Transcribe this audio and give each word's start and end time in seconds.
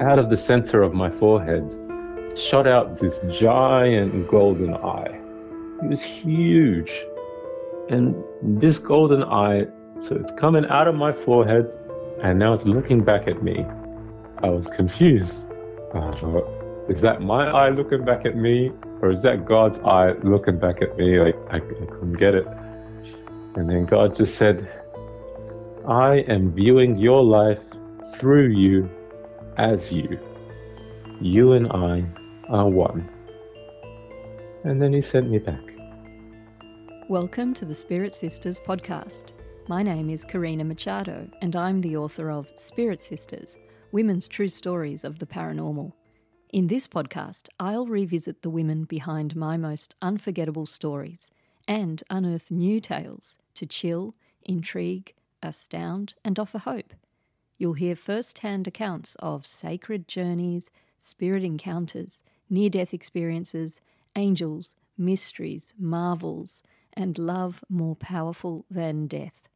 out 0.00 0.18
of 0.18 0.30
the 0.30 0.36
center 0.36 0.82
of 0.82 0.94
my 0.94 1.10
forehead 1.18 1.62
shot 2.36 2.66
out 2.66 2.98
this 2.98 3.20
giant 3.30 4.28
golden 4.28 4.74
eye. 4.74 5.20
It 5.82 5.88
was 5.88 6.02
huge. 6.02 6.90
And 7.90 8.14
this 8.42 8.78
golden 8.78 9.22
eye, 9.24 9.66
so 10.00 10.16
it's 10.16 10.32
coming 10.38 10.64
out 10.66 10.88
of 10.88 10.94
my 10.94 11.12
forehead 11.12 11.70
and 12.22 12.38
now 12.38 12.54
it's 12.54 12.64
looking 12.64 13.04
back 13.04 13.28
at 13.28 13.42
me. 13.42 13.66
I 14.42 14.48
was 14.48 14.66
confused. 14.68 15.44
I 15.94 16.12
thought, 16.18 16.48
is 16.88 17.02
that 17.02 17.20
my 17.20 17.48
eye 17.48 17.68
looking 17.68 18.04
back 18.04 18.24
at 18.24 18.36
me? 18.36 18.72
Or 19.02 19.10
is 19.10 19.22
that 19.22 19.44
God's 19.44 19.78
eye 19.80 20.12
looking 20.22 20.58
back 20.58 20.80
at 20.82 20.96
me? 20.96 21.18
Like, 21.18 21.36
I, 21.50 21.56
I 21.56 21.60
couldn't 21.60 22.14
get 22.14 22.34
it. 22.34 22.46
And 23.56 23.68
then 23.68 23.84
God 23.84 24.14
just 24.14 24.36
said, 24.36 24.68
I 25.86 26.16
am 26.28 26.52
viewing 26.52 26.96
your 26.96 27.22
life 27.22 27.58
through 28.18 28.48
you 28.48 28.88
as 29.60 29.92
you. 29.92 30.18
You 31.20 31.52
and 31.52 31.70
I 31.70 32.02
are 32.48 32.66
one. 32.66 33.06
And 34.64 34.80
then 34.80 34.94
he 34.94 35.02
sent 35.02 35.28
me 35.28 35.36
back. 35.36 35.60
Welcome 37.10 37.52
to 37.54 37.66
the 37.66 37.74
Spirit 37.74 38.14
Sisters 38.14 38.58
podcast. 38.58 39.32
My 39.68 39.82
name 39.82 40.08
is 40.08 40.24
Karina 40.24 40.64
Machado, 40.64 41.28
and 41.42 41.54
I'm 41.54 41.82
the 41.82 41.94
author 41.98 42.30
of 42.30 42.50
Spirit 42.56 43.02
Sisters 43.02 43.58
Women's 43.92 44.28
True 44.28 44.48
Stories 44.48 45.04
of 45.04 45.18
the 45.18 45.26
Paranormal. 45.26 45.92
In 46.54 46.68
this 46.68 46.88
podcast, 46.88 47.48
I'll 47.60 47.86
revisit 47.86 48.40
the 48.40 48.48
women 48.48 48.84
behind 48.84 49.36
my 49.36 49.58
most 49.58 49.94
unforgettable 50.00 50.64
stories 50.64 51.30
and 51.68 52.02
unearth 52.08 52.50
new 52.50 52.80
tales 52.80 53.36
to 53.56 53.66
chill, 53.66 54.14
intrigue, 54.42 55.12
astound, 55.42 56.14
and 56.24 56.38
offer 56.38 56.58
hope. 56.58 56.94
You'll 57.60 57.74
hear 57.74 57.94
first 57.94 58.38
hand 58.38 58.66
accounts 58.66 59.16
of 59.16 59.44
sacred 59.44 60.08
journeys, 60.08 60.70
spirit 60.98 61.44
encounters, 61.44 62.22
near 62.48 62.70
death 62.70 62.94
experiences, 62.94 63.82
angels, 64.16 64.72
mysteries, 64.96 65.74
marvels, 65.78 66.62
and 66.94 67.18
love 67.18 67.62
more 67.68 67.96
powerful 67.96 68.64
than 68.70 69.06
death. 69.06 69.46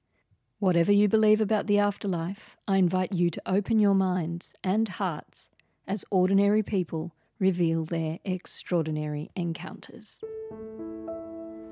Whatever 0.59 0.93
you 0.93 1.09
believe 1.09 1.41
about 1.41 1.67
the 1.67 1.79
afterlife, 1.79 2.59
I 2.69 2.77
invite 2.77 3.15
you 3.15 3.31
to 3.31 3.43
open 3.47 3.79
your 3.79 3.95
minds 3.95 4.53
and 4.63 4.87
hearts 4.87 5.49
as 5.87 6.05
ordinary 6.11 6.63
people 6.63 7.15
reveal 7.39 7.87
their 7.87 8.19
extraordinary 8.23 9.31
encounters. 9.35 10.21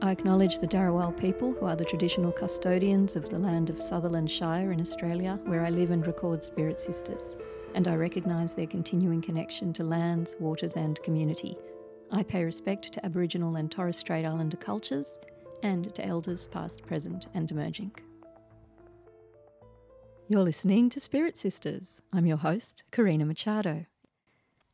I 0.05 0.11
acknowledge 0.11 0.59
the 0.59 0.67
Dharawal 0.67 1.17
people, 1.17 1.53
who 1.53 1.67
are 1.67 1.77
the 1.77 1.85
traditional 1.85 2.33
custodians 2.33 3.15
of 3.15 3.31
the 3.31 3.39
land 3.39 3.71
of 3.71 3.81
Sutherland 3.81 4.29
Shire 4.29 4.73
in 4.73 4.81
Australia, 4.81 5.39
where 5.45 5.65
I 5.65 5.71
live 5.71 5.93
and 5.93 6.05
record 6.05 6.43
Spirit 6.43 6.81
Sisters, 6.81 7.37
and 7.77 7.87
I 7.87 7.95
recognise 7.95 8.53
their 8.53 8.67
continuing 8.67 9.23
connection 9.23 9.73
to 9.75 9.85
lands, 9.85 10.35
waters, 10.41 10.75
and 10.75 11.01
community. 11.05 11.57
I 12.11 12.25
pay 12.25 12.43
respect 12.43 12.91
to 12.95 13.07
Aboriginal 13.07 13.55
and 13.55 13.71
Torres 13.71 13.97
Strait 13.97 14.25
Islander 14.25 14.57
cultures 14.57 15.19
and 15.63 15.95
to 15.95 16.05
elders 16.05 16.49
past, 16.49 16.83
present, 16.83 17.29
and 17.35 17.49
emerging. 17.53 17.93
You're 20.27 20.43
listening 20.43 20.91
to 20.91 20.99
Spirit 20.99 21.39
Sisters. 21.39 22.01
I'm 22.13 22.27
your 22.27 22.39
host, 22.39 22.83
Karina 22.91 23.25
Machado. 23.25 23.87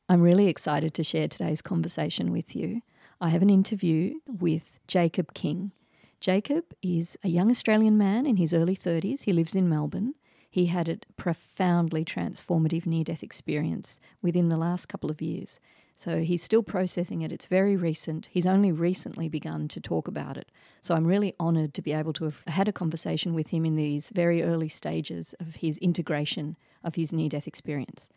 I'm 0.09 0.23
really 0.23 0.47
excited 0.47 0.95
to 0.95 1.05
share 1.05 1.29
today's 1.29 1.61
conversation 1.61 2.33
with 2.33 2.57
you. 2.57 2.81
I 3.21 3.31
have 3.31 3.43
an 3.43 3.51
interview 3.51 4.21
with 4.29 4.79
Jacob 4.87 5.35
King. 5.35 5.73
Jacob 6.21 6.67
is 6.83 7.17
a 7.25 7.29
young 7.29 7.51
Australian 7.51 7.99
man 7.99 8.27
in 8.27 8.37
his 8.37 8.55
early 8.55 8.77
30s. 8.77 9.23
He 9.23 9.33
lives 9.33 9.57
in 9.57 9.69
Melbourne. 9.69 10.15
He 10.49 10.67
had 10.67 10.89
a 10.89 10.99
profoundly 11.17 12.05
transformative 12.05 12.87
near 12.87 13.03
death 13.03 13.25
experience 13.25 13.99
within 14.23 14.51
the 14.51 14.57
last 14.57 14.87
couple 14.87 15.11
of 15.11 15.21
years. 15.21 15.59
So 15.97 16.21
he's 16.21 16.45
still 16.45 16.63
processing 16.63 17.23
it. 17.23 17.33
It's 17.33 17.47
very 17.47 17.75
recent. 17.75 18.29
He's 18.31 18.47
only 18.47 18.71
recently 18.71 19.29
begun 19.29 19.67
to 19.69 19.81
talk 19.81 20.07
about 20.07 20.37
it. 20.37 20.53
So 20.81 20.95
I'm 20.95 21.05
really 21.05 21.35
honoured 21.41 21.75
to 21.75 21.83
be 21.83 21.93
able 21.93 22.13
to 22.15 22.25
have 22.25 22.45
had 22.47 22.69
a 22.69 22.73
conversation 22.73 23.35
with 23.35 23.49
him 23.49 23.65
in 23.65 23.75
these 23.75 24.11
very 24.11 24.45
early 24.45 24.69
stages 24.69 25.35
of 25.41 25.57
his 25.57 25.77
integration 25.79 26.57
of 26.85 26.95
his 26.95 27.13
near 27.13 27.29
death 27.29 27.49
experience. 27.49 28.09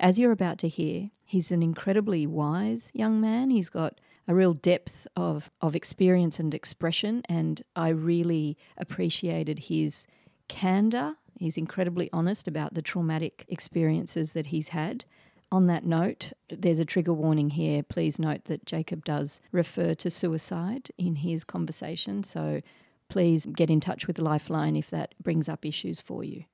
As 0.00 0.18
you're 0.18 0.32
about 0.32 0.58
to 0.58 0.68
hear, 0.68 1.10
he's 1.26 1.52
an 1.52 1.62
incredibly 1.62 2.26
wise 2.26 2.90
young 2.94 3.20
man. 3.20 3.50
He's 3.50 3.68
got 3.68 4.00
a 4.28 4.34
real 4.34 4.54
depth 4.54 5.06
of, 5.16 5.50
of 5.60 5.76
experience 5.76 6.38
and 6.38 6.54
expression, 6.54 7.22
and 7.28 7.62
I 7.74 7.88
really 7.88 8.56
appreciated 8.76 9.60
his 9.60 10.06
candor. 10.48 11.14
He's 11.38 11.56
incredibly 11.56 12.08
honest 12.12 12.48
about 12.48 12.74
the 12.74 12.82
traumatic 12.82 13.44
experiences 13.48 14.32
that 14.32 14.46
he's 14.46 14.68
had 14.68 15.04
on 15.52 15.66
that 15.68 15.84
note, 15.84 16.32
there's 16.48 16.78
a 16.78 16.84
trigger 16.84 17.12
warning 17.12 17.50
here. 17.50 17.82
Please 17.82 18.18
note 18.18 18.44
that 18.46 18.66
Jacob 18.66 19.04
does 19.04 19.40
refer 19.52 19.94
to 19.94 20.10
suicide 20.10 20.90
in 20.98 21.16
his 21.16 21.44
conversation, 21.44 22.22
so 22.22 22.60
please 23.08 23.46
get 23.46 23.70
in 23.70 23.80
touch 23.80 24.06
with 24.06 24.18
Lifeline 24.18 24.76
if 24.76 24.90
that 24.90 25.14
brings 25.22 25.48
up 25.48 25.64
issues 25.64 26.00
for 26.00 26.24
you. 26.24 26.44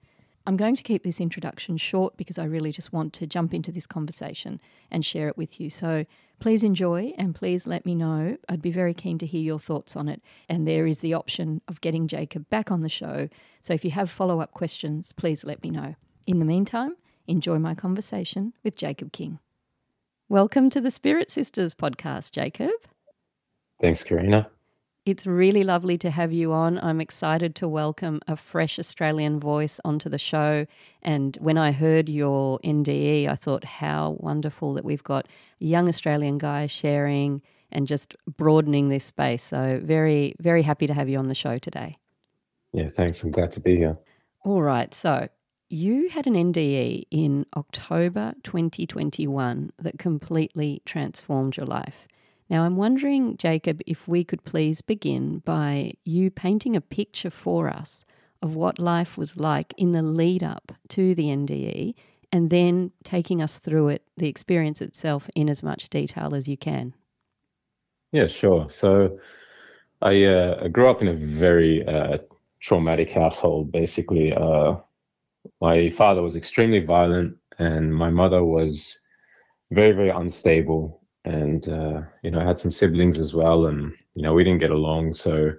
I'm 0.45 0.57
going 0.57 0.75
to 0.75 0.83
keep 0.83 1.05
this 1.05 1.21
introduction 1.21 1.77
short 1.77 2.17
because 2.17 2.39
I 2.39 2.45
really 2.45 2.73
just 2.73 2.93
want 2.93 3.13
to 3.15 3.27
jump 3.27 3.55
into 3.55 3.71
this 3.71 3.87
conversation 3.87 4.61
and 4.91 5.05
share 5.05 5.29
it 5.29 5.37
with 5.37 5.61
you. 5.61 5.71
So 5.71 6.05
please 6.41 6.65
enjoy 6.65 7.13
and 7.17 7.35
please 7.35 7.67
let 7.67 7.87
me 7.87 7.95
know. 7.95 8.37
I'd 8.49 8.63
be 8.63 8.73
very 8.73 8.93
keen 8.93 9.19
to 9.19 9.27
hear 9.27 9.41
your 9.41 9.61
thoughts 9.61 9.95
on 9.95 10.09
it. 10.09 10.21
And 10.49 10.67
there 10.67 10.87
is 10.87 10.99
the 10.99 11.15
option 11.15 11.61
of 11.69 11.81
getting 11.81 12.09
Jacob 12.09 12.49
back 12.51 12.73
on 12.73 12.81
the 12.81 12.89
show. 12.89 13.29
So 13.61 13.73
if 13.73 13.85
you 13.85 13.93
have 13.93 14.11
follow 14.11 14.41
up 14.41 14.53
questions, 14.53 15.13
please 15.13 15.45
let 15.45 15.63
me 15.63 15.71
know. 15.71 15.95
In 16.27 16.41
the 16.41 16.45
meantime, 16.45 16.97
enjoy 17.29 17.59
my 17.59 17.75
conversation 17.75 18.53
with 18.65 18.77
Jacob 18.77 19.13
King. 19.13 19.39
Welcome 20.29 20.71
to 20.71 20.81
the 20.81 20.91
Spirit 20.91 21.31
Sisters 21.31 21.75
podcast, 21.75 22.33
Jacob. 22.33 22.71
Thanks, 23.81 24.03
Karina. 24.03 24.51
It's 25.05 25.27
really 25.27 25.65
lovely 25.65 25.99
to 25.99 26.11
have 26.13 26.33
you 26.33 26.53
on. 26.53 26.79
I'm 26.79 27.01
excited 27.01 27.57
to 27.57 27.67
welcome 27.67 28.21
a 28.29 28.37
fresh 28.37 28.79
Australian 28.79 29.41
voice 29.41 29.81
onto 29.85 30.09
the 30.09 30.19
show. 30.19 30.65
And 31.03 31.37
when 31.41 31.59
I 31.59 31.73
heard 31.73 32.09
your 32.09 32.61
NDE, 32.61 33.29
I 33.29 33.35
thought 33.35 33.65
how 33.65 34.17
wonderful 34.21 34.75
that 34.75 34.85
we've 34.85 35.03
got 35.03 35.27
a 35.61 35.65
young 35.65 35.89
Australian 35.89 36.39
guy 36.39 36.69
sharing 36.69 37.43
and 37.73 37.89
just 37.89 38.15
broadening 38.37 38.91
this 38.91 39.05
space. 39.05 39.43
So, 39.43 39.81
very, 39.83 40.37
very 40.39 40.63
happy 40.63 40.87
to 40.87 40.95
have 40.95 41.09
you 41.09 41.19
on 41.19 41.27
the 41.27 41.35
show 41.35 41.59
today. 41.59 41.99
Yeah, 42.73 42.89
thanks. 42.89 43.25
I'm 43.25 43.33
glad 43.33 43.51
to 43.53 43.61
be 43.61 43.77
here. 43.77 43.99
All 44.45 44.63
right. 44.63 44.95
So, 44.95 45.29
you 45.69 46.11
had 46.11 46.29
an 46.29 46.35
NDE 46.35 47.07
in 47.11 47.45
October 47.57 48.35
2021 48.45 49.73
that 49.81 49.99
completely 49.99 50.81
transformed 50.85 51.57
your 51.57 51.67
life. 51.67 52.07
Now, 52.53 52.65
I'm 52.65 52.77
wondering, 52.77 53.39
Jacob, 53.39 53.81
if 53.87 54.07
we 54.07 54.25
could 54.25 54.45
please 54.45 54.83
begin 54.83 55.39
by 55.39 55.95
you 56.05 56.31
painting 56.31 56.77
a 56.77 56.83
picture 56.83 57.31
for 57.31 57.71
us 57.71 58.05
of 58.43 58.55
what 58.55 58.79
life 58.79 59.17
was 59.17 59.39
like 59.39 59.73
in 59.79 59.93
the 59.93 60.03
lead 60.03 60.43
up 60.43 60.71
to 60.91 61.15
the 61.15 61.29
NDE 61.29 61.95
and 62.31 62.51
then 62.51 62.91
taking 63.05 63.41
us 63.41 63.59
through 63.59 63.89
it, 63.89 64.03
the 64.19 64.29
experience 64.29 64.83
itself, 64.83 65.31
in 65.35 65.49
as 65.49 65.63
much 65.63 65.89
detail 65.89 66.35
as 66.35 66.47
you 66.47 66.59
can. 66.59 66.93
Yeah, 68.13 68.29
sure. 68.29 68.69
So 68.69 69.19
I, 70.03 70.25
uh, 70.25 70.61
I 70.65 70.69
grew 70.69 70.91
up 70.91 71.01
in 71.01 71.09
a 71.09 71.15
very 71.15 71.87
uh, 71.87 72.19
traumatic 72.61 73.13
household, 73.13 73.73
basically. 73.73 74.35
Uh, 74.35 74.75
my 75.63 75.89
father 75.89 76.21
was 76.21 76.37
extremely 76.37 76.81
violent, 76.81 77.35
and 77.59 77.95
my 77.95 78.11
mother 78.11 78.45
was 78.45 78.99
very, 79.71 79.93
very 79.93 80.11
unstable. 80.11 81.02
And 81.25 81.69
uh, 81.69 82.03
you 82.23 82.31
know, 82.31 82.41
I 82.41 82.45
had 82.45 82.59
some 82.59 82.73
siblings 82.73 83.19
as 83.19 83.35
well, 83.35 83.67
and 83.67 83.93
you 84.15 84.23
know, 84.23 84.35
we 84.35 84.45
didn't 84.45 84.61
get 84.61 84.71
along. 84.71 85.15
So 85.15 85.53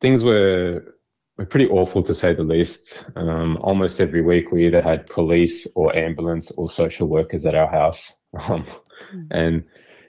things 0.00 0.24
were 0.24 0.96
were 1.36 1.46
pretty 1.46 1.68
awful 1.68 2.02
to 2.02 2.14
say 2.14 2.34
the 2.34 2.42
least. 2.42 3.04
Um, 3.14 3.58
almost 3.60 4.00
every 4.00 4.22
week, 4.22 4.50
we 4.50 4.66
either 4.66 4.82
had 4.82 5.06
police 5.06 5.66
or 5.74 5.94
ambulance 5.94 6.50
or 6.52 6.68
social 6.68 7.06
workers 7.06 7.46
at 7.46 7.54
our 7.54 7.70
house, 7.70 8.14
um, 8.48 8.66
mm. 9.14 9.26
and 9.30 9.64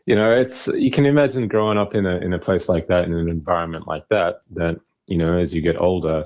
you 0.07 0.15
know, 0.15 0.31
it's 0.31 0.67
you 0.67 0.89
can 0.89 1.05
imagine 1.05 1.47
growing 1.47 1.77
up 1.77 1.93
in 1.93 2.05
a 2.05 2.17
in 2.17 2.33
a 2.33 2.39
place 2.39 2.69
like 2.69 2.87
that 2.87 3.05
in 3.05 3.13
an 3.13 3.29
environment 3.29 3.87
like 3.87 4.07
that. 4.09 4.41
That 4.51 4.79
you 5.05 5.17
know, 5.17 5.37
as 5.37 5.53
you 5.53 5.61
get 5.61 5.79
older, 5.79 6.25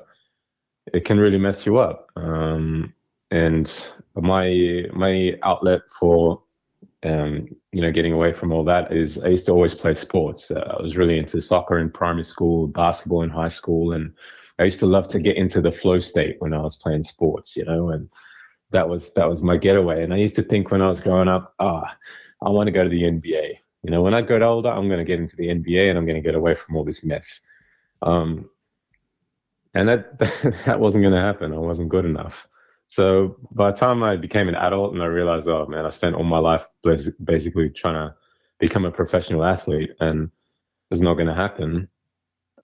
it 0.94 1.04
can 1.04 1.20
really 1.20 1.38
mess 1.38 1.66
you 1.66 1.80
up. 1.80 2.10
Um, 2.16 2.94
and 3.32 3.72
my 4.16 4.84
my 4.94 5.34
outlet 5.44 5.82
for 6.00 6.42
um, 7.04 7.48
you 7.72 7.82
know 7.82 7.92
getting 7.92 8.14
away 8.14 8.32
from 8.32 8.52
all 8.52 8.64
that 8.66 8.92
is 8.92 9.18
I 9.20 9.28
used 9.30 9.46
to 9.48 9.52
always 9.52 9.74
play 9.74 9.94
sports. 9.94 10.52
Uh, 10.52 10.76
I 10.78 10.82
was 10.82 10.98
really 10.98 11.18
into 11.18 11.42
soccer 11.42 11.80
in 11.80 11.90
primary 11.90 12.26
school, 12.26 12.68
basketball 12.68 13.24
in 13.24 13.30
high 13.30 13.50
school, 13.50 13.94
and 13.94 14.14
I 14.60 14.66
used 14.66 14.80
to 14.80 14.86
love 14.86 15.08
to 15.10 15.20
get 15.20 15.38
into 15.38 15.62
the 15.62 15.72
flow 15.72 16.00
state 16.00 16.36
when 16.40 16.54
I 16.54 16.62
was 16.62 16.76
playing 16.76 17.04
sports. 17.04 17.56
You 17.56 17.66
know, 17.66 17.90
and 17.90 18.10
that 18.72 18.88
was 18.88 19.12
that 19.14 19.30
was 19.30 19.42
my 19.42 19.58
getaway. 19.58 20.04
And 20.04 20.14
I 20.14 20.18
used 20.18 20.36
to 20.36 20.44
think 20.44 20.72
when 20.72 20.82
I 20.82 20.90
was 20.90 21.02
growing 21.02 21.28
up, 21.28 21.54
ah, 21.60 21.96
I 22.42 22.50
want 22.50 22.68
to 22.68 22.72
go 22.72 22.84
to 22.84 22.90
the 22.90 23.04
NBA. 23.04 23.58
You 23.84 23.90
know, 23.90 24.02
when 24.04 24.14
I 24.14 24.22
get 24.22 24.44
older, 24.44 24.70
I'm 24.70 24.88
going 24.88 25.00
to 25.00 25.06
get 25.06 25.20
into 25.20 25.36
the 25.36 25.48
NBA 25.48 25.90
and 25.90 25.98
I'm 25.98 26.06
going 26.06 26.22
to 26.22 26.28
get 26.28 26.36
away 26.36 26.54
from 26.56 26.76
all 26.76 26.84
this 26.84 27.04
mess. 27.04 27.42
Um, 28.04 28.50
and 29.74 29.88
that 29.88 30.20
that 30.66 30.80
wasn't 30.80 31.04
going 31.04 31.16
to 31.16 31.22
happen. 31.22 31.54
I 31.54 31.58
wasn't 31.58 31.90
good 31.90 32.06
enough. 32.06 32.48
So 32.92 33.38
by 33.52 33.72
the 33.72 33.78
time 33.78 34.04
I 34.04 34.18
became 34.18 34.50
an 34.50 34.56
adult 34.56 34.94
and 34.94 35.02
I 35.02 35.06
realized, 35.06 35.48
oh 35.48 35.66
man, 35.66 35.86
I 35.86 35.92
spent 35.92 36.14
all 36.14 36.26
my 36.26 36.40
life 36.40 36.66
basically 37.24 37.70
trying 37.70 37.96
to 37.96 38.14
become 38.60 38.84
a 38.84 38.92
professional 38.92 39.46
athlete 39.46 39.92
and 40.02 40.30
it's 40.92 41.00
not 41.00 41.14
going 41.14 41.28
to 41.28 41.34
happen. 41.34 41.88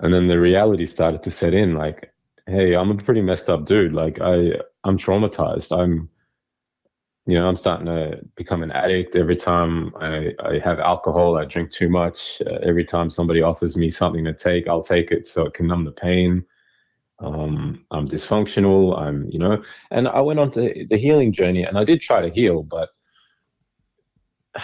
And 0.01 0.13
then 0.13 0.27
the 0.27 0.37
reality 0.37 0.85
started 0.85 1.23
to 1.23 1.31
set 1.31 1.53
in 1.53 1.75
like, 1.75 2.11
hey, 2.45 2.75
I'm 2.75 2.91
a 2.91 3.01
pretty 3.01 3.21
messed 3.21 3.49
up 3.49 3.65
dude. 3.65 3.93
Like 3.93 4.19
I, 4.19 4.59
I'm 4.83 4.97
traumatized. 4.97 5.71
I'm, 5.71 6.09
you 7.25 7.39
know, 7.39 7.47
I'm 7.47 7.55
starting 7.55 7.85
to 7.85 8.19
become 8.35 8.63
an 8.63 8.71
addict 8.71 9.15
every 9.15 9.37
time 9.37 9.95
I, 9.95 10.33
I 10.43 10.59
have 10.61 10.79
alcohol. 10.79 11.37
I 11.37 11.45
drink 11.45 11.71
too 11.71 11.87
much. 11.87 12.41
Uh, 12.45 12.55
every 12.63 12.83
time 12.83 13.09
somebody 13.09 13.41
offers 13.41 13.77
me 13.77 13.89
something 13.89 14.25
to 14.25 14.33
take, 14.33 14.67
I'll 14.67 14.83
take 14.83 15.09
it 15.11 15.25
so 15.25 15.45
it 15.45 15.53
can 15.53 15.67
numb 15.67 15.85
the 15.85 15.91
pain 15.91 16.45
um, 17.19 17.85
I'm 17.91 18.07
dysfunctional. 18.07 18.97
I'm, 18.97 19.27
you 19.29 19.39
know, 19.39 19.63
and 19.91 20.07
I 20.07 20.21
went 20.21 20.39
on 20.39 20.51
to 20.51 20.85
the 20.89 20.97
healing 20.97 21.31
journey, 21.31 21.63
and 21.63 21.77
I 21.77 21.83
did 21.83 22.01
try 22.01 22.21
to 22.21 22.33
heal, 22.33 22.63
but 22.63 22.89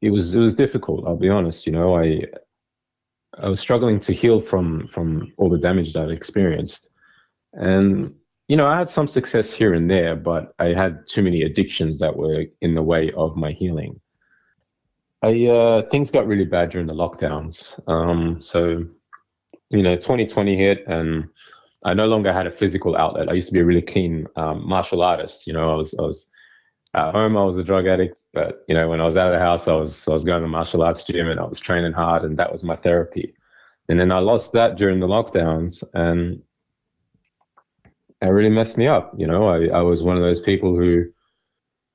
it 0.00 0.10
was 0.10 0.34
it 0.34 0.40
was 0.40 0.54
difficult. 0.54 1.06
I'll 1.06 1.16
be 1.16 1.28
honest. 1.28 1.66
You 1.66 1.72
know, 1.72 1.96
I 1.96 2.22
I 3.38 3.48
was 3.48 3.60
struggling 3.60 4.00
to 4.00 4.14
heal 4.14 4.40
from 4.40 4.88
from 4.88 5.32
all 5.36 5.50
the 5.50 5.58
damage 5.58 5.92
that 5.92 6.08
I 6.08 6.12
experienced, 6.12 6.88
and 7.52 8.14
you 8.48 8.56
know, 8.56 8.66
I 8.66 8.78
had 8.78 8.88
some 8.88 9.06
success 9.06 9.52
here 9.52 9.74
and 9.74 9.90
there, 9.90 10.16
but 10.16 10.54
I 10.58 10.68
had 10.68 11.06
too 11.06 11.22
many 11.22 11.42
addictions 11.42 11.98
that 11.98 12.16
were 12.16 12.44
in 12.62 12.74
the 12.74 12.82
way 12.82 13.12
of 13.12 13.36
my 13.36 13.52
healing. 13.52 14.00
I 15.22 15.46
uh, 15.46 15.88
things 15.90 16.10
got 16.10 16.26
really 16.26 16.44
bad 16.46 16.70
during 16.70 16.86
the 16.86 16.94
lockdowns. 16.94 17.78
Um, 17.88 18.40
so, 18.40 18.84
you 19.70 19.82
know, 19.82 19.96
2020 19.96 20.56
hit, 20.56 20.86
and 20.86 21.28
I 21.84 21.94
no 21.94 22.06
longer 22.06 22.32
had 22.32 22.46
a 22.46 22.50
physical 22.50 22.96
outlet. 22.96 23.28
I 23.28 23.34
used 23.34 23.48
to 23.48 23.54
be 23.54 23.60
a 23.60 23.64
really 23.64 23.82
keen 23.82 24.26
um, 24.36 24.66
martial 24.68 25.02
artist. 25.02 25.46
You 25.46 25.52
know, 25.52 25.72
I 25.72 25.76
was 25.76 25.94
I 25.98 26.02
was 26.02 26.28
at 26.94 27.12
home. 27.12 27.36
I 27.36 27.44
was 27.44 27.56
a 27.56 27.64
drug 27.64 27.86
addict, 27.86 28.22
but 28.32 28.64
you 28.68 28.74
know, 28.74 28.88
when 28.88 29.00
I 29.00 29.06
was 29.06 29.16
out 29.16 29.32
of 29.32 29.38
the 29.38 29.44
house, 29.44 29.68
I 29.68 29.74
was 29.74 30.08
I 30.08 30.12
was 30.12 30.24
going 30.24 30.42
to 30.42 30.48
martial 30.48 30.82
arts 30.82 31.04
gym 31.04 31.28
and 31.28 31.38
I 31.38 31.44
was 31.44 31.60
training 31.60 31.92
hard, 31.92 32.24
and 32.24 32.36
that 32.38 32.52
was 32.52 32.64
my 32.64 32.76
therapy. 32.76 33.34
And 33.88 33.98
then 33.98 34.12
I 34.12 34.18
lost 34.18 34.52
that 34.52 34.76
during 34.76 35.00
the 35.00 35.06
lockdowns, 35.06 35.82
and 35.94 36.42
it 38.20 38.26
really 38.26 38.50
messed 38.50 38.76
me 38.76 38.88
up. 38.88 39.12
You 39.16 39.26
know, 39.26 39.48
I 39.48 39.66
I 39.68 39.82
was 39.82 40.02
one 40.02 40.16
of 40.16 40.22
those 40.22 40.40
people 40.40 40.74
who, 40.76 41.04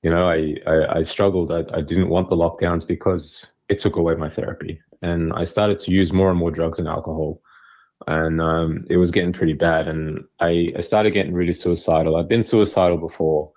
you 0.02 0.10
know, 0.10 0.30
I 0.30 0.56
I, 0.66 1.00
I 1.00 1.04
struggled. 1.04 1.52
I, 1.52 1.66
I 1.74 1.82
didn't 1.82 2.10
want 2.10 2.30
the 2.30 2.38
lockdowns 2.38 2.88
because 2.88 3.48
it 3.68 3.80
took 3.80 3.98
away 3.98 4.16
my 4.16 4.30
therapy, 4.30 4.80
and 5.02 5.34
I 5.34 5.44
started 5.44 5.82
to 5.82 5.92
use 5.92 6.14
more 6.14 6.30
and 6.30 6.40
more 6.40 6.52
drugs 6.52 6.80
and 6.80 6.88
alcohol 6.88 7.42
and 8.08 8.42
um, 8.42 8.86
it 8.90 8.98
was 8.98 9.12
getting 9.12 9.34
pretty 9.34 9.54
bad. 9.54 9.88
And 9.88 10.24
I, 10.40 10.74
I 10.78 10.82
started 10.82 11.12
getting 11.12 11.34
really 11.34 11.54
suicidal. 11.54 12.16
I've 12.16 12.28
been 12.28 12.44
suicidal 12.44 12.98
before. 12.98 13.52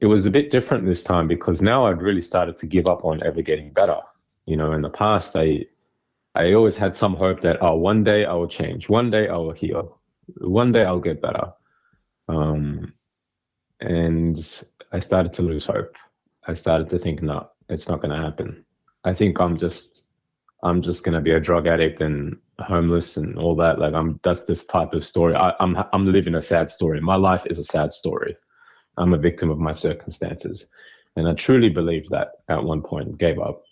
It 0.00 0.06
was 0.06 0.26
a 0.26 0.30
bit 0.30 0.50
different 0.50 0.86
this 0.86 1.02
time 1.02 1.26
because 1.26 1.60
now 1.60 1.86
I'd 1.86 2.02
really 2.02 2.20
started 2.20 2.56
to 2.58 2.66
give 2.66 2.86
up 2.86 3.04
on 3.04 3.22
ever 3.24 3.42
getting 3.42 3.72
better. 3.72 3.98
You 4.46 4.56
know, 4.56 4.72
in 4.72 4.82
the 4.82 4.90
past, 4.90 5.36
I 5.36 5.66
I 6.34 6.52
always 6.52 6.76
had 6.76 6.94
some 6.94 7.16
hope 7.16 7.40
that 7.40 7.58
oh, 7.60 7.74
one 7.74 8.04
day 8.04 8.24
I 8.24 8.32
will 8.34 8.48
change, 8.48 8.88
one 8.88 9.10
day 9.10 9.28
I 9.28 9.36
will 9.36 9.52
heal, 9.52 9.98
one 10.36 10.72
day 10.72 10.84
I'll 10.84 11.00
get 11.00 11.20
better. 11.20 11.52
Um, 12.28 12.92
and 13.80 14.36
I 14.92 15.00
started 15.00 15.32
to 15.34 15.42
lose 15.42 15.66
hope. 15.66 15.94
I 16.46 16.54
started 16.54 16.88
to 16.90 16.98
think, 16.98 17.22
no, 17.22 17.48
it's 17.68 17.88
not 17.88 18.00
going 18.00 18.14
to 18.14 18.22
happen. 18.22 18.64
I 19.04 19.14
think 19.14 19.40
I'm 19.40 19.56
just 19.58 20.04
I'm 20.62 20.82
just 20.82 21.04
going 21.04 21.14
to 21.14 21.20
be 21.20 21.32
a 21.32 21.40
drug 21.40 21.66
addict 21.66 22.00
and 22.00 22.36
homeless 22.60 23.16
and 23.16 23.38
all 23.38 23.54
that. 23.56 23.78
Like 23.78 23.94
I'm, 23.94 24.18
that's 24.24 24.44
this 24.44 24.64
type 24.64 24.92
of 24.92 25.06
story. 25.06 25.34
I, 25.34 25.52
I'm, 25.60 25.76
I'm 25.92 26.12
living 26.12 26.34
a 26.34 26.42
sad 26.42 26.70
story. 26.70 27.00
My 27.00 27.16
life 27.16 27.46
is 27.46 27.58
a 27.58 27.64
sad 27.64 27.92
story. 27.92 28.36
I'm 28.96 29.14
a 29.14 29.18
victim 29.18 29.50
of 29.50 29.58
my 29.58 29.72
circumstances. 29.72 30.66
And 31.16 31.28
I 31.28 31.34
truly 31.34 31.68
believed 31.68 32.08
that 32.10 32.32
at 32.48 32.62
one 32.62 32.82
point, 32.82 33.18
gave 33.18 33.38
up. 33.38 33.62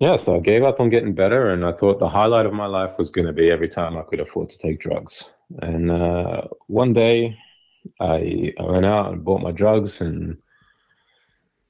Yeah, 0.00 0.16
so 0.16 0.36
I 0.36 0.40
gave 0.40 0.64
up 0.64 0.80
on 0.80 0.90
getting 0.90 1.14
better, 1.14 1.50
and 1.50 1.64
I 1.64 1.72
thought 1.72 2.00
the 2.00 2.08
highlight 2.08 2.46
of 2.46 2.52
my 2.52 2.66
life 2.66 2.98
was 2.98 3.10
going 3.10 3.28
to 3.28 3.32
be 3.32 3.50
every 3.50 3.68
time 3.68 3.96
I 3.96 4.02
could 4.02 4.20
afford 4.20 4.50
to 4.50 4.58
take 4.58 4.80
drugs. 4.80 5.30
And 5.62 5.90
uh, 5.90 6.42
one 6.66 6.92
day, 6.92 7.38
I, 8.00 8.52
I 8.58 8.62
went 8.64 8.84
out 8.84 9.12
and 9.12 9.24
bought 9.24 9.40
my 9.40 9.52
drugs, 9.52 10.00
and 10.00 10.36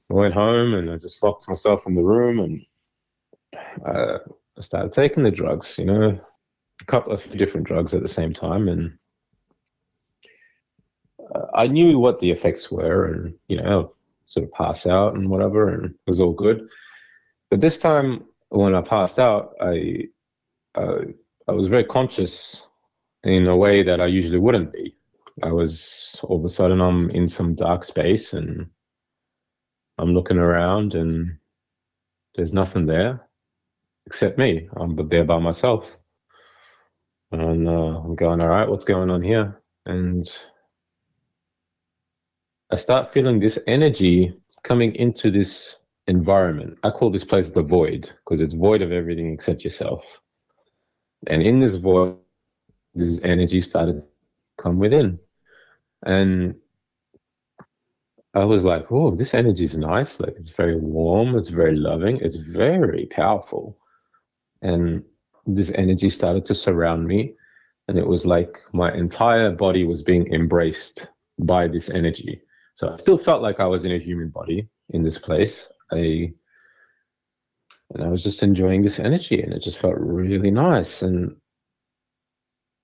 I 0.09 0.13
went 0.15 0.33
home, 0.33 0.73
and 0.73 0.89
I 0.89 0.97
just 0.97 1.21
locked 1.21 1.47
myself 1.47 1.85
in 1.85 1.93
the 1.93 2.03
room, 2.03 2.39
and 2.39 2.65
uh, 3.87 4.17
I 4.57 4.61
started 4.61 4.91
taking 4.91 5.23
the 5.23 5.31
drugs. 5.31 5.75
You 5.77 5.85
know, 5.85 6.19
a 6.81 6.85
couple 6.85 7.13
of 7.13 7.23
different 7.37 7.67
drugs 7.67 7.93
at 7.93 8.01
the 8.01 8.09
same 8.09 8.33
time, 8.33 8.67
and 8.67 8.97
uh, 11.33 11.47
I 11.53 11.67
knew 11.67 11.99
what 11.99 12.19
the 12.19 12.31
effects 12.31 12.71
were, 12.71 13.05
and 13.05 13.33
you 13.47 13.57
know, 13.57 13.93
sort 14.27 14.45
of 14.45 14.51
pass 14.51 14.85
out 14.85 15.15
and 15.15 15.29
whatever, 15.29 15.69
and 15.69 15.85
it 15.85 15.95
was 16.07 16.19
all 16.19 16.33
good. 16.33 16.67
But 17.49 17.61
this 17.61 17.77
time, 17.77 18.25
when 18.49 18.75
I 18.75 18.81
passed 18.81 19.19
out, 19.19 19.55
I 19.61 20.07
uh, 20.75 21.01
I 21.47 21.51
was 21.51 21.67
very 21.67 21.83
conscious 21.83 22.61
in 23.23 23.47
a 23.47 23.55
way 23.55 23.83
that 23.83 23.99
I 23.99 24.07
usually 24.07 24.39
wouldn't 24.39 24.71
be. 24.71 24.95
I 25.43 25.51
was 25.51 26.15
all 26.23 26.37
of 26.37 26.45
a 26.45 26.49
sudden 26.49 26.79
I'm 26.81 27.09
in 27.11 27.27
some 27.27 27.55
dark 27.55 27.83
space 27.83 28.33
and 28.33 28.67
I'm 29.97 30.13
looking 30.13 30.37
around 30.37 30.93
and 30.93 31.37
there's 32.35 32.53
nothing 32.53 32.85
there 32.85 33.27
except 34.07 34.37
me. 34.37 34.69
I'm 34.77 34.95
there 35.09 35.25
by 35.25 35.39
myself. 35.39 35.85
And 37.31 37.67
uh, 37.67 37.71
I'm 37.71 38.15
going, 38.15 38.41
all 38.41 38.47
right, 38.47 38.67
what's 38.69 38.85
going 38.85 39.09
on 39.09 39.21
here? 39.21 39.61
And 39.85 40.29
I 42.71 42.75
start 42.77 43.13
feeling 43.13 43.39
this 43.39 43.59
energy 43.67 44.33
coming 44.63 44.95
into 44.95 45.31
this 45.31 45.75
environment. 46.07 46.77
I 46.83 46.89
call 46.91 47.11
this 47.11 47.23
place 47.23 47.49
the 47.49 47.61
void 47.61 48.11
because 48.23 48.41
it's 48.41 48.53
void 48.53 48.81
of 48.81 48.91
everything 48.91 49.33
except 49.33 49.63
yourself. 49.63 50.03
And 51.27 51.41
in 51.41 51.59
this 51.59 51.75
void, 51.77 52.17
this 52.93 53.19
energy 53.23 53.61
started 53.61 54.01
to 54.01 54.03
come 54.61 54.79
within. 54.79 55.19
And 56.05 56.55
I 58.33 58.43
was 58.43 58.63
like, 58.63 58.91
oh, 58.91 59.15
this 59.15 59.33
energy 59.33 59.65
is 59.65 59.77
nice. 59.77 60.19
Like 60.19 60.33
it's 60.37 60.49
very 60.49 60.75
warm, 60.77 61.37
it's 61.37 61.49
very 61.49 61.75
loving, 61.75 62.19
it's 62.21 62.35
very 62.35 63.07
powerful. 63.07 63.77
And 64.61 65.03
this 65.45 65.71
energy 65.75 66.09
started 66.09 66.45
to 66.45 66.55
surround 66.55 67.07
me 67.07 67.33
and 67.87 67.97
it 67.97 68.07
was 68.07 68.25
like 68.25 68.57
my 68.73 68.93
entire 68.93 69.51
body 69.51 69.85
was 69.85 70.01
being 70.01 70.31
embraced 70.33 71.07
by 71.39 71.67
this 71.67 71.89
energy. 71.89 72.41
So 72.75 72.89
i 72.89 72.97
still 72.97 73.17
felt 73.17 73.41
like 73.41 73.59
i 73.59 73.65
was 73.65 73.85
in 73.85 73.91
a 73.91 73.99
human 73.99 74.29
body 74.29 74.67
in 74.89 75.03
this 75.03 75.17
place. 75.17 75.67
I 75.91 76.33
and 77.93 78.03
i 78.03 78.07
was 78.07 78.23
just 78.23 78.41
enjoying 78.41 78.81
this 78.81 78.99
energy 78.99 79.41
and 79.41 79.53
it 79.53 79.61
just 79.61 79.79
felt 79.79 79.95
really 79.97 80.51
nice. 80.51 81.01
And 81.01 81.35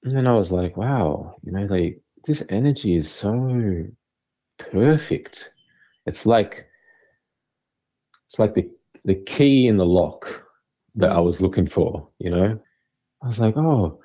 and 0.04 0.16
then 0.16 0.28
i 0.28 0.34
was 0.34 0.52
like 0.52 0.78
wow 0.78 1.36
you 1.44 1.52
know 1.52 1.66
like 1.66 2.02
this 2.26 2.44
energy 2.50 2.96
is 2.96 3.10
so 3.10 3.86
perfect. 4.58 5.50
It's 6.06 6.26
like 6.26 6.68
it's 8.30 8.40
like 8.40 8.54
the 8.54 8.70
the 9.06 9.16
key 9.16 9.68
in 9.68 9.78
the 9.78 9.86
lock 9.86 10.44
that 10.96 11.12
I 11.12 11.20
was 11.20 11.42
looking 11.42 11.70
for, 11.70 12.08
you 12.20 12.30
know? 12.30 12.60
I 13.24 13.28
was 13.28 13.40
like, 13.40 13.56
oh, 13.58 14.00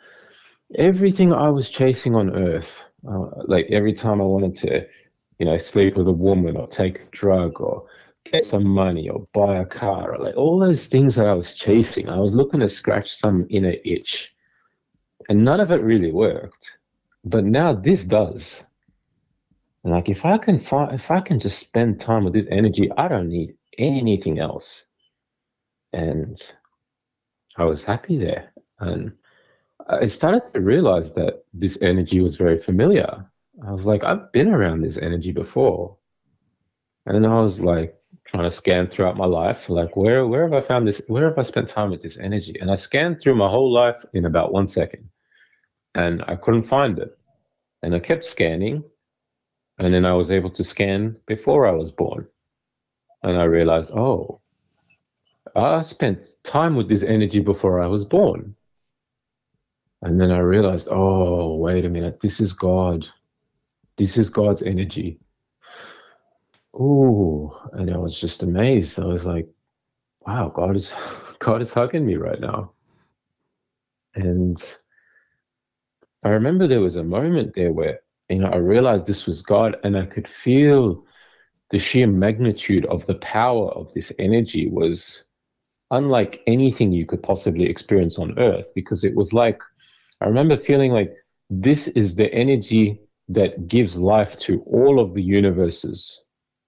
everything 0.74 1.32
I 1.32 1.48
was 1.48 1.70
chasing 1.70 2.14
on 2.14 2.36
earth, 2.36 2.70
uh, 3.08 3.28
like 3.46 3.66
every 3.70 3.94
time 3.94 4.20
I 4.20 4.24
wanted 4.24 4.56
to, 4.56 4.86
you 5.38 5.46
know, 5.46 5.58
sleep 5.58 5.96
with 5.96 6.06
a 6.08 6.12
woman 6.12 6.56
or 6.56 6.66
take 6.66 7.00
a 7.00 7.10
drug 7.10 7.60
or 7.60 7.86
get 8.32 8.46
some 8.46 8.66
money 8.66 9.08
or 9.08 9.26
buy 9.32 9.58
a 9.58 9.64
car, 9.64 10.14
or 10.14 10.18
like 10.18 10.36
all 10.36 10.58
those 10.58 10.86
things 10.86 11.14
that 11.16 11.26
I 11.26 11.34
was 11.34 11.54
chasing, 11.54 12.08
I 12.08 12.18
was 12.18 12.34
looking 12.34 12.60
to 12.60 12.68
scratch 12.68 13.16
some 13.16 13.46
inner 13.50 13.74
itch. 13.84 14.34
And 15.28 15.44
none 15.44 15.60
of 15.60 15.70
it 15.70 15.82
really 15.82 16.12
worked. 16.12 16.78
But 17.24 17.44
now 17.44 17.72
this 17.72 18.04
does. 18.04 18.62
And 19.82 19.92
like 19.92 20.08
if 20.08 20.24
I 20.24 20.38
can 20.38 20.60
find 20.60 20.92
if 20.94 21.10
I 21.10 21.20
can 21.20 21.38
just 21.40 21.58
spend 21.58 22.00
time 22.00 22.24
with 22.24 22.34
this 22.34 22.46
energy, 22.50 22.90
I 22.96 23.08
don't 23.08 23.28
need 23.28 23.54
anything 23.78 24.38
else. 24.38 24.84
And 25.92 26.40
I 27.58 27.64
was 27.64 27.82
happy 27.82 28.18
there. 28.18 28.52
And 28.80 29.12
I 29.88 30.06
started 30.08 30.42
to 30.52 30.60
realize 30.60 31.14
that 31.14 31.44
this 31.54 31.78
energy 31.80 32.20
was 32.20 32.36
very 32.36 32.58
familiar. 32.58 33.24
I 33.66 33.72
was 33.72 33.86
like, 33.86 34.04
I've 34.04 34.30
been 34.32 34.48
around 34.48 34.82
this 34.82 34.98
energy 34.98 35.32
before. 35.32 35.96
And 37.06 37.14
then 37.14 37.30
I 37.30 37.40
was 37.40 37.60
like 37.60 37.96
trying 38.26 38.44
to 38.44 38.50
scan 38.50 38.88
throughout 38.88 39.16
my 39.16 39.26
life, 39.26 39.68
like 39.68 39.96
where 39.96 40.26
where 40.26 40.42
have 40.42 40.52
I 40.52 40.66
found 40.66 40.88
this? 40.88 41.00
Where 41.06 41.28
have 41.28 41.38
I 41.38 41.42
spent 41.42 41.68
time 41.68 41.90
with 41.90 42.02
this 42.02 42.18
energy? 42.18 42.56
And 42.60 42.70
I 42.70 42.76
scanned 42.76 43.20
through 43.20 43.36
my 43.36 43.48
whole 43.48 43.72
life 43.72 44.04
in 44.12 44.24
about 44.24 44.52
one 44.52 44.66
second, 44.66 45.08
and 45.94 46.22
I 46.26 46.34
couldn't 46.36 46.68
find 46.68 46.98
it. 46.98 47.16
And 47.82 47.94
I 47.94 48.00
kept 48.00 48.24
scanning, 48.24 48.82
and 49.78 49.94
then 49.94 50.04
I 50.04 50.14
was 50.14 50.30
able 50.30 50.50
to 50.50 50.64
scan 50.64 51.16
before 51.26 51.66
I 51.66 51.72
was 51.72 51.92
born, 51.92 52.26
and 53.22 53.38
I 53.38 53.44
realized, 53.44 53.92
oh, 53.92 54.40
I 55.54 55.82
spent 55.82 56.26
time 56.42 56.76
with 56.76 56.88
this 56.88 57.02
energy 57.02 57.40
before 57.40 57.80
I 57.80 57.86
was 57.86 58.04
born. 58.04 58.54
And 60.02 60.20
then 60.20 60.30
I 60.30 60.38
realized, 60.38 60.88
oh, 60.90 61.56
wait 61.56 61.84
a 61.84 61.88
minute, 61.88 62.20
this 62.20 62.40
is 62.40 62.52
God. 62.52 63.06
This 63.96 64.18
is 64.18 64.28
God's 64.28 64.62
energy. 64.62 65.18
Oh, 66.74 67.58
and 67.72 67.90
I 67.90 67.96
was 67.96 68.18
just 68.18 68.42
amazed. 68.42 68.98
I 68.98 69.06
was 69.06 69.24
like, 69.24 69.48
wow, 70.26 70.52
God 70.54 70.76
is 70.76 70.92
God 71.38 71.62
is 71.62 71.72
hugging 71.72 72.06
me 72.06 72.16
right 72.16 72.40
now. 72.40 72.72
And 74.14 74.62
I 76.22 76.30
remember 76.30 76.66
there 76.66 76.80
was 76.80 76.96
a 76.96 77.04
moment 77.04 77.54
there 77.54 77.72
where, 77.72 78.00
you 78.28 78.38
know, 78.38 78.48
I 78.48 78.56
realized 78.56 79.06
this 79.06 79.26
was 79.26 79.42
God 79.42 79.76
and 79.84 79.96
I 79.96 80.06
could 80.06 80.26
feel 80.26 81.04
the 81.70 81.78
sheer 81.78 82.06
magnitude 82.06 82.86
of 82.86 83.06
the 83.06 83.16
power 83.16 83.70
of 83.70 83.92
this 83.92 84.12
energy 84.18 84.68
was 84.70 85.24
unlike 85.90 86.42
anything 86.46 86.92
you 86.92 87.06
could 87.06 87.22
possibly 87.22 87.64
experience 87.64 88.18
on 88.18 88.38
earth 88.38 88.68
because 88.74 89.04
it 89.04 89.14
was 89.14 89.32
like 89.32 89.60
I 90.20 90.26
remember 90.26 90.56
feeling 90.56 90.92
like 90.92 91.12
this 91.50 91.88
is 91.88 92.14
the 92.14 92.32
energy 92.32 93.00
that 93.28 93.68
gives 93.68 93.98
life 93.98 94.38
to 94.38 94.60
all 94.62 95.00
of 95.00 95.14
the 95.14 95.22
universes. 95.22 96.22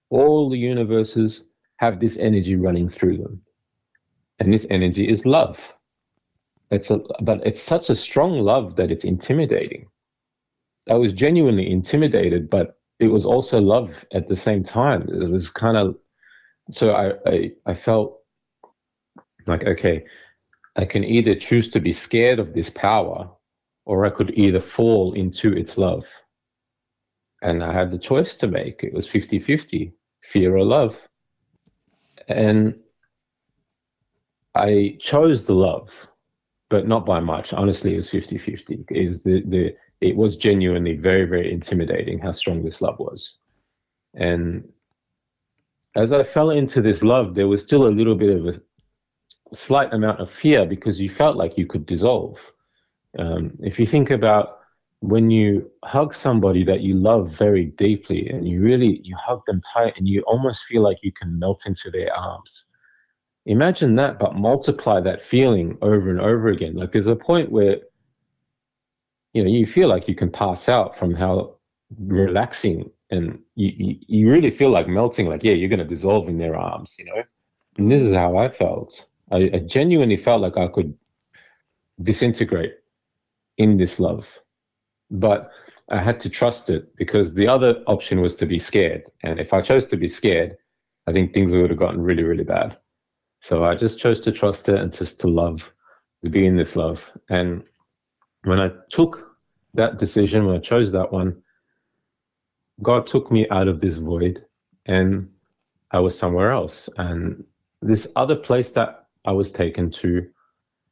All 0.09 0.49
the 0.49 0.57
universes 0.57 1.45
have 1.77 1.99
this 1.99 2.17
energy 2.17 2.55
running 2.55 2.89
through 2.89 3.17
them. 3.17 3.41
And 4.39 4.53
this 4.53 4.67
energy 4.69 5.09
is 5.09 5.25
love. 5.25 5.59
It's 6.71 6.91
a, 6.91 6.99
but 7.21 7.45
it's 7.45 7.61
such 7.61 7.89
a 7.89 7.95
strong 7.95 8.39
love 8.39 8.75
that 8.75 8.91
it's 8.91 9.03
intimidating. 9.03 9.87
I 10.89 10.95
was 10.95 11.13
genuinely 11.13 11.69
intimidated, 11.71 12.49
but 12.49 12.77
it 12.99 13.07
was 13.07 13.25
also 13.25 13.59
love 13.59 14.05
at 14.13 14.27
the 14.27 14.35
same 14.35 14.63
time. 14.63 15.07
It 15.09 15.29
was 15.29 15.49
kind 15.49 15.77
of 15.77 15.97
so 16.71 16.91
I, 16.91 17.13
I 17.25 17.51
I 17.65 17.73
felt 17.73 18.18
like 19.47 19.65
okay, 19.65 20.05
I 20.75 20.85
can 20.85 21.03
either 21.03 21.35
choose 21.35 21.69
to 21.69 21.79
be 21.79 21.91
scared 21.91 22.39
of 22.39 22.53
this 22.53 22.69
power 22.69 23.29
or 23.85 24.05
I 24.05 24.09
could 24.09 24.31
either 24.37 24.61
fall 24.61 25.13
into 25.13 25.51
its 25.51 25.77
love. 25.77 26.05
And 27.41 27.63
I 27.63 27.73
had 27.73 27.91
the 27.91 27.97
choice 27.97 28.35
to 28.37 28.47
make. 28.47 28.83
It 28.83 28.93
was 28.93 29.07
50 29.07 29.39
50, 29.39 29.93
fear 30.31 30.55
or 30.55 30.63
love. 30.63 30.95
And 32.27 32.75
I 34.55 34.97
chose 34.99 35.43
the 35.43 35.53
love, 35.53 35.89
but 36.69 36.87
not 36.87 37.05
by 37.05 37.19
much. 37.19 37.53
Honestly, 37.53 37.93
it 37.93 37.97
was 37.97 38.09
50 38.09 38.37
50. 38.37 38.85
Is 38.91 39.23
the, 39.23 39.41
the 39.47 39.75
it 40.01 40.15
was 40.15 40.37
genuinely 40.37 40.95
very, 40.95 41.25
very 41.25 41.51
intimidating 41.51 42.19
how 42.19 42.31
strong 42.31 42.63
this 42.63 42.81
love 42.81 42.99
was. 42.99 43.35
And 44.13 44.67
as 45.95 46.11
I 46.13 46.23
fell 46.23 46.51
into 46.51 46.81
this 46.81 47.03
love, 47.03 47.35
there 47.35 47.47
was 47.47 47.63
still 47.63 47.87
a 47.87 47.89
little 47.89 48.15
bit 48.15 48.35
of 48.35 48.45
a 48.45 48.61
slight 49.53 49.93
amount 49.93 50.19
of 50.19 50.29
fear 50.29 50.65
because 50.65 50.99
you 50.99 51.09
felt 51.09 51.35
like 51.35 51.57
you 51.57 51.65
could 51.65 51.85
dissolve. 51.85 52.37
Um, 53.17 53.57
if 53.61 53.79
you 53.79 53.85
think 53.85 54.09
about 54.11 54.59
when 55.01 55.29
you 55.29 55.69
hug 55.85 56.13
somebody 56.13 56.63
that 56.65 56.81
you 56.81 56.93
love 56.93 57.31
very 57.31 57.65
deeply 57.77 58.27
and 58.27 58.47
you 58.47 58.61
really 58.61 58.99
you 59.03 59.15
hug 59.15 59.41
them 59.45 59.61
tight 59.73 59.93
and 59.97 60.07
you 60.07 60.21
almost 60.23 60.63
feel 60.63 60.83
like 60.83 60.97
you 61.01 61.11
can 61.11 61.39
melt 61.39 61.63
into 61.65 61.89
their 61.89 62.13
arms. 62.15 62.65
Imagine 63.45 63.95
that 63.95 64.19
but 64.19 64.35
multiply 64.35 64.99
that 64.99 65.23
feeling 65.23 65.77
over 65.81 66.09
and 66.09 66.19
over 66.19 66.49
again. 66.49 66.75
Like 66.75 66.91
there's 66.91 67.07
a 67.07 67.15
point 67.15 67.51
where 67.51 67.77
you 69.33 69.43
know 69.43 69.49
you 69.49 69.65
feel 69.65 69.87
like 69.87 70.07
you 70.07 70.15
can 70.15 70.29
pass 70.29 70.67
out 70.67 70.97
from 70.97 71.13
how 71.13 71.55
relaxing 71.97 72.91
and 73.09 73.39
you, 73.55 73.71
you, 73.75 73.95
you 74.07 74.29
really 74.29 74.51
feel 74.51 74.69
like 74.69 74.87
melting 74.87 75.27
like 75.27 75.43
yeah 75.43 75.53
you're 75.53 75.69
going 75.69 75.79
to 75.79 75.85
dissolve 75.85 76.27
in 76.27 76.37
their 76.37 76.55
arms 76.55 76.95
you 76.99 77.05
know? 77.05 77.23
And 77.77 77.91
this 77.91 78.03
is 78.03 78.13
how 78.13 78.37
i 78.37 78.49
felt 78.49 79.05
I, 79.31 79.49
I 79.53 79.59
genuinely 79.67 80.17
felt 80.17 80.41
like 80.41 80.57
i 80.57 80.67
could 80.67 80.93
disintegrate 82.01 82.73
in 83.57 83.77
this 83.77 83.99
love 83.99 84.25
but 85.11 85.51
i 85.89 86.01
had 86.01 86.19
to 86.21 86.29
trust 86.29 86.69
it 86.69 86.95
because 86.95 87.33
the 87.33 87.47
other 87.47 87.83
option 87.87 88.21
was 88.21 88.35
to 88.37 88.45
be 88.45 88.59
scared. 88.59 89.03
And 89.23 89.39
if 89.39 89.53
i 89.53 89.61
chose 89.61 89.85
to 89.87 89.97
be 89.97 90.07
scared 90.07 90.57
i 91.07 91.11
think 91.11 91.33
things 91.33 91.51
would 91.51 91.69
have 91.69 91.79
gotten 91.79 92.01
really 92.01 92.23
really 92.23 92.43
bad. 92.43 92.77
So 93.41 93.63
i 93.63 93.75
just 93.75 93.99
chose 93.99 94.21
to 94.21 94.31
trust 94.31 94.69
it 94.69 94.75
and 94.75 94.93
just 94.93 95.19
to 95.21 95.27
love 95.27 95.71
to 96.23 96.29
be 96.29 96.45
in 96.45 96.57
this 96.57 96.75
love. 96.75 97.01
And 97.29 97.63
when 98.43 98.59
I 98.59 98.69
took 98.89 99.37
that 99.73 99.97
decision, 99.97 100.45
when 100.45 100.55
I 100.55 100.59
chose 100.59 100.91
that 100.91 101.11
one, 101.11 101.41
God 102.81 103.07
took 103.07 103.31
me 103.31 103.47
out 103.49 103.67
of 103.67 103.81
this 103.81 103.97
void 103.97 104.45
and 104.85 105.29
I 105.91 105.99
was 105.99 106.17
somewhere 106.17 106.51
else. 106.51 106.89
And 106.97 107.43
this 107.81 108.07
other 108.15 108.35
place 108.35 108.71
that 108.71 108.98
I 109.25 109.31
was 109.31 109.51
taken 109.51 109.91
to 109.91 110.27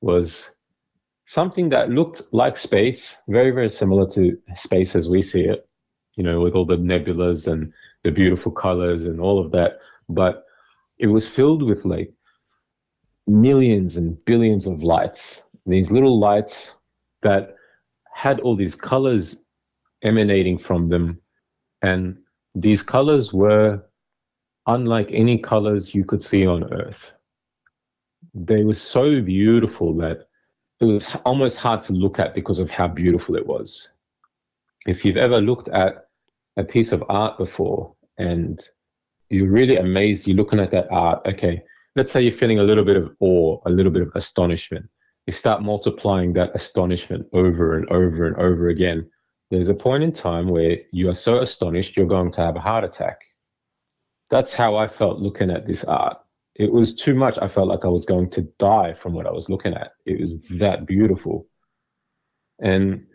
was 0.02 0.50
something 1.26 1.70
that 1.70 1.90
looked 1.90 2.22
like 2.32 2.58
space, 2.58 3.18
very, 3.28 3.52
very 3.52 3.70
similar 3.70 4.08
to 4.12 4.38
space 4.56 4.96
as 4.96 5.10
we 5.10 5.22
see 5.22 5.42
it, 5.42 5.68
you 6.16 6.24
know, 6.24 6.42
with 6.42 6.54
all 6.54 6.66
the 6.66 6.78
nebulas 6.78 7.48
and 7.48 7.72
the 8.04 8.12
beautiful 8.12 8.52
colors 8.52 9.06
and 9.06 9.20
all 9.20 9.44
of 9.44 9.52
that. 9.52 9.80
But 10.10 10.46
it 10.98 11.08
was 11.08 11.28
filled 11.28 11.64
with 11.64 11.86
like 11.86 12.14
millions 13.28 13.98
and 13.98 14.24
billions 14.26 14.66
of 14.66 14.84
lights. 14.84 15.42
These 15.66 15.92
little 15.92 16.20
lights 16.20 16.76
that 17.24 17.56
had 18.14 18.40
all 18.40 18.56
these 18.56 18.76
colors 18.76 19.44
emanating 20.02 20.58
from 20.58 20.90
them. 20.90 21.20
And 21.82 22.18
these 22.56 22.82
colors 22.82 23.34
were 23.34 23.84
unlike 24.66 25.10
any 25.12 25.38
colors 25.38 25.94
you 25.94 26.04
could 26.06 26.22
see 26.22 26.46
on 26.46 26.72
earth. 26.74 27.12
They 28.34 28.64
were 28.64 28.74
so 28.74 29.22
beautiful 29.22 29.96
that 29.98 30.28
it 30.80 30.86
was 30.86 31.08
almost 31.26 31.58
hard 31.58 31.82
to 31.84 31.94
look 31.94 32.20
at 32.20 32.36
because 32.36 32.60
of 32.60 32.70
how 32.70 32.88
beautiful 32.88 33.36
it 33.36 33.46
was. 33.46 33.90
If 34.86 35.04
you've 35.04 35.18
ever 35.18 35.42
looked 35.42 35.70
at 35.70 36.08
a 36.58 36.64
piece 36.64 36.92
of 36.92 37.04
art 37.10 37.38
before 37.38 37.94
and 38.18 38.64
you're 39.30 39.52
really 39.52 39.78
amazed, 39.78 40.28
you're 40.28 40.38
looking 40.38 40.60
at 40.60 40.72
that 40.72 40.88
art, 40.92 41.22
okay, 41.26 41.62
let's 41.96 42.12
say 42.12 42.22
you're 42.22 42.32
feeling 42.32 42.60
a 42.60 42.64
little 42.64 42.86
bit 42.86 42.96
of 42.96 43.16
awe, 43.20 43.60
a 43.66 43.70
little 43.70 43.92
bit 43.92 44.04
of 44.04 44.12
astonishment 44.16 44.88
you 45.28 45.34
start 45.34 45.62
multiplying 45.62 46.34
that 46.34 46.56
astonishment 46.56 47.28
over 47.34 47.78
and 47.78 47.88
over 47.90 48.26
and 48.26 48.38
over 48.38 48.70
again. 48.70 49.08
There's 49.52 49.68
a 49.68 49.74
point 49.74 50.04
in 50.04 50.14
time 50.14 50.48
where 50.48 50.78
you 50.92 51.10
are 51.10 51.16
so 51.16 51.40
astonished 51.40 51.98
you're 51.98 52.08
going 52.08 52.32
to 52.32 52.42
have 52.42 52.56
a 52.56 52.62
heart 52.62 52.86
attack. 52.86 53.20
That's 54.32 54.54
how 54.54 54.78
I 54.78 54.88
felt 54.88 55.20
looking 55.20 55.52
at 55.52 55.68
this 55.68 55.84
art. 55.84 56.18
It 56.58 56.72
was 56.72 56.96
too 56.96 57.14
much. 57.14 57.38
I 57.40 57.48
felt 57.48 57.68
like 57.68 57.86
I 57.86 57.90
was 57.90 58.06
going 58.06 58.30
to 58.32 58.42
die 58.58 58.94
from 58.94 59.14
what 59.14 59.28
I 59.28 59.32
was 59.32 59.50
looking 59.50 59.74
at. 59.74 59.92
It 60.06 60.20
was 60.20 60.44
that 60.60 60.88
beautiful. 60.88 61.48
And 62.60 63.06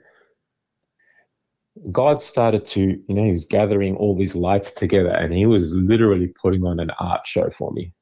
God 1.91 2.23
started 2.23 2.65
to, 2.67 2.81
you 2.81 3.15
know, 3.15 3.25
he 3.25 3.33
was 3.33 3.47
gathering 3.47 3.97
all 3.97 4.17
these 4.17 4.37
lights 4.37 4.73
together 4.73 5.11
and 5.11 5.33
he 5.33 5.47
was 5.47 5.73
literally 5.73 6.33
putting 6.41 6.65
on 6.65 6.79
an 6.79 6.91
art 7.01 7.27
show 7.27 7.51
for 7.51 7.73
me. 7.73 7.93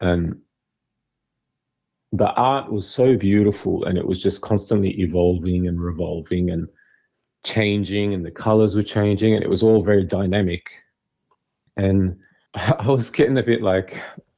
And 0.00 0.40
the 2.12 2.28
art 2.28 2.70
was 2.70 2.88
so 2.88 3.16
beautiful 3.16 3.84
and 3.84 3.96
it 3.96 4.06
was 4.06 4.22
just 4.22 4.40
constantly 4.40 5.00
evolving 5.00 5.68
and 5.68 5.80
revolving 5.80 6.50
and 6.50 6.68
changing 7.44 8.14
and 8.14 8.24
the 8.24 8.30
colors 8.30 8.74
were 8.74 8.82
changing 8.82 9.34
and 9.34 9.42
it 9.42 9.48
was 9.48 9.62
all 9.62 9.82
very 9.82 10.04
dynamic 10.04 10.62
and 11.76 12.18
i 12.54 12.86
was 12.86 13.10
getting 13.10 13.38
a 13.38 13.42
bit 13.42 13.62
like 13.62 13.96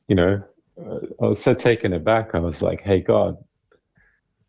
you 0.08 0.14
know 0.14 0.42
uh, 0.80 0.98
i 1.22 1.26
was 1.26 1.42
so 1.42 1.54
taken 1.54 1.92
aback 1.92 2.34
i 2.34 2.38
was 2.38 2.62
like 2.62 2.80
hey 2.80 3.00
god 3.00 3.36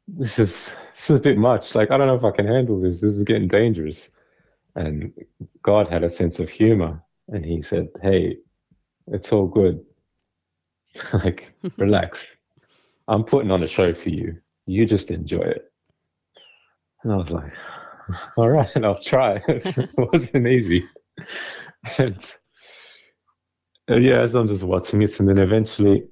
this 0.08 0.40
is 0.40 0.72
this 0.96 1.10
is 1.10 1.18
a 1.18 1.20
bit 1.20 1.38
much 1.38 1.76
like 1.76 1.92
i 1.92 1.98
don't 1.98 2.08
know 2.08 2.16
if 2.16 2.24
i 2.24 2.36
can 2.36 2.48
handle 2.48 2.80
this 2.82 3.02
this 3.02 3.14
is 3.14 3.24
getting 3.24 3.48
dangerous 3.48 4.10
and 4.76 5.14
god 5.62 5.88
had 5.88 6.04
a 6.04 6.10
sense 6.10 6.40
of 6.40 6.50
humor 6.50 7.02
and 7.30 7.46
he 7.46 7.62
said 7.62 7.88
hey 8.02 8.36
it's 9.08 9.32
all 9.32 9.48
good 9.48 9.84
like 11.14 11.54
relax 11.78 12.28
I'm 13.08 13.24
putting 13.24 13.52
on 13.52 13.64
a 13.64 13.68
show 13.68 13.94
for 13.94 14.10
you. 14.10 14.38
You 14.66 14.86
just 14.86 15.12
enjoy 15.12 15.42
it. 15.42 15.72
And 17.04 17.12
I 17.12 17.18
was 17.18 17.32
like, 17.32 17.52
all 18.38 18.50
right, 18.50 18.70
and 18.76 18.86
I'll 18.86 19.02
try. 19.02 19.42
it 19.48 19.90
wasn't 19.98 20.48
easy. 20.48 20.86
And 21.98 22.34
uh, 23.90 23.96
yeah, 23.96 24.22
as 24.22 24.36
I'm 24.36 24.48
just 24.48 24.64
watching 24.64 25.02
it, 25.02 25.20
and 25.20 25.28
then 25.28 25.40
eventually 25.40 26.04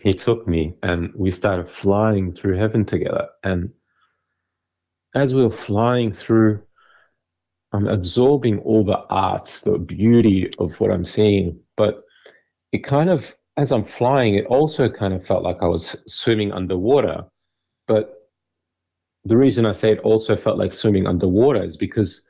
he 0.00 0.14
took 0.14 0.46
me 0.46 0.74
and 0.82 1.12
we 1.14 1.30
started 1.30 1.68
flying 1.68 2.34
through 2.34 2.56
heaven 2.56 2.84
together. 2.84 3.28
And 3.42 3.70
as 5.14 5.34
we 5.34 5.42
were 5.42 5.56
flying 5.56 6.12
through, 6.12 6.62
I'm 7.72 7.88
absorbing 7.88 8.58
all 8.60 8.84
the 8.84 8.98
art, 9.10 9.60
the 9.64 9.78
beauty 9.78 10.50
of 10.58 10.78
what 10.80 10.90
I'm 10.90 11.04
seeing, 11.04 11.60
but 11.76 12.02
it 12.72 12.84
kind 12.84 13.10
of 13.10 13.34
as 13.56 13.72
I'm 13.72 13.84
flying, 13.84 14.34
it 14.34 14.46
also 14.46 14.88
kind 14.88 15.14
of 15.14 15.26
felt 15.26 15.42
like 15.42 15.62
I 15.62 15.66
was 15.66 15.96
swimming 16.06 16.52
underwater. 16.52 17.24
But 17.88 18.14
the 19.24 19.36
reason 19.36 19.64
I 19.64 19.72
say 19.72 19.92
it 19.92 20.00
also 20.00 20.36
felt 20.36 20.58
like 20.58 20.74
swimming 20.74 21.06
underwater 21.06 21.64
is 21.64 21.76
because 21.76 22.22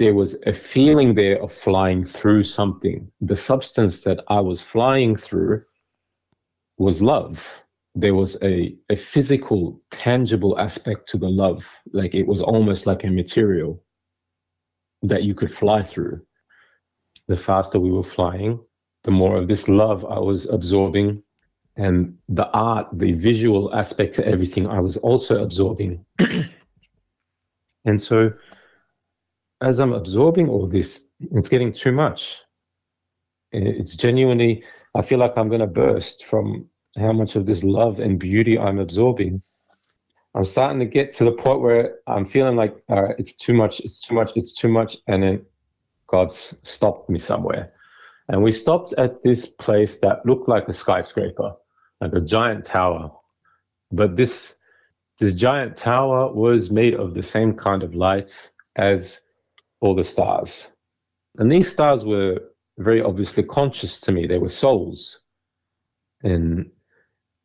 there 0.00 0.14
was 0.14 0.36
a 0.46 0.54
feeling 0.54 1.14
there 1.14 1.42
of 1.42 1.52
flying 1.52 2.06
through 2.06 2.44
something. 2.44 3.12
The 3.20 3.36
substance 3.36 4.00
that 4.02 4.20
I 4.28 4.40
was 4.40 4.62
flying 4.62 5.14
through 5.16 5.62
was 6.78 7.02
love. 7.02 7.46
There 7.94 8.14
was 8.14 8.38
a, 8.42 8.74
a 8.90 8.96
physical, 8.96 9.82
tangible 9.90 10.58
aspect 10.58 11.10
to 11.10 11.18
the 11.18 11.28
love. 11.28 11.62
Like 11.92 12.14
it 12.14 12.26
was 12.26 12.42
almost 12.42 12.86
like 12.86 13.04
a 13.04 13.08
material. 13.08 13.84
that 15.02 15.24
you 15.24 15.34
could 15.34 15.52
fly 15.52 15.82
through. 15.82 16.20
The 17.28 17.36
faster 17.36 17.78
we 17.78 17.92
were 17.92 18.10
flying, 18.18 18.60
the 19.04 19.10
more 19.10 19.36
of 19.36 19.48
this 19.48 19.68
love 19.68 20.04
I 20.06 20.18
was 20.18 20.46
absorbing, 20.46 21.22
and 21.76 22.16
the 22.28 22.48
art, 22.52 22.88
the 22.92 23.12
visual 23.12 23.74
aspect 23.74 24.14
to 24.16 24.26
everything 24.26 24.66
I 24.66 24.80
was 24.80 24.96
also 24.98 25.42
absorbing. 25.42 26.04
and 27.84 28.02
so, 28.02 28.32
as 29.60 29.78
I'm 29.80 29.92
absorbing 29.92 30.48
all 30.48 30.66
this, 30.66 31.00
it's 31.32 31.48
getting 31.48 31.72
too 31.72 31.92
much. 31.92 32.36
It's 33.52 33.96
genuinely, 33.96 34.62
I 34.94 35.02
feel 35.02 35.18
like 35.18 35.36
I'm 35.36 35.48
going 35.48 35.60
to 35.60 35.66
burst 35.66 36.24
from 36.24 36.66
how 36.98 37.12
much 37.12 37.36
of 37.36 37.46
this 37.46 37.62
love 37.62 38.00
and 38.00 38.18
beauty 38.18 38.58
I'm 38.58 38.78
absorbing. 38.78 39.42
I'm 40.34 40.44
starting 40.44 40.78
to 40.78 40.86
get 40.86 41.12
to 41.16 41.24
the 41.24 41.32
point 41.32 41.60
where 41.60 41.98
I'm 42.06 42.24
feeling 42.24 42.56
like, 42.56 42.76
all 42.88 43.02
right, 43.02 43.14
it's 43.18 43.34
too 43.34 43.52
much, 43.52 43.80
it's 43.80 44.00
too 44.00 44.14
much, 44.14 44.30
it's 44.36 44.52
too 44.52 44.68
much. 44.68 44.96
And 45.08 45.22
then 45.22 45.44
God's 46.06 46.54
stopped 46.62 47.10
me 47.10 47.18
somewhere. 47.18 47.72
And 48.28 48.42
we 48.42 48.52
stopped 48.52 48.94
at 48.96 49.22
this 49.24 49.46
place 49.46 49.98
that 49.98 50.24
looked 50.24 50.48
like 50.48 50.68
a 50.68 50.72
skyscraper, 50.72 51.52
like 52.00 52.12
a 52.12 52.20
giant 52.20 52.64
tower. 52.64 53.10
But 53.90 54.16
this 54.16 54.54
this 55.18 55.34
giant 55.34 55.76
tower 55.76 56.32
was 56.32 56.70
made 56.70 56.94
of 56.94 57.12
the 57.12 57.22
same 57.22 57.54
kind 57.54 57.82
of 57.82 57.94
lights 57.94 58.50
as 58.76 59.20
all 59.80 59.94
the 59.94 60.04
stars. 60.04 60.68
And 61.38 61.50
these 61.50 61.70
stars 61.70 62.04
were 62.04 62.38
very 62.78 63.02
obviously 63.02 63.42
conscious 63.42 64.00
to 64.02 64.12
me. 64.12 64.26
They 64.26 64.38
were 64.38 64.48
souls. 64.48 65.20
And 66.22 66.70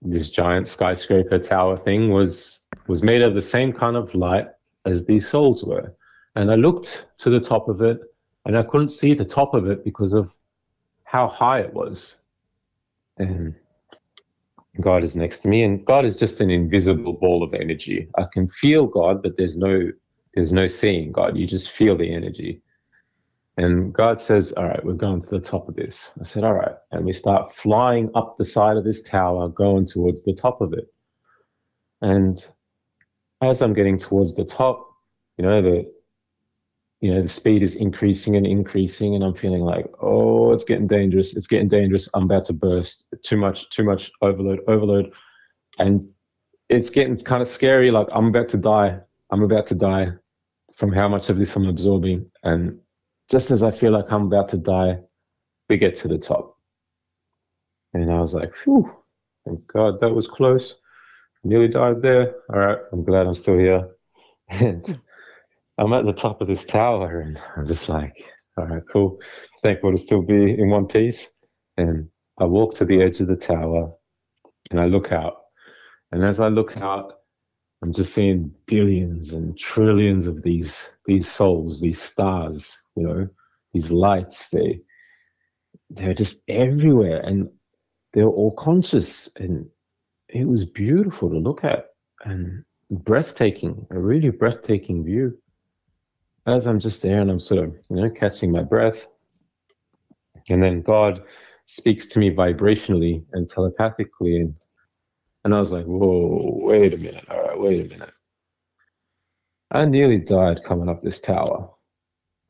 this 0.02 0.30
giant 0.30 0.68
skyscraper 0.68 1.40
tower 1.40 1.78
thing 1.78 2.10
was 2.10 2.60
was 2.88 3.04
made 3.04 3.22
of 3.22 3.34
the 3.34 3.42
same 3.42 3.74
kind 3.74 3.96
of 3.96 4.14
light 4.14 4.48
as 4.86 5.06
these 5.06 5.28
souls 5.28 5.64
were. 5.64 5.96
And 6.36 6.52
I 6.52 6.56
looked 6.56 7.08
to 7.20 7.30
the 7.30 7.40
top 7.40 7.70
of 7.70 7.82
it 7.82 8.00
and 8.46 8.58
I 8.58 8.64
couldn't 8.64 8.90
see 8.90 9.14
the 9.14 9.26
top 9.26 9.54
of 9.54 9.68
it 9.68 9.84
because 9.84 10.14
of 10.14 10.34
how 11.04 11.28
high 11.28 11.62
it 11.62 11.74
was. 11.74 12.18
And 13.18 13.56
God 14.82 15.04
is 15.04 15.16
next 15.16 15.40
to 15.40 15.48
me 15.48 15.64
and 15.64 15.86
God 15.86 16.06
is 16.06 16.18
just 16.18 16.42
an 16.42 16.50
invisible 16.50 17.14
ball 17.14 17.42
of 17.42 17.54
energy. 17.54 18.10
I 18.18 18.26
can 18.32 18.50
feel 18.50 18.86
God, 18.86 19.24
but 19.24 19.38
there's 19.38 19.58
no 19.58 19.90
there's 20.36 20.52
no 20.52 20.68
seeing 20.68 21.12
God. 21.12 21.38
You 21.38 21.48
just 21.48 21.72
feel 21.72 21.98
the 21.98 22.14
energy. 22.14 22.62
And 23.58 23.94
God 23.94 24.20
says, 24.20 24.52
All 24.54 24.66
right, 24.66 24.84
we're 24.84 24.94
going 24.94 25.22
to 25.22 25.30
the 25.30 25.40
top 25.40 25.70
of 25.70 25.76
this. 25.76 26.12
I 26.20 26.26
said, 26.26 26.44
All 26.44 26.54
right. 26.54 26.76
And 26.92 27.06
we 27.06 27.14
start 27.14 27.56
flying 27.56 28.12
up 28.14 28.38
the 28.38 28.46
side 28.46 28.76
of 28.76 28.84
this 28.84 29.02
tower, 29.02 29.48
going 29.48 29.86
towards 29.86 30.24
the 30.24 30.34
top 30.34 30.60
of 30.60 30.74
it. 30.74 30.94
And 32.02 32.46
as 33.42 33.62
I'm 33.62 33.74
getting 33.74 33.98
towards 33.98 34.36
the 34.36 34.44
top, 34.44 34.86
you 35.38 35.46
know, 35.46 35.62
the 35.62 35.92
you 37.02 37.14
know, 37.14 37.22
the 37.22 37.30
speed 37.30 37.62
is 37.62 37.76
increasing 37.76 38.36
and 38.36 38.48
increasing, 38.48 39.16
and 39.16 39.24
I'm 39.24 39.36
feeling 39.36 39.62
like, 39.62 39.86
oh, 40.02 40.54
it's 40.54 40.64
getting 40.64 40.88
dangerous. 40.88 41.36
It's 41.36 41.46
getting 41.46 41.68
dangerous. 41.68 42.10
I'm 42.14 42.24
about 42.24 42.46
to 42.46 42.54
burst. 42.54 43.06
Too 43.22 43.38
much, 43.38 43.70
too 43.70 43.84
much 43.84 44.12
overload, 44.22 44.62
overload. 44.68 45.12
And 45.78 46.08
it's 46.70 46.90
getting 46.90 47.16
kind 47.18 47.44
of 47.44 47.50
scary. 47.50 47.92
Like, 47.92 48.08
I'm 48.12 48.28
about 48.28 48.50
to 48.50 48.58
die. 48.58 48.98
I'm 49.30 49.44
about 49.44 49.68
to 49.68 49.76
die 49.76 50.14
from 50.76 50.92
how 50.92 51.08
much 51.08 51.30
of 51.30 51.38
this 51.38 51.56
I'm 51.56 51.68
absorbing. 51.68 52.30
And 52.44 52.80
just 53.30 53.52
as 53.52 53.64
I 53.64 53.72
feel 53.72 53.92
like 53.92 54.12
I'm 54.12 54.24
about 54.28 54.50
to 54.50 54.58
die, 54.58 55.00
we 55.70 55.78
get 55.78 55.98
to 55.98 56.08
the 56.08 56.18
top. 56.18 56.58
And 57.94 58.12
I 58.12 58.20
was 58.20 58.34
like, 58.34 58.52
whew, 58.64 58.92
thank 59.46 59.66
God 59.68 60.00
that 60.02 60.14
was 60.14 60.28
close. 60.28 60.76
Nearly 61.44 61.70
died 61.70 62.02
there. 62.02 62.36
All 62.50 62.60
right, 62.60 62.78
I'm 62.92 63.04
glad 63.04 63.28
I'm 63.28 63.36
still 63.36 63.58
here. 63.58 63.90
And 64.48 65.02
I'm 65.78 65.94
at 65.94 66.06
the 66.06 66.14
top 66.14 66.40
of 66.40 66.48
this 66.48 66.66
tower 66.66 67.20
and 67.22 67.42
I'm 67.58 67.66
just 67.66 67.90
like, 67.90 68.14
all 68.58 68.68
right, 68.68 68.84
cool. 68.92 69.20
Thankful 69.64 69.92
to 69.92 69.98
still 69.98 70.22
be 70.22 70.54
in 70.54 70.70
one 70.70 70.86
piece. 70.86 71.28
And 71.78 72.08
I 72.40 72.46
walk 72.46 72.76
to 72.76 72.86
the 72.86 73.02
edge 73.02 73.20
of 73.20 73.28
the 73.28 73.36
tower 73.36 73.92
and 74.72 74.80
I 74.80 74.86
look 74.86 75.12
out. 75.12 75.38
And 76.12 76.24
as 76.24 76.40
I 76.40 76.48
look 76.48 76.78
out, 76.78 77.14
I'm 77.82 77.94
just 77.94 78.14
seeing 78.14 78.52
billions 78.66 79.34
and 79.34 79.58
trillions 79.58 80.28
of 80.28 80.42
these 80.42 80.90
these 81.06 81.32
souls, 81.32 81.82
these 81.82 82.02
stars, 82.02 82.78
you 82.96 83.04
know, 83.04 83.28
these 83.74 83.92
lights. 83.92 84.50
They 84.50 84.82
they're 85.90 86.14
just 86.14 86.42
everywhere 86.48 87.22
and 87.22 87.50
they're 88.14 88.28
all 88.28 88.56
conscious 88.56 89.30
and 89.36 89.68
it 90.30 90.48
was 90.48 90.66
beautiful 90.66 91.30
to 91.30 91.38
look 91.38 91.64
at 91.64 91.90
and 92.24 92.64
breathtaking, 92.90 93.86
a 93.92 94.00
really 94.00 94.30
breathtaking 94.30 95.04
view. 95.04 95.38
As 96.48 96.68
I'm 96.68 96.80
just 96.80 97.02
there 97.02 97.22
and 97.22 97.32
I'm 97.32 97.40
sort 97.40 97.64
of, 97.64 97.76
you 97.90 97.96
know, 97.98 98.10
catching 98.10 98.52
my 98.52 98.62
breath, 98.62 99.08
and 100.50 100.62
then 100.62 100.82
God 100.82 101.24
speaks 101.66 102.06
to 102.08 102.20
me 102.20 102.30
vibrationally 102.30 103.24
and 103.34 103.50
telepathically, 103.50 104.42
and 104.42 104.56
and 105.46 105.54
I 105.54 105.60
was 105.60 105.72
like, 105.72 105.86
whoa, 105.86 106.58
wait 106.64 106.94
a 106.94 106.98
minute, 106.98 107.26
all 107.30 107.42
right, 107.42 107.60
wait 107.60 107.86
a 107.86 107.90
minute. 107.90 108.10
I 109.72 109.86
nearly 109.86 110.18
died 110.18 110.62
coming 110.68 110.90
up 110.90 111.04
this 111.04 111.22
tower, 111.22 111.70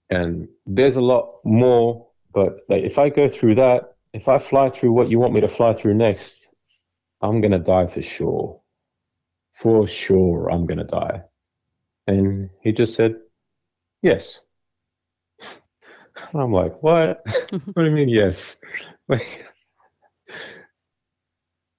and 0.10 0.48
there's 0.66 0.96
a 0.96 1.02
lot 1.02 1.42
more, 1.44 2.08
but 2.34 2.60
like 2.70 2.84
if 2.84 2.98
I 2.98 3.10
go 3.10 3.28
through 3.28 3.56
that, 3.56 3.96
if 4.14 4.30
I 4.30 4.40
fly 4.40 4.70
through 4.70 4.94
what 4.94 5.10
you 5.10 5.20
want 5.20 5.34
me 5.34 5.42
to 5.42 5.50
fly 5.50 5.74
through 5.74 5.96
next, 5.96 6.48
I'm 7.22 7.42
gonna 7.42 7.60
die 7.60 7.88
for 7.88 8.02
sure. 8.02 8.62
For 9.62 9.88
sure, 9.88 10.50
I'm 10.50 10.66
gonna 10.66 10.86
die. 10.86 11.22
And 12.08 12.50
he 12.62 12.72
just 12.72 12.96
said, 12.96 13.16
Yes. 14.02 14.40
And 16.32 16.42
I'm 16.42 16.54
like, 16.54 16.82
what? 16.82 17.22
what 17.50 17.76
do 17.76 17.84
you 17.84 17.92
mean, 17.92 18.08
yes? 18.08 18.56
Like, 19.08 19.46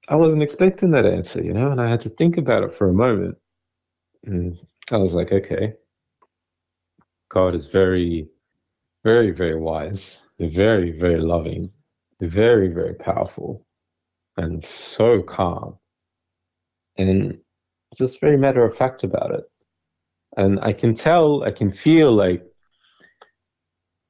I 0.08 0.14
wasn't 0.14 0.42
expecting 0.42 0.92
that 0.92 1.06
answer, 1.06 1.42
you 1.42 1.52
know, 1.52 1.70
and 1.70 1.80
I 1.80 1.90
had 1.90 2.00
to 2.02 2.10
think 2.10 2.36
about 2.36 2.62
it 2.62 2.74
for 2.74 2.88
a 2.88 2.94
moment. 2.94 3.36
And 4.24 4.56
I 4.92 4.98
was 4.98 5.12
like, 5.12 5.32
okay, 5.32 5.74
God 7.28 7.54
is 7.54 7.66
very, 7.66 8.28
very, 9.02 9.32
very 9.32 9.58
wise, 9.58 10.22
very, 10.38 10.92
very 10.92 11.20
loving, 11.20 11.70
very, 12.20 12.68
very 12.68 12.94
powerful, 12.94 13.66
and 14.36 14.62
so 14.62 15.22
calm. 15.22 15.76
And 16.96 17.38
just 17.96 18.20
very 18.20 18.36
matter 18.36 18.64
of 18.64 18.76
fact 18.76 19.02
about 19.02 19.32
it. 19.32 19.44
And 20.36 20.60
I 20.60 20.72
can 20.72 20.94
tell, 20.94 21.42
I 21.42 21.50
can 21.50 21.72
feel 21.72 22.14
like 22.14 22.44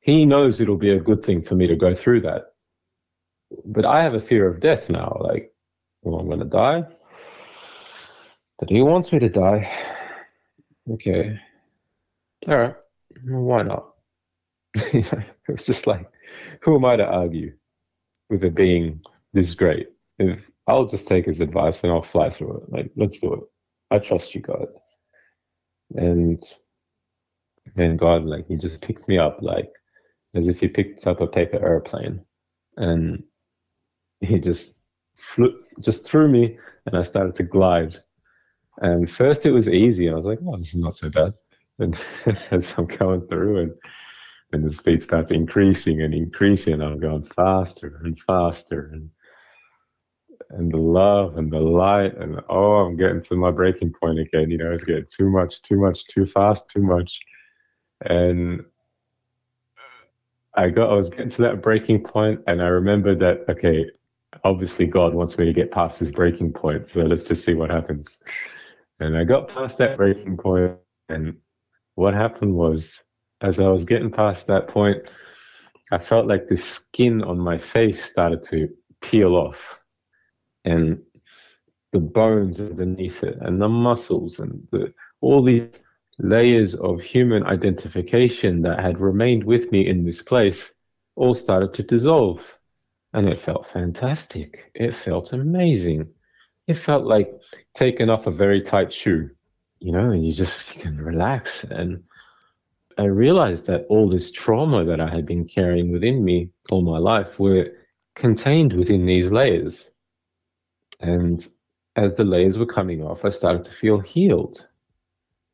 he 0.01 0.25
knows 0.25 0.61
it'll 0.61 0.77
be 0.77 0.93
a 0.93 1.01
good 1.01 1.25
thing 1.25 1.43
for 1.43 1.55
me 1.55 1.67
to 1.67 1.77
go 1.77 1.95
through 1.95 2.21
that. 2.23 2.53
But 3.65 3.85
I 3.85 4.03
have 4.03 4.15
a 4.15 4.21
fear 4.21 4.49
of 4.49 4.61
death 4.61 4.91
now. 4.91 5.17
Like, 5.21 5.53
well, 6.07 6.21
I'm 6.21 6.27
going 6.27 6.39
to 6.39 6.45
die. 6.47 6.85
But 8.59 8.71
he 8.71 8.81
wants 8.81 9.13
me 9.13 9.19
to 9.19 9.29
die. 9.29 9.71
Okay. 10.91 11.39
All 12.49 12.57
right. 12.57 12.75
Well, 13.29 13.43
why 13.43 13.63
not? 13.63 13.95
it's 14.75 15.65
just 15.65 15.87
like, 15.87 16.09
who 16.63 16.77
am 16.77 16.85
I 16.85 16.97
to 16.97 17.05
argue 17.05 17.53
with 18.31 18.45
a 18.45 18.51
being 18.51 19.01
this 19.33 19.55
great? 19.55 19.89
If 20.19 20.51
I'll 20.67 20.87
just 20.87 21.09
take 21.09 21.27
his 21.27 21.41
advice 21.41 21.83
and 21.83 21.93
I'll 21.93 22.03
fly 22.03 22.31
through 22.31 22.59
it. 22.59 22.73
Like, 22.73 22.91
let's 22.97 23.19
do 23.19 23.35
it. 23.35 23.41
I 23.91 23.99
trust 23.99 24.35
you, 24.35 24.41
God 24.41 24.69
and 25.95 26.43
then 27.75 27.97
God, 27.97 28.25
like, 28.25 28.47
he 28.49 28.57
just 28.57 28.81
picked 28.87 29.09
me 29.09 29.19
up, 29.19 29.39
like, 29.41 29.71
as 30.35 30.49
if 30.49 30.61
he 30.61 30.69
picked 30.69 31.07
up 31.07 31.21
a 31.21 31.27
paper 31.27 31.65
airplane, 31.65 32.25
and 32.77 33.23
he 34.21 34.39
just 34.39 34.76
flew, 35.17 35.63
just 35.81 36.05
threw 36.05 36.29
me, 36.29 36.59
and 36.87 36.97
I 36.97 37.03
started 37.03 37.37
to 37.37 37.43
glide. 37.43 38.03
And 38.79 39.11
first, 39.11 39.47
it 39.47 39.53
was 39.53 39.69
easy, 39.69 40.11
I 40.11 40.15
was 40.15 40.27
like, 40.27 40.39
"Oh, 40.47 40.57
this 40.57 40.69
is 40.69 40.77
not 40.77 40.95
so 40.95 41.11
bad." 41.11 41.35
And 41.79 41.97
as 42.51 42.75
I'm 42.77 42.87
going 42.87 43.27
through, 43.29 43.61
and 43.61 43.75
and 44.53 44.65
the 44.65 44.73
speed 44.73 45.03
starts 45.03 45.31
increasing 45.31 46.03
and 46.03 46.15
increasing, 46.15 46.81
I'm 46.81 47.01
going 47.01 47.25
faster 47.25 48.01
and 48.05 48.19
faster, 48.21 48.91
and 48.93 49.11
and 50.51 50.73
the 50.73 50.77
love 50.77 51.39
and 51.39 51.51
the 51.51 51.59
light 51.59 52.17
and 52.17 52.41
oh 52.49 52.77
i'm 52.77 52.97
getting 52.97 53.23
to 53.23 53.35
my 53.35 53.51
breaking 53.51 53.93
point 54.01 54.19
again 54.19 54.51
you 54.51 54.59
know 54.59 54.73
it's 54.73 54.85
getting 54.85 55.07
too 55.07 55.29
much 55.29 55.61
too 55.63 55.77
much 55.77 56.07
too 56.07 56.27
fast 56.27 56.69
too 56.71 56.83
much 56.83 57.19
and 58.03 58.65
i 60.55 60.69
got 60.69 60.91
i 60.91 60.95
was 60.95 61.11
getting 61.11 61.31
to 61.31 61.43
that 61.43 61.63
breaking 61.63 62.03
point 62.03 62.41
and 62.47 62.63
i 62.63 62.67
remembered 62.67 63.19
that 63.19 63.45
okay 63.49 63.85
obviously 64.45 64.87
god 64.87 65.15
wants 65.15 65.39
me 65.39 65.45
to 65.45 65.53
get 65.53 65.71
past 65.71 65.99
this 65.99 66.11
breaking 66.11 66.53
point 66.53 66.89
so 66.89 67.01
let's 67.01 67.25
just 67.25 67.45
see 67.45 67.55
what 67.55 67.71
happens 67.71 68.19
and 69.01 69.17
i 69.17 69.25
got 69.25 69.49
past 69.49 69.79
that 69.79 69.97
breaking 69.97 70.37
point 70.37 70.73
and 71.09 71.37
what 71.95 72.15
happened 72.15 72.55
was 72.55 73.03
as 73.41 73.59
i 73.61 73.69
was 73.69 73.85
getting 73.85 74.11
past 74.11 74.47
that 74.47 74.69
point 74.69 74.99
i 75.93 75.99
felt 75.99 76.27
like 76.27 76.49
the 76.49 76.57
skin 76.57 77.23
on 77.23 77.39
my 77.39 77.59
face 77.59 78.05
started 78.05 78.43
to 78.43 78.69
peel 79.01 79.35
off 79.35 79.81
and 80.65 81.01
the 81.93 82.01
bones 82.01 82.61
underneath 82.61 83.23
it 83.23 83.39
and 83.41 83.61
the 83.61 83.69
muscles 83.69 84.41
and 84.41 84.67
the, 84.73 84.93
all 85.21 85.43
these 85.43 85.71
layers 86.19 86.75
of 86.75 87.01
human 87.01 87.45
identification 87.45 88.63
that 88.63 88.81
had 88.81 88.99
remained 88.99 89.45
with 89.45 89.71
me 89.71 89.89
in 89.89 90.05
this 90.05 90.23
place 90.23 90.73
all 91.15 91.35
started 91.35 91.73
to 91.75 91.83
dissolve. 91.83 92.41
And 93.13 93.29
it 93.29 93.41
felt 93.41 93.67
fantastic. 93.73 94.71
It 94.75 94.95
felt 94.95 95.33
amazing. 95.33 96.09
It 96.67 96.75
felt 96.75 97.05
like 97.05 97.31
taking 97.75 98.11
off 98.11 98.27
a 98.27 98.31
very 98.31 98.61
tight 98.61 98.93
shoe, 98.93 99.31
you 99.79 99.93
know, 99.93 100.11
and 100.11 100.27
you 100.27 100.35
just 100.35 100.75
you 100.75 100.83
can 100.83 100.99
relax. 101.01 101.65
And 101.65 102.03
I 102.99 103.05
realized 103.05 103.67
that 103.67 103.87
all 103.89 104.09
this 104.09 104.33
trauma 104.33 104.85
that 104.85 105.01
I 105.01 105.09
had 105.09 105.27
been 105.27 105.47
carrying 105.47 105.93
within 105.93 106.25
me 106.25 106.51
all 106.71 106.83
my 106.83 106.99
life 106.99 107.39
were 107.39 107.69
contained 108.15 108.73
within 108.73 109.07
these 109.07 109.31
layers. 109.31 109.91
And 111.01 111.47
as 111.95 112.15
the 112.15 112.25
layers 112.25 112.59
were 112.59 112.67
coming 112.67 113.03
off, 113.03 113.25
I 113.25 113.31
started 113.31 113.65
to 113.65 113.75
feel 113.75 114.01
healed. 114.01 114.67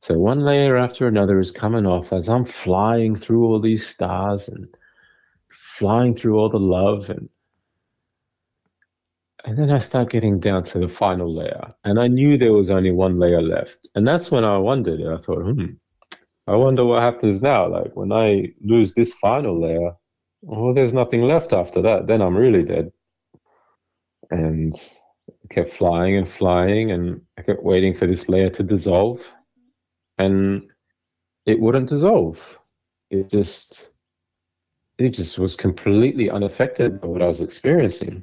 So 0.02 0.18
one 0.18 0.40
layer 0.40 0.76
after 0.76 1.06
another 1.06 1.38
is 1.38 1.52
coming 1.52 1.86
off 1.86 2.12
as 2.12 2.28
I'm 2.28 2.44
flying 2.44 3.14
through 3.14 3.44
all 3.44 3.60
these 3.60 3.86
stars 3.86 4.48
and 4.48 4.66
flying 5.78 6.16
through 6.16 6.38
all 6.38 6.48
the 6.48 6.58
love 6.58 7.08
and 7.08 7.28
and 9.44 9.58
then 9.58 9.70
I 9.70 9.78
start 9.78 10.10
getting 10.10 10.38
down 10.38 10.64
to 10.64 10.78
the 10.78 10.88
final 10.88 11.34
layer. 11.34 11.74
And 11.84 11.98
I 11.98 12.06
knew 12.06 12.38
there 12.38 12.52
was 12.52 12.70
only 12.70 12.92
one 12.92 13.18
layer 13.18 13.42
left. 13.42 13.88
And 13.94 14.06
that's 14.06 14.30
when 14.30 14.44
I 14.44 14.58
wondered, 14.58 15.00
I 15.00 15.20
thought, 15.20 15.42
hmm, 15.42 15.72
I 16.46 16.54
wonder 16.54 16.84
what 16.84 17.02
happens 17.02 17.42
now. 17.42 17.68
Like 17.68 17.94
when 17.94 18.12
I 18.12 18.52
lose 18.62 18.94
this 18.94 19.12
final 19.14 19.60
layer, 19.60 19.92
well, 20.42 20.74
there's 20.74 20.94
nothing 20.94 21.22
left 21.22 21.52
after 21.52 21.82
that. 21.82 22.06
Then 22.06 22.20
I'm 22.22 22.36
really 22.36 22.62
dead. 22.62 22.92
And 24.30 24.74
I 25.28 25.54
kept 25.54 25.72
flying 25.74 26.16
and 26.16 26.28
flying, 26.30 26.90
and 26.90 27.20
I 27.38 27.42
kept 27.42 27.62
waiting 27.62 27.96
for 27.96 28.06
this 28.06 28.28
layer 28.28 28.50
to 28.50 28.62
dissolve. 28.62 29.20
And 30.18 30.70
it 31.46 31.60
wouldn't 31.60 31.88
dissolve. 31.88 32.38
It 33.10 33.30
just 33.30 33.90
it 34.98 35.10
just 35.10 35.38
was 35.38 35.56
completely 35.56 36.30
unaffected 36.30 37.00
by 37.00 37.08
what 37.08 37.22
I 37.22 37.28
was 37.28 37.40
experiencing. 37.40 38.22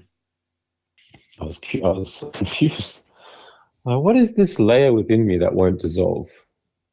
I 1.39 1.45
was 1.45 1.60
I 1.73 1.78
was 1.78 2.23
confused. 2.34 2.99
Like, 3.86 3.99
what 4.04 4.17
is 4.17 4.34
this 4.34 4.60
layer 4.60 4.93
within 4.93 5.25
me 5.25 5.38
that 5.38 5.54
won't 5.54 5.82
dissolve, 5.82 6.30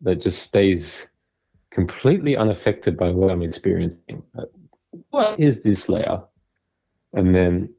that 0.02 0.20
just 0.20 0.42
stays 0.42 1.06
completely 1.70 2.36
unaffected 2.36 2.96
by 2.96 3.10
what 3.10 3.30
I'm 3.30 3.42
experiencing? 3.42 4.22
Uh, 4.38 4.44
what 5.10 5.38
is 5.40 5.62
this 5.62 5.88
layer? 5.88 6.22
And 7.12 7.34
then 7.34 7.74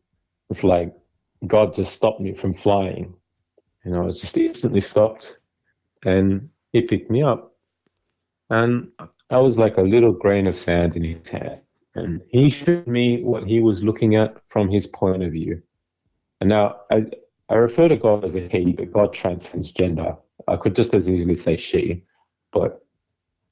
it's 0.50 0.64
like 0.64 0.94
God 1.46 1.76
just 1.76 1.94
stopped 1.94 2.20
me 2.22 2.36
from 2.36 2.54
flying, 2.54 3.14
and 3.84 3.96
I 3.96 4.02
was 4.02 4.20
just 4.20 4.38
instantly 4.38 4.82
stopped, 4.82 5.38
and 6.04 6.50
He 6.74 6.82
picked 6.82 7.10
me 7.10 7.24
up, 7.24 7.56
and 8.50 8.90
I 9.30 9.38
was 9.38 9.58
like 9.58 9.78
a 9.78 9.82
little 9.82 10.14
grain 10.14 10.48
of 10.48 10.58
sand 10.58 10.96
in 10.96 11.04
His 11.04 11.28
hand 11.28 11.62
and 11.98 12.22
he 12.30 12.50
showed 12.50 12.88
me 12.88 13.24
what 13.24 13.44
he 13.44 13.60
was 13.60 13.84
looking 13.84 14.16
at 14.16 14.38
from 14.50 14.70
his 14.70 14.88
point 14.88 15.24
of 15.24 15.32
view. 15.32 15.62
And 16.40 16.50
now 16.50 16.82
I, 16.92 17.06
I 17.50 17.56
refer 17.56 17.88
to 17.88 17.98
God 17.98 18.24
as 18.24 18.36
a 18.36 18.48
he, 18.48 18.74
but 18.74 18.92
God 18.92 19.14
transcends 19.14 19.72
gender. 19.72 20.16
I 20.48 20.56
could 20.56 20.76
just 20.76 20.94
as 20.94 21.10
easily 21.10 21.36
say 21.36 21.58
she, 21.58 22.04
but 22.52 22.84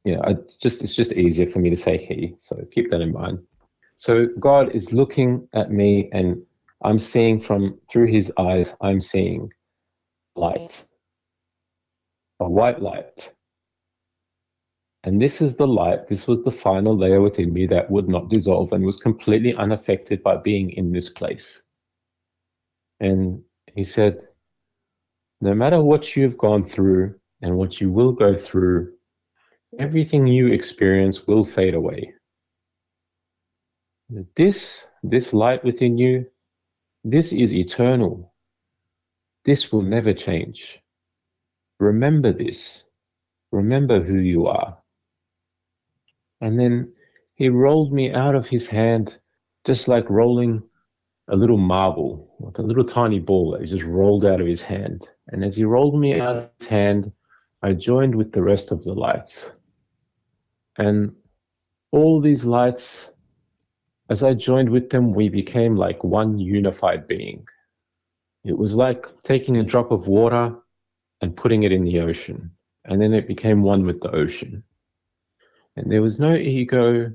you 0.03 0.15
know, 0.15 0.21
I 0.23 0.35
just 0.61 0.83
it's 0.83 0.95
just 0.95 1.13
easier 1.13 1.49
for 1.49 1.59
me 1.59 1.69
to 1.69 1.77
say 1.77 1.97
he. 1.97 2.35
So 2.39 2.63
keep 2.71 2.91
that 2.91 3.01
in 3.01 3.11
mind. 3.11 3.39
So 3.97 4.27
God 4.39 4.75
is 4.75 4.93
looking 4.93 5.47
at 5.53 5.71
me, 5.71 6.09
and 6.11 6.43
I'm 6.83 6.99
seeing 6.99 7.41
from 7.41 7.79
through 7.89 8.07
His 8.07 8.31
eyes. 8.37 8.71
I'm 8.81 9.01
seeing 9.01 9.49
light, 10.35 10.83
a 12.39 12.49
white 12.49 12.81
light, 12.81 13.33
and 15.05 15.21
this 15.21 15.39
is 15.39 15.55
the 15.55 15.67
light, 15.67 16.07
this 16.07 16.25
was 16.25 16.41
the 16.41 16.51
final 16.51 16.97
layer 16.97 17.21
within 17.21 17.53
me 17.53 17.67
that 17.67 17.91
would 17.91 18.09
not 18.09 18.29
dissolve 18.29 18.73
and 18.73 18.83
was 18.83 18.97
completely 18.97 19.53
unaffected 19.53 20.23
by 20.23 20.37
being 20.37 20.71
in 20.71 20.91
this 20.91 21.09
place. 21.09 21.61
And 22.99 23.41
he 23.73 23.83
said, 23.83 24.27
No 25.41 25.53
matter 25.53 25.81
what 25.81 26.15
you've 26.15 26.37
gone 26.37 26.67
through 26.67 27.15
and 27.41 27.57
what 27.57 27.81
you 27.81 27.91
will 27.91 28.11
go 28.11 28.35
through, 28.35 28.93
everything 29.79 30.27
you 30.27 30.47
experience 30.47 31.27
will 31.27 31.45
fade 31.45 31.73
away. 31.73 32.13
This, 34.35 34.85
this 35.03 35.33
light 35.33 35.63
within 35.63 35.97
you, 35.97 36.25
this 37.03 37.33
is 37.33 37.53
eternal. 37.53 38.33
This 39.43 39.71
will 39.71 39.81
never 39.81 40.13
change. 40.13 40.79
Remember 41.79 42.31
this. 42.31 42.83
Remember 43.51 44.01
who 44.01 44.17
you 44.17 44.47
are. 44.47 44.77
And 46.41 46.59
then 46.59 46.93
he 47.35 47.49
rolled 47.49 47.91
me 47.93 48.11
out 48.11 48.35
of 48.35 48.47
his 48.47 48.67
hand, 48.67 49.17
just 49.65 49.87
like 49.87 50.09
rolling 50.09 50.63
a 51.27 51.35
little 51.35 51.57
marble, 51.57 52.24
like 52.39 52.57
a 52.57 52.61
little 52.61 52.83
tiny 52.83 53.19
ball 53.19 53.51
that 53.51 53.65
just 53.67 53.83
rolled 53.83 54.25
out 54.25 54.41
of 54.41 54.47
his 54.47 54.61
hand. 54.61 55.07
And 55.27 55.43
as 55.43 55.55
he 55.55 55.63
rolled 55.63 55.99
me 55.99 56.19
out 56.19 56.35
of 56.35 56.49
his 56.59 56.67
hand, 56.67 57.11
I 57.61 57.73
joined 57.73 58.15
with 58.15 58.31
the 58.31 58.43
rest 58.43 58.71
of 58.71 58.83
the 58.83 58.93
lights. 58.93 59.51
And 60.77 61.15
all 61.91 62.21
these 62.21 62.45
lights, 62.45 63.09
as 64.09 64.23
I 64.23 64.33
joined 64.33 64.69
with 64.69 64.89
them, 64.89 65.13
we 65.13 65.29
became 65.29 65.75
like 65.75 66.03
one 66.03 66.37
unified 66.37 67.07
being. 67.07 67.45
It 68.43 68.57
was 68.57 68.75
like 68.75 69.07
taking 69.23 69.57
a 69.57 69.63
drop 69.63 69.91
of 69.91 70.07
water 70.07 70.55
and 71.21 71.35
putting 71.35 71.63
it 71.63 71.71
in 71.71 71.83
the 71.83 71.99
ocean, 72.01 72.51
and 72.83 73.01
then 73.01 73.13
it 73.13 73.27
became 73.27 73.63
one 73.63 73.85
with 73.85 74.01
the 74.01 74.11
ocean. 74.11 74.63
And 75.75 75.91
there 75.91 76.01
was 76.01 76.19
no 76.19 76.35
ego. 76.35 77.11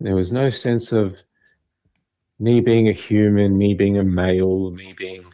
There 0.00 0.16
was 0.16 0.32
no 0.32 0.50
sense 0.50 0.92
of 0.92 1.16
me 2.38 2.60
being 2.60 2.88
a 2.88 2.92
human, 2.92 3.56
me 3.56 3.74
being 3.74 3.98
a 3.98 4.04
male, 4.04 4.70
me 4.70 4.94
being 4.96 5.24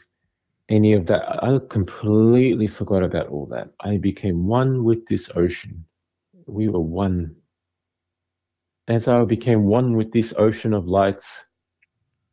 any 0.69 0.93
of 0.93 1.07
that. 1.07 1.43
I 1.43 1.59
completely 1.71 2.69
forgot 2.69 3.03
about 3.03 3.29
all 3.29 3.47
that. 3.47 3.71
I 3.81 3.97
became 3.97 4.47
one 4.47 4.85
with 4.85 5.07
this 5.07 5.31
ocean. 5.35 5.85
We 6.47 6.69
were 6.69 6.81
one. 6.81 7.37
As 8.89 9.09
I 9.09 9.25
became 9.25 9.65
one 9.65 9.97
with 9.97 10.13
this 10.13 10.35
ocean 10.39 10.73
of 10.75 10.87
lights, 10.87 11.45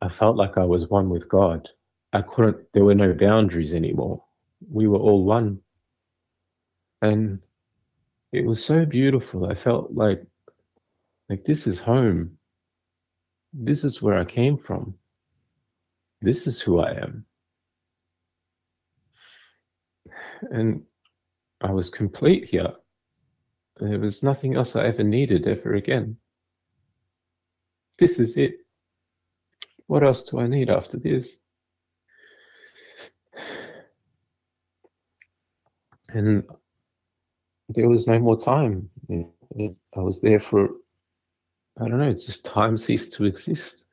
I 0.01 0.09
felt 0.09 0.37
like 0.37 0.57
I 0.57 0.63
was 0.65 0.89
one 0.89 1.09
with 1.09 1.27
God. 1.29 1.67
I 2.13 2.21
couldn't, 2.21 2.57
there 2.73 2.85
were 2.85 2.95
no 2.95 3.13
boundaries 3.13 3.73
anymore. 3.73 4.23
We 4.71 4.87
were 4.87 4.99
all 4.99 5.25
one. 5.25 5.59
And 7.01 7.39
it 8.31 8.45
was 8.45 8.63
so 8.63 8.85
beautiful. 8.85 9.45
I 9.45 9.55
felt 9.55 9.91
like 9.91 10.25
like 11.29 11.43
this 11.43 11.67
is 11.67 11.79
home. 11.79 12.37
This 13.57 13.85
is 13.85 14.01
where 14.01 14.19
I 14.19 14.25
came 14.25 14.57
from. 14.57 14.95
This 16.21 16.45
is 16.45 16.59
who 16.59 16.79
I 16.79 16.91
am. 16.91 17.25
And 20.51 20.83
I 21.61 21.71
was 21.71 21.89
complete 21.89 22.43
here. 22.45 22.73
There 23.79 23.99
was 23.99 24.23
nothing 24.23 24.55
else 24.55 24.75
I 24.75 24.85
ever 24.85 25.03
needed 25.03 25.47
ever 25.47 25.73
again. 25.73 26.17
This 27.97 28.19
is 28.19 28.35
it. 28.35 28.55
What 29.87 30.03
else 30.03 30.25
do 30.25 30.39
I 30.39 30.47
need 30.47 30.69
after 30.69 30.97
this? 30.97 31.37
And 36.09 36.43
there 37.69 37.87
was 37.87 38.05
no 38.05 38.19
more 38.19 38.41
time. 38.41 38.89
I 39.09 39.99
was 39.99 40.19
there 40.21 40.39
for, 40.39 40.69
I 41.79 41.87
don't 41.87 41.99
know, 41.99 42.09
it's 42.09 42.25
just 42.25 42.45
time 42.45 42.77
ceased 42.85 43.13
to 43.13 43.25
exist. 43.25 43.83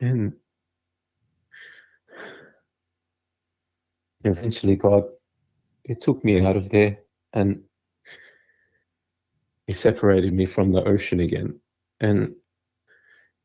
And 0.00 0.32
eventually, 4.24 4.76
God, 4.76 5.04
He 5.84 5.94
took 5.94 6.24
me 6.24 6.44
out 6.44 6.56
of 6.56 6.68
there 6.70 6.98
and 7.32 7.62
He 9.66 9.74
separated 9.74 10.32
me 10.32 10.46
from 10.46 10.72
the 10.72 10.82
ocean 10.84 11.20
again. 11.20 11.58
And 12.00 12.34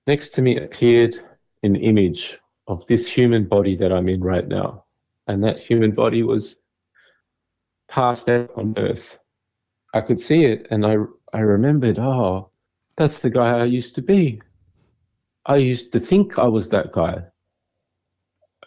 next 0.08 0.30
to 0.32 0.42
me 0.42 0.58
appeared 0.58 1.16
an 1.64 1.76
image 1.76 2.40
of 2.68 2.86
this 2.88 3.08
human 3.08 3.46
body 3.46 3.76
that 3.76 3.92
I'm 3.92 4.10
in 4.10 4.22
right 4.22 4.48
now. 4.48 4.86
And 5.28 5.44
that 5.44 5.60
human 5.60 5.92
body 5.92 6.24
was 6.24 6.58
passed 7.88 8.30
out 8.30 8.52
on 8.56 8.74
earth, 8.78 9.18
I 9.94 10.02
could 10.02 10.20
see 10.20 10.46
it 10.46 10.68
and 10.70 10.86
I, 10.86 10.98
I 11.34 11.40
remembered, 11.40 11.98
oh, 12.00 12.50
that's 12.98 13.20
the 13.20 13.30
guy 13.30 13.60
I 13.60 13.66
used 13.66 13.96
to 13.96 14.02
be. 14.02 14.42
I 15.46 15.58
used 15.58 15.92
to 15.94 16.00
think 16.00 16.40
I 16.40 16.48
was 16.48 16.70
that 16.70 16.92
guy. 16.92 17.24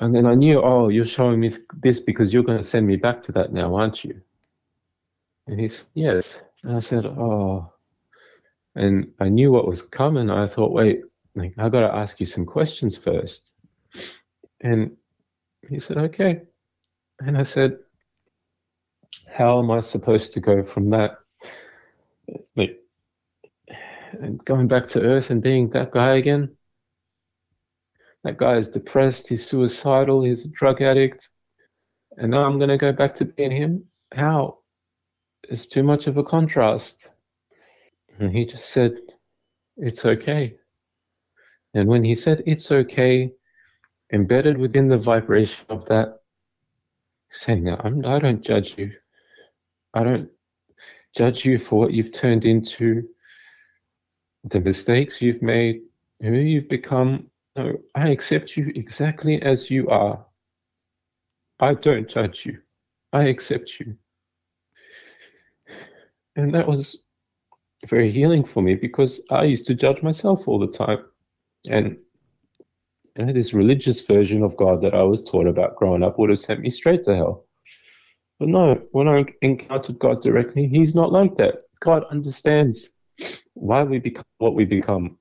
And 0.01 0.15
then 0.15 0.27
I 0.27 0.35
knew, 0.35 0.63
oh, 0.63 0.89
you're 0.89 1.05
showing 1.05 1.41
me 1.41 1.57
this 1.83 2.01
because 2.01 2.33
you're 2.33 2.45
going 2.45 2.59
to 2.59 2.65
send 2.65 2.87
me 2.87 2.97
back 2.97 3.21
to 3.23 3.33
that 3.33 3.53
now, 3.53 3.75
aren't 3.75 4.05
you? 4.05 4.21
And 5.49 5.59
he 5.59 5.69
said, 5.69 5.87
yes. 5.95 6.27
And 6.63 6.77
I 6.77 6.81
said, 6.81 7.05
oh. 7.05 7.73
And 8.77 9.09
I 9.19 9.29
knew 9.29 9.51
what 9.51 9.67
was 9.67 9.83
coming. 9.83 10.31
I 10.31 10.47
thought, 10.47 10.73
wait, 10.73 11.01
like, 11.35 11.55
I 11.59 11.69
got 11.69 11.81
to 11.81 11.95
ask 11.95 12.21
you 12.21 12.27
some 12.27 12.47
questions 12.47 12.97
first. 12.97 13.51
And 14.61 14.97
he 15.69 15.81
said, 15.81 15.99
okay. 15.99 16.43
And 17.21 17.37
I 17.37 17.43
said, 17.43 17.79
how 19.27 19.59
am 19.59 19.71
I 19.71 19.81
supposed 19.81 20.33
to 20.35 20.41
go 20.41 20.63
from 20.63 20.91
that 20.91 21.19
like 22.57 22.79
and 24.13 24.45
going 24.45 24.69
back 24.69 24.89
to 24.89 25.01
Earth 25.01 25.31
and 25.31 25.43
being 25.43 25.71
that 25.71 25.91
guy 25.91 26.17
again. 26.17 26.57
That 28.25 28.37
guy 28.37 28.57
is 28.57 28.69
depressed, 28.69 29.29
he's 29.29 29.47
suicidal, 29.47 30.25
he's 30.25 30.45
a 30.45 30.49
drug 30.49 30.83
addict, 30.83 31.29
and 32.17 32.31
now 32.33 32.45
I'm 32.45 32.59
going 32.59 32.71
to 32.71 32.77
go 32.77 32.93
back 32.93 33.15
to 33.17 33.25
being 33.25 33.53
him? 33.53 33.85
How? 34.13 34.59
It's 35.45 35.69
too 35.69 35.83
much 35.83 36.07
of 36.09 36.17
a 36.17 36.25
contrast. 36.25 37.09
And 38.19 38.35
he 38.35 38.45
just 38.45 38.69
said, 38.71 38.97
It's 39.77 40.05
okay. 40.05 40.57
And 41.75 41.89
when 41.89 42.03
he 42.03 42.17
said, 42.17 42.43
It's 42.45 42.73
okay, 42.73 43.33
embedded 44.13 44.59
within 44.59 44.89
the 44.89 44.99
vibration 44.99 45.65
of 45.69 45.87
that, 45.87 46.21
saying, 47.31 47.69
I'm, 47.69 48.05
I 48.05 48.19
don't 48.19 48.43
judge 48.43 48.75
you. 48.77 48.93
I 49.95 50.03
don't 50.03 50.29
judge 51.17 51.45
you 51.45 51.59
for 51.59 51.79
what 51.79 51.93
you've 51.93 52.13
turned 52.13 52.45
into, 52.45 53.09
the 54.51 54.61
mistakes 54.61 55.21
you've 55.21 55.43
made, 55.43 55.83
who 56.21 56.33
you've 56.33 56.69
become. 56.69 57.27
No, 57.57 57.79
I 57.95 58.09
accept 58.09 58.57
you 58.57 58.73
exactly 58.75 59.41
as 59.43 59.71
you 59.71 59.89
are. 59.89 60.25
I 61.61 61.75
don't 61.75 62.09
judge 62.09 62.47
you. 62.47 62.59
I 63.13 63.25
accept 63.25 63.81
you. 63.81 63.97
And 66.37 66.55
that 66.55 66.69
was 66.69 66.97
very 67.89 68.13
healing 68.13 68.45
for 68.45 68.63
me 68.63 68.75
because 68.75 69.21
I 69.31 69.45
used 69.45 69.67
to 69.67 69.75
judge 69.75 70.03
myself 70.03 70.47
all 70.47 70.59
the 70.59 70.69
time. 70.69 71.05
And 71.69 71.99
you 73.17 73.27
know, 73.27 73.33
this 73.33 73.53
religious 73.53 74.01
version 74.03 74.43
of 74.45 74.57
God 74.57 74.83
that 74.83 74.95
I 74.95 75.03
was 75.03 75.25
taught 75.25 75.49
about 75.49 75.77
growing 75.77 76.05
up 76.05 76.19
would 76.19 76.31
have 76.31 76.39
sent 76.39 76.61
me 76.61 76.71
straight 76.71 77.05
to 77.05 77.17
hell. 77.17 77.47
But 78.39 78.49
no, 78.49 78.81
when 78.93 79.09
I 79.09 79.25
encountered 79.43 79.99
God 79.99 80.23
directly, 80.23 80.69
He's 80.69 80.95
not 80.95 81.11
like 81.11 81.37
that. 81.39 81.65
God 81.81 82.05
understands 82.11 82.91
why 83.61 83.83
we 83.83 83.99
become 83.99 84.25
what 84.39 84.55
we 84.55 84.65
become, 84.65 85.19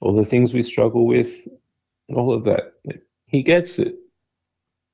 all 0.00 0.16
the 0.16 0.28
things 0.28 0.52
we 0.52 0.62
struggle 0.62 1.06
with, 1.06 1.32
all 2.14 2.32
of 2.32 2.44
that. 2.44 2.74
He 3.26 3.42
gets 3.42 3.78
it. 3.78 3.96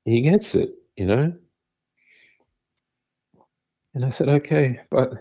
He 0.05 0.23
gets 0.23 0.55
it, 0.55 0.71
you 0.97 1.07
know? 1.07 1.33
And 3.95 4.05
I 4.05 4.11
said, 4.11 4.29
okay, 4.29 4.81
but 4.91 5.13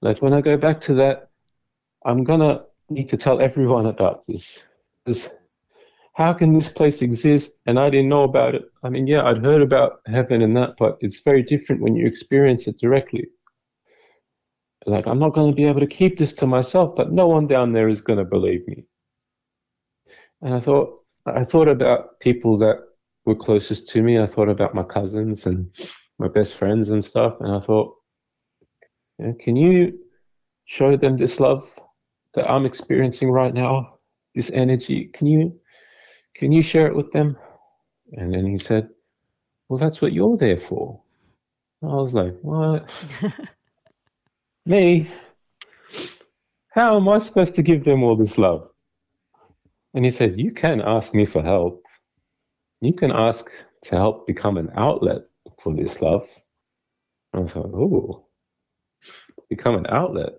like 0.00 0.22
when 0.22 0.32
I 0.32 0.40
go 0.40 0.56
back 0.56 0.80
to 0.82 0.94
that, 0.94 1.30
I'm 2.04 2.24
gonna 2.24 2.64
need 2.90 3.08
to 3.08 3.16
tell 3.16 3.40
everyone 3.40 3.86
about 3.86 4.26
this. 4.26 4.58
Because 5.04 5.28
how 6.12 6.32
can 6.32 6.54
this 6.54 6.68
place 6.68 7.02
exist 7.02 7.56
and 7.66 7.78
I 7.78 7.90
didn't 7.90 8.08
know 8.08 8.22
about 8.22 8.54
it? 8.54 8.62
I 8.82 8.88
mean, 8.88 9.06
yeah, 9.06 9.24
I'd 9.24 9.44
heard 9.44 9.62
about 9.62 10.00
heaven 10.06 10.42
and 10.42 10.56
that, 10.56 10.76
but 10.78 10.96
it's 11.00 11.20
very 11.20 11.42
different 11.42 11.82
when 11.82 11.96
you 11.96 12.06
experience 12.06 12.66
it 12.68 12.78
directly. 12.78 13.26
Like, 14.86 15.06
I'm 15.06 15.18
not 15.18 15.34
going 15.34 15.50
to 15.50 15.56
be 15.56 15.64
able 15.64 15.80
to 15.80 15.86
keep 15.86 16.18
this 16.18 16.32
to 16.34 16.46
myself, 16.46 16.94
but 16.96 17.12
no 17.12 17.26
one 17.26 17.46
down 17.46 17.72
there 17.72 17.88
is 17.88 18.00
going 18.00 18.18
to 18.18 18.24
believe 18.24 18.66
me. 18.66 18.84
And 20.42 20.54
I 20.54 20.60
thought, 20.60 21.02
I 21.26 21.44
thought 21.44 21.68
about 21.68 22.20
people 22.20 22.58
that 22.58 22.76
were 23.24 23.34
closest 23.34 23.88
to 23.90 24.02
me. 24.02 24.18
I 24.18 24.26
thought 24.26 24.48
about 24.48 24.74
my 24.74 24.82
cousins 24.82 25.46
and 25.46 25.70
my 26.18 26.28
best 26.28 26.56
friends 26.56 26.90
and 26.90 27.04
stuff. 27.04 27.36
And 27.40 27.54
I 27.54 27.60
thought, 27.60 27.96
can 29.40 29.56
you 29.56 29.98
show 30.66 30.96
them 30.96 31.16
this 31.16 31.40
love 31.40 31.68
that 32.34 32.50
I'm 32.50 32.66
experiencing 32.66 33.30
right 33.30 33.54
now? 33.54 33.98
This 34.34 34.50
energy? 34.50 35.10
Can 35.14 35.26
you 35.26 35.58
can 36.34 36.50
you 36.50 36.62
share 36.62 36.88
it 36.88 36.96
with 36.96 37.12
them? 37.12 37.36
And 38.14 38.34
then 38.34 38.46
he 38.46 38.58
said, 38.58 38.88
Well, 39.68 39.78
that's 39.78 40.02
what 40.02 40.12
you're 40.12 40.36
there 40.36 40.60
for. 40.60 41.00
I 41.82 41.86
was 41.86 42.14
like, 42.14 42.34
What? 42.42 42.90
Me? 44.66 45.10
How 46.70 46.96
am 46.96 47.08
I 47.08 47.18
supposed 47.18 47.54
to 47.56 47.62
give 47.62 47.84
them 47.84 48.02
all 48.02 48.16
this 48.16 48.38
love? 48.38 48.70
And 49.92 50.04
he 50.04 50.10
said, 50.10 50.40
You 50.40 50.52
can 50.52 50.80
ask 50.80 51.12
me 51.12 51.26
for 51.26 51.42
help. 51.42 51.82
You 52.80 52.94
can 52.94 53.10
ask 53.10 53.50
to 53.84 53.96
help 53.96 54.26
become 54.26 54.56
an 54.56 54.70
outlet 54.74 55.22
for 55.62 55.74
this 55.74 56.00
love. 56.00 56.26
I 57.34 57.40
was 57.40 57.54
like, 57.54 57.66
Oh, 57.66 58.26
become 59.50 59.74
an 59.76 59.86
outlet. 59.88 60.32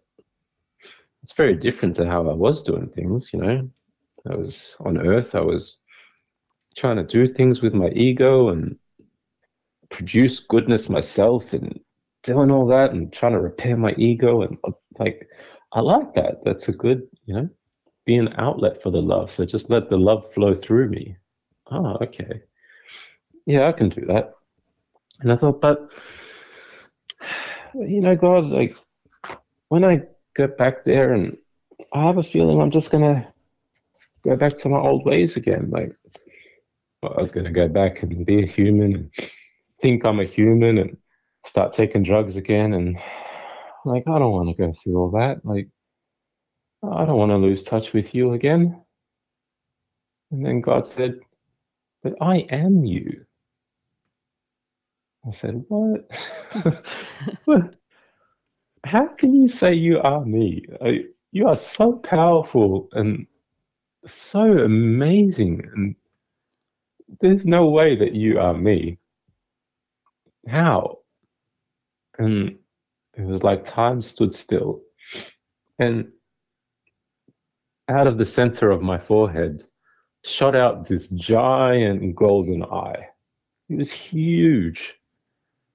It's 1.22 1.34
very 1.34 1.56
different 1.56 1.96
to 1.98 2.08
how 2.08 2.28
I 2.28 2.34
was 2.34 2.64
doing 2.64 2.90
things, 2.90 3.30
you 3.32 3.40
know. 3.40 3.70
I 4.30 4.36
was 4.36 4.76
on 4.80 4.98
earth, 4.98 5.36
I 5.36 5.42
was 5.42 5.78
trying 6.76 6.98
to 6.98 7.04
do 7.04 7.32
things 7.32 7.62
with 7.62 7.76
my 7.76 7.90
ego 7.90 8.50
and 8.50 8.78
produce 9.90 10.40
goodness 10.40 10.90
myself 10.90 11.54
and 11.54 11.80
doing 12.26 12.52
all 12.52 12.68
that 12.68 12.92
and 12.92 13.14
trying 13.14 13.34
to 13.34 13.40
repair 13.40 13.78
my 13.78 13.94
ego 13.94 14.42
and 14.42 14.58
uh, 14.64 14.72
like 15.00 15.28
I 15.74 15.80
like 15.80 16.14
that. 16.16 16.44
That's 16.44 16.68
a 16.68 16.74
good, 16.74 17.04
you 17.26 17.36
know, 17.36 17.50
be 18.06 18.16
an 18.16 18.34
outlet 18.38 18.82
for 18.82 18.92
the 18.92 19.02
love. 19.02 19.32
So 19.32 19.46
just 19.46 19.70
let 19.70 19.90
the 19.90 19.98
love 19.98 20.32
flow 20.34 20.56
through 20.56 20.90
me. 20.90 21.16
Oh, 21.72 21.98
okay. 22.02 22.42
Yeah, 23.46 23.68
I 23.68 23.72
can 23.72 23.90
do 23.90 24.06
that. 24.08 24.34
And 25.22 25.32
I 25.32 25.38
thought, 25.38 25.62
but 25.62 25.90
you 27.74 28.02
know, 28.02 28.16
God, 28.16 28.46
like 28.46 28.76
when 29.70 29.84
I 29.84 30.02
get 30.36 30.58
back 30.58 30.86
there 30.86 31.14
and 31.14 31.38
I 31.94 32.06
have 32.06 32.18
a 32.18 32.24
feeling 32.24 32.62
I'm 32.62 32.72
just 32.72 32.92
gonna 32.92 33.28
go 34.24 34.36
back 34.36 34.58
to 34.58 34.70
my 34.70 34.78
old 34.78 35.06
ways 35.06 35.38
again. 35.38 35.70
Like 35.70 35.96
I'm 37.04 37.28
gonna 37.28 37.52
go 37.52 37.68
back 37.68 38.02
and 38.02 38.26
be 38.26 38.44
a 38.44 38.48
human 38.48 38.96
and 38.96 39.12
think 39.82 40.06
I'm 40.06 40.20
a 40.20 40.26
human 40.26 40.78
and 40.78 40.98
start 41.46 41.74
taking 41.74 42.04
drugs 42.04 42.36
again 42.36 42.74
and 42.74 42.98
like 43.86 44.04
I 44.08 44.20
don't 44.20 44.32
want 44.32 44.50
to 44.50 44.62
go 44.62 44.72
through 44.72 44.98
all 44.98 45.12
that. 45.12 45.42
Like 45.44 45.68
I 46.84 47.06
don't 47.06 47.18
want 47.18 47.32
to 47.32 47.38
lose 47.38 47.64
touch 47.64 47.94
with 47.94 48.14
you 48.14 48.34
again. 48.34 48.82
And 50.32 50.46
then 50.46 50.62
God 50.62 50.86
said, 50.86 51.20
But 52.04 52.14
I 52.22 52.46
am 52.50 52.84
you. 52.84 53.26
I 55.28 55.32
said, 55.32 55.64
What? 55.68 56.10
How 58.86 59.08
can 59.16 59.34
you 59.34 59.48
say 59.48 59.74
you 59.74 60.00
are 60.00 60.24
me? 60.24 60.66
You 61.32 61.48
are 61.48 61.56
so 61.56 61.94
powerful 61.94 62.90
and 62.92 63.26
so 64.06 64.42
amazing 64.42 65.64
and 65.74 65.96
there's 67.22 67.46
no 67.46 67.70
way 67.70 67.96
that 67.98 68.14
you 68.14 68.40
are 68.40 68.54
me. 68.54 68.98
How? 70.48 71.00
And 72.18 72.58
it 73.16 73.26
was 73.26 73.44
like 73.44 73.66
time 73.66 74.02
stood 74.02 74.34
still. 74.34 74.82
And 75.80 76.08
out 77.90 78.08
of 78.08 78.18
the 78.18 78.26
center 78.26 78.72
of 78.72 78.82
my 78.82 78.98
forehead 78.98 79.64
shot 80.24 80.56
out 80.56 80.88
this 80.88 81.08
giant 81.10 82.16
golden 82.16 82.64
eye. 82.64 83.08
It 83.70 83.78
was 83.78 83.92
huge. 83.92 84.96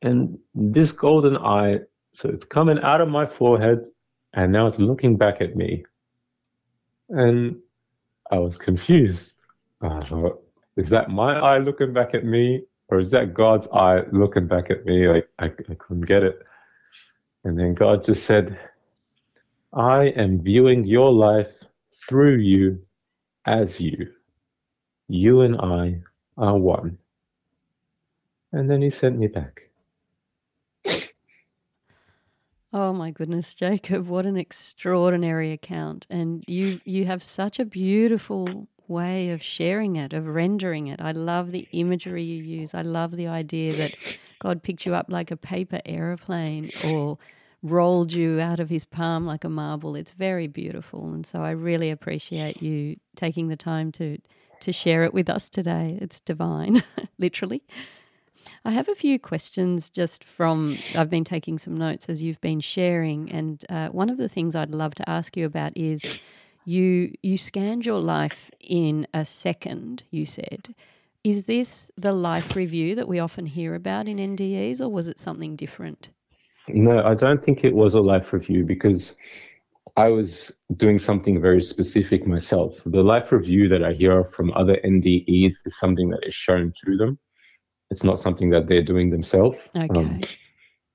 And 0.02 0.38
this 0.54 0.92
golden 0.92 1.36
eye, 1.36 1.80
so 2.14 2.28
it's 2.28 2.44
coming 2.44 2.78
out 2.80 3.00
of 3.00 3.08
my 3.08 3.26
forehead 3.26 3.84
and 4.32 4.52
now 4.52 4.66
it's 4.66 4.78
looking 4.78 5.16
back 5.16 5.40
at 5.40 5.56
me. 5.56 5.84
And 7.10 7.56
I 8.30 8.38
was 8.38 8.56
confused. 8.56 9.34
I 9.82 10.04
thought, 10.06 10.42
is 10.76 10.88
that 10.90 11.10
my 11.10 11.38
eye 11.38 11.58
looking 11.58 11.92
back 11.92 12.14
at 12.14 12.24
me 12.24 12.62
or 12.90 12.98
is 12.98 13.10
that 13.12 13.34
God's 13.34 13.68
eye 13.72 14.00
looking 14.12 14.46
back 14.46 14.70
at 14.70 14.84
me? 14.84 15.08
Like 15.08 15.28
I, 15.38 15.46
I 15.46 15.74
couldn't 15.78 16.06
get 16.06 16.22
it. 16.22 16.40
And 17.44 17.58
then 17.58 17.74
God 17.74 18.04
just 18.04 18.26
said, 18.26 18.58
I 19.72 20.06
am 20.16 20.42
viewing 20.42 20.84
your 20.84 21.12
life 21.12 21.52
through 22.08 22.38
you 22.38 22.80
as 23.46 23.80
you. 23.80 24.08
You 25.08 25.42
and 25.42 25.56
I 25.56 26.00
are 26.36 26.58
one. 26.58 26.98
And 28.52 28.68
then 28.68 28.82
he 28.82 28.90
sent 28.90 29.18
me 29.18 29.28
back. 29.28 29.62
Oh 32.72 32.92
my 32.92 33.10
goodness, 33.10 33.54
Jacob, 33.54 34.06
what 34.06 34.26
an 34.26 34.36
extraordinary 34.36 35.50
account. 35.50 36.06
And 36.08 36.44
you 36.46 36.80
you 36.84 37.04
have 37.04 37.22
such 37.22 37.58
a 37.58 37.64
beautiful 37.64 38.68
way 38.90 39.30
of 39.30 39.42
sharing 39.42 39.96
it, 39.96 40.12
of 40.12 40.26
rendering 40.26 40.88
it. 40.88 41.00
I 41.00 41.12
love 41.12 41.50
the 41.50 41.66
imagery 41.72 42.24
you 42.24 42.42
use. 42.42 42.74
I 42.74 42.82
love 42.82 43.12
the 43.12 43.28
idea 43.28 43.74
that 43.76 43.94
God 44.40 44.62
picked 44.62 44.84
you 44.84 44.94
up 44.94 45.06
like 45.08 45.30
a 45.30 45.36
paper 45.36 45.80
aeroplane 45.86 46.70
or 46.84 47.16
rolled 47.62 48.12
you 48.12 48.40
out 48.40 48.60
of 48.60 48.68
his 48.68 48.84
palm 48.84 49.24
like 49.24 49.44
a 49.44 49.48
marble. 49.48 49.94
It's 49.94 50.12
very 50.12 50.48
beautiful. 50.48 51.12
And 51.12 51.24
so 51.24 51.42
I 51.42 51.50
really 51.50 51.90
appreciate 51.90 52.62
you 52.62 52.96
taking 53.16 53.48
the 53.48 53.56
time 53.56 53.92
to 53.92 54.18
to 54.60 54.72
share 54.72 55.04
it 55.04 55.14
with 55.14 55.30
us 55.30 55.48
today. 55.48 55.98
It's 56.02 56.20
divine, 56.20 56.82
literally. 57.18 57.62
I 58.64 58.72
have 58.72 58.88
a 58.88 58.94
few 58.94 59.18
questions 59.18 59.88
just 59.88 60.22
from, 60.22 60.78
I've 60.94 61.08
been 61.08 61.24
taking 61.24 61.58
some 61.58 61.74
notes 61.74 62.08
as 62.08 62.22
you've 62.22 62.40
been 62.42 62.60
sharing. 62.60 63.32
And 63.32 63.64
uh, 63.70 63.88
one 63.88 64.10
of 64.10 64.18
the 64.18 64.28
things 64.28 64.54
I'd 64.54 64.70
love 64.70 64.94
to 64.96 65.08
ask 65.08 65.36
you 65.36 65.46
about 65.46 65.72
is 65.76 66.18
you 66.70 67.12
you 67.22 67.36
scanned 67.36 67.84
your 67.84 68.00
life 68.00 68.50
in 68.60 69.06
a 69.12 69.24
second, 69.24 70.04
you 70.10 70.24
said. 70.24 70.74
Is 71.22 71.44
this 71.44 71.90
the 71.96 72.12
life 72.12 72.56
review 72.56 72.94
that 72.94 73.08
we 73.08 73.18
often 73.18 73.46
hear 73.46 73.74
about 73.74 74.08
in 74.08 74.16
NDEs, 74.18 74.80
or 74.80 74.88
was 74.88 75.08
it 75.08 75.18
something 75.18 75.56
different? 75.56 76.10
No, 76.68 77.02
I 77.02 77.14
don't 77.14 77.44
think 77.44 77.64
it 77.64 77.74
was 77.74 77.94
a 77.94 78.00
life 78.00 78.32
review 78.32 78.64
because 78.64 79.16
I 79.96 80.08
was 80.08 80.52
doing 80.76 80.98
something 80.98 81.40
very 81.40 81.62
specific 81.62 82.26
myself. 82.26 82.80
The 82.86 83.02
life 83.02 83.32
review 83.32 83.68
that 83.68 83.82
I 83.82 83.92
hear 83.92 84.22
from 84.24 84.52
other 84.52 84.78
NDEs 84.84 85.54
is 85.66 85.78
something 85.78 86.08
that 86.10 86.24
is 86.26 86.34
shown 86.34 86.72
to 86.84 86.96
them. 86.96 87.18
It's 87.90 88.04
not 88.04 88.18
something 88.18 88.50
that 88.50 88.68
they're 88.68 88.84
doing 88.84 89.10
themselves. 89.10 89.58
Okay. 89.76 89.88
Um, 89.98 90.20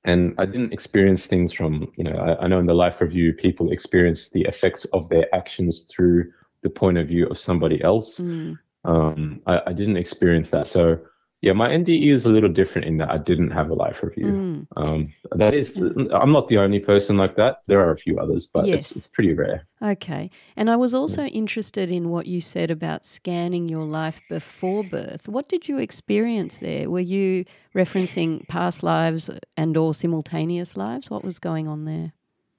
and 0.06 0.36
I 0.38 0.46
didn't 0.46 0.72
experience 0.72 1.26
things 1.26 1.52
from, 1.52 1.92
you 1.98 2.04
know, 2.04 2.16
I, 2.16 2.44
I, 2.44 2.48
know 2.48 2.60
in 2.60 2.68
the 2.68 2.76
life 2.76 3.02
review, 3.02 3.34
people 3.34 3.72
experience 3.72 4.30
the 4.30 4.44
effects 4.44 4.86
of 4.94 5.10
their 5.10 5.34
actions 5.36 5.86
through 5.90 6.32
the 6.62 6.70
point 6.70 7.00
of 7.00 7.08
view 7.08 7.28
of 7.28 7.40
somebody 7.40 7.84
else. 7.84 8.20
Mm. 8.20 8.58
Um, 8.86 9.42
I, 9.48 9.62
I, 9.68 9.74
didn't 9.74 9.98
experience 9.98 10.52
that. 10.52 10.68
So 10.68 11.00
yeah, 11.46 11.54
my 11.54 11.70
NDE 11.70 12.12
is 12.12 12.26
a 12.26 12.30
little 12.30 12.50
different 12.50 12.88
in 12.88 12.98
that 12.98 13.12
I 13.12 13.20
didn't 13.20 13.52
have 13.52 13.70
a 13.70 13.76
life 13.76 14.02
review. 14.02 14.26
Mm. 14.26 14.68
Um, 14.78 15.14
that 15.34 15.54
is, 15.54 15.78
I'm 16.12 16.32
not 16.32 16.48
the 16.48 16.58
only 16.58 16.80
person 16.80 17.18
like 17.18 17.36
that. 17.36 17.62
There 17.68 17.80
are 17.80 17.92
a 17.92 17.98
few 17.98 18.18
others, 18.18 18.48
but 18.52 18.66
yes. 18.66 18.80
it's, 18.80 18.96
it's, 18.96 19.08
pretty 19.08 19.32
rare. 19.32 19.68
Okay. 19.80 20.32
And 20.56 20.72
I 20.72 20.76
was 20.76 20.96
also 20.96 21.26
interested 21.26 21.92
in 21.92 22.10
what 22.10 22.26
you 22.26 22.42
said 22.42 22.72
about 22.72 23.06
scanning 23.06 23.70
your 23.70 23.84
life 23.84 24.22
before 24.28 24.84
birth. 24.84 25.30
What 25.30 25.48
did 25.48 25.68
you 25.68 25.78
experience 25.78 26.62
there? 26.62 26.90
Were 26.90 27.00
you 27.00 27.46
referencing 27.76 28.48
past 28.48 28.82
lives 28.82 29.30
and 29.56 29.78
or 29.78 29.94
simultaneous 29.94 30.76
lives? 30.76 31.12
What 31.12 31.24
was 31.24 31.38
going 31.38 31.68
on 31.68 31.86
there? 31.86 32.14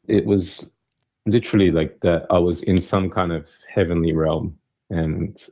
It 0.07 0.27
was 0.27 0.64
literally 1.27 1.72
like 1.72 1.99
that 2.03 2.27
I 2.31 2.38
was 2.38 2.62
in 2.62 2.81
some 2.81 3.11
kind 3.11 3.33
of 3.33 3.49
heavenly 3.68 4.12
realm 4.12 4.57
and 4.90 5.44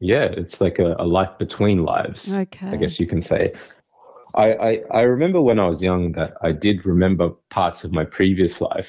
yeah, 0.00 0.24
it's 0.24 0.60
like 0.60 0.78
a, 0.78 0.96
a 0.98 1.04
life 1.04 1.38
between 1.38 1.80
lives. 1.80 2.32
Okay. 2.32 2.68
I 2.68 2.76
guess 2.76 2.98
you 2.98 3.06
can 3.06 3.20
say. 3.20 3.52
I, 4.34 4.52
I, 4.52 4.80
I 4.92 5.00
remember 5.02 5.42
when 5.42 5.58
I 5.58 5.66
was 5.66 5.82
young 5.82 6.12
that 6.12 6.34
I 6.42 6.52
did 6.52 6.86
remember 6.86 7.30
parts 7.50 7.84
of 7.84 7.92
my 7.92 8.04
previous 8.04 8.60
life. 8.60 8.88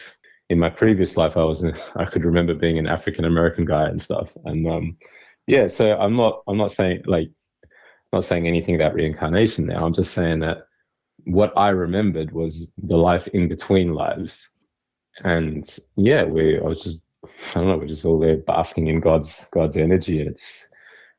In 0.50 0.60
my 0.60 0.70
previous 0.70 1.18
life, 1.18 1.38
I 1.38 1.44
was 1.44 1.64
I 1.96 2.06
could 2.06 2.24
remember 2.24 2.54
being 2.54 2.78
an 2.78 2.88
African 2.88 3.26
American 3.26 3.66
guy 3.66 3.88
and 3.88 4.02
stuff. 4.02 4.30
And 4.46 4.68
um, 4.68 4.98
yeah, 5.48 5.68
so 5.68 5.94
I'm 5.98 6.16
not 6.16 6.44
I'm 6.48 6.58
not 6.58 6.72
saying 6.72 7.04
like 7.06 7.30
not 8.14 8.26
saying 8.26 8.48
anything 8.48 8.76
about 8.76 8.94
reincarnation 8.94 9.66
now. 9.66 9.86
I'm 9.86 9.94
just 9.94 10.14
saying 10.14 10.40
that 10.40 10.68
what 11.26 11.54
I 11.58 11.70
remembered 11.70 12.32
was 12.32 12.72
the 12.78 12.98
life 12.98 13.28
in 13.30 13.48
between 13.48 13.94
lives. 13.94 14.48
And 15.24 15.68
yeah, 15.98 16.24
we 16.24 16.58
I 16.58 16.64
was 16.64 16.82
just 16.82 17.00
I 17.24 17.56
don't 17.56 17.68
know, 17.68 17.78
we're 17.78 17.88
just 17.88 18.06
all 18.06 18.20
there 18.20 18.38
basking 18.38 18.88
in 18.88 19.02
God's 19.02 19.46
God's 19.52 19.78
energy. 19.78 20.22
It's 20.22 20.68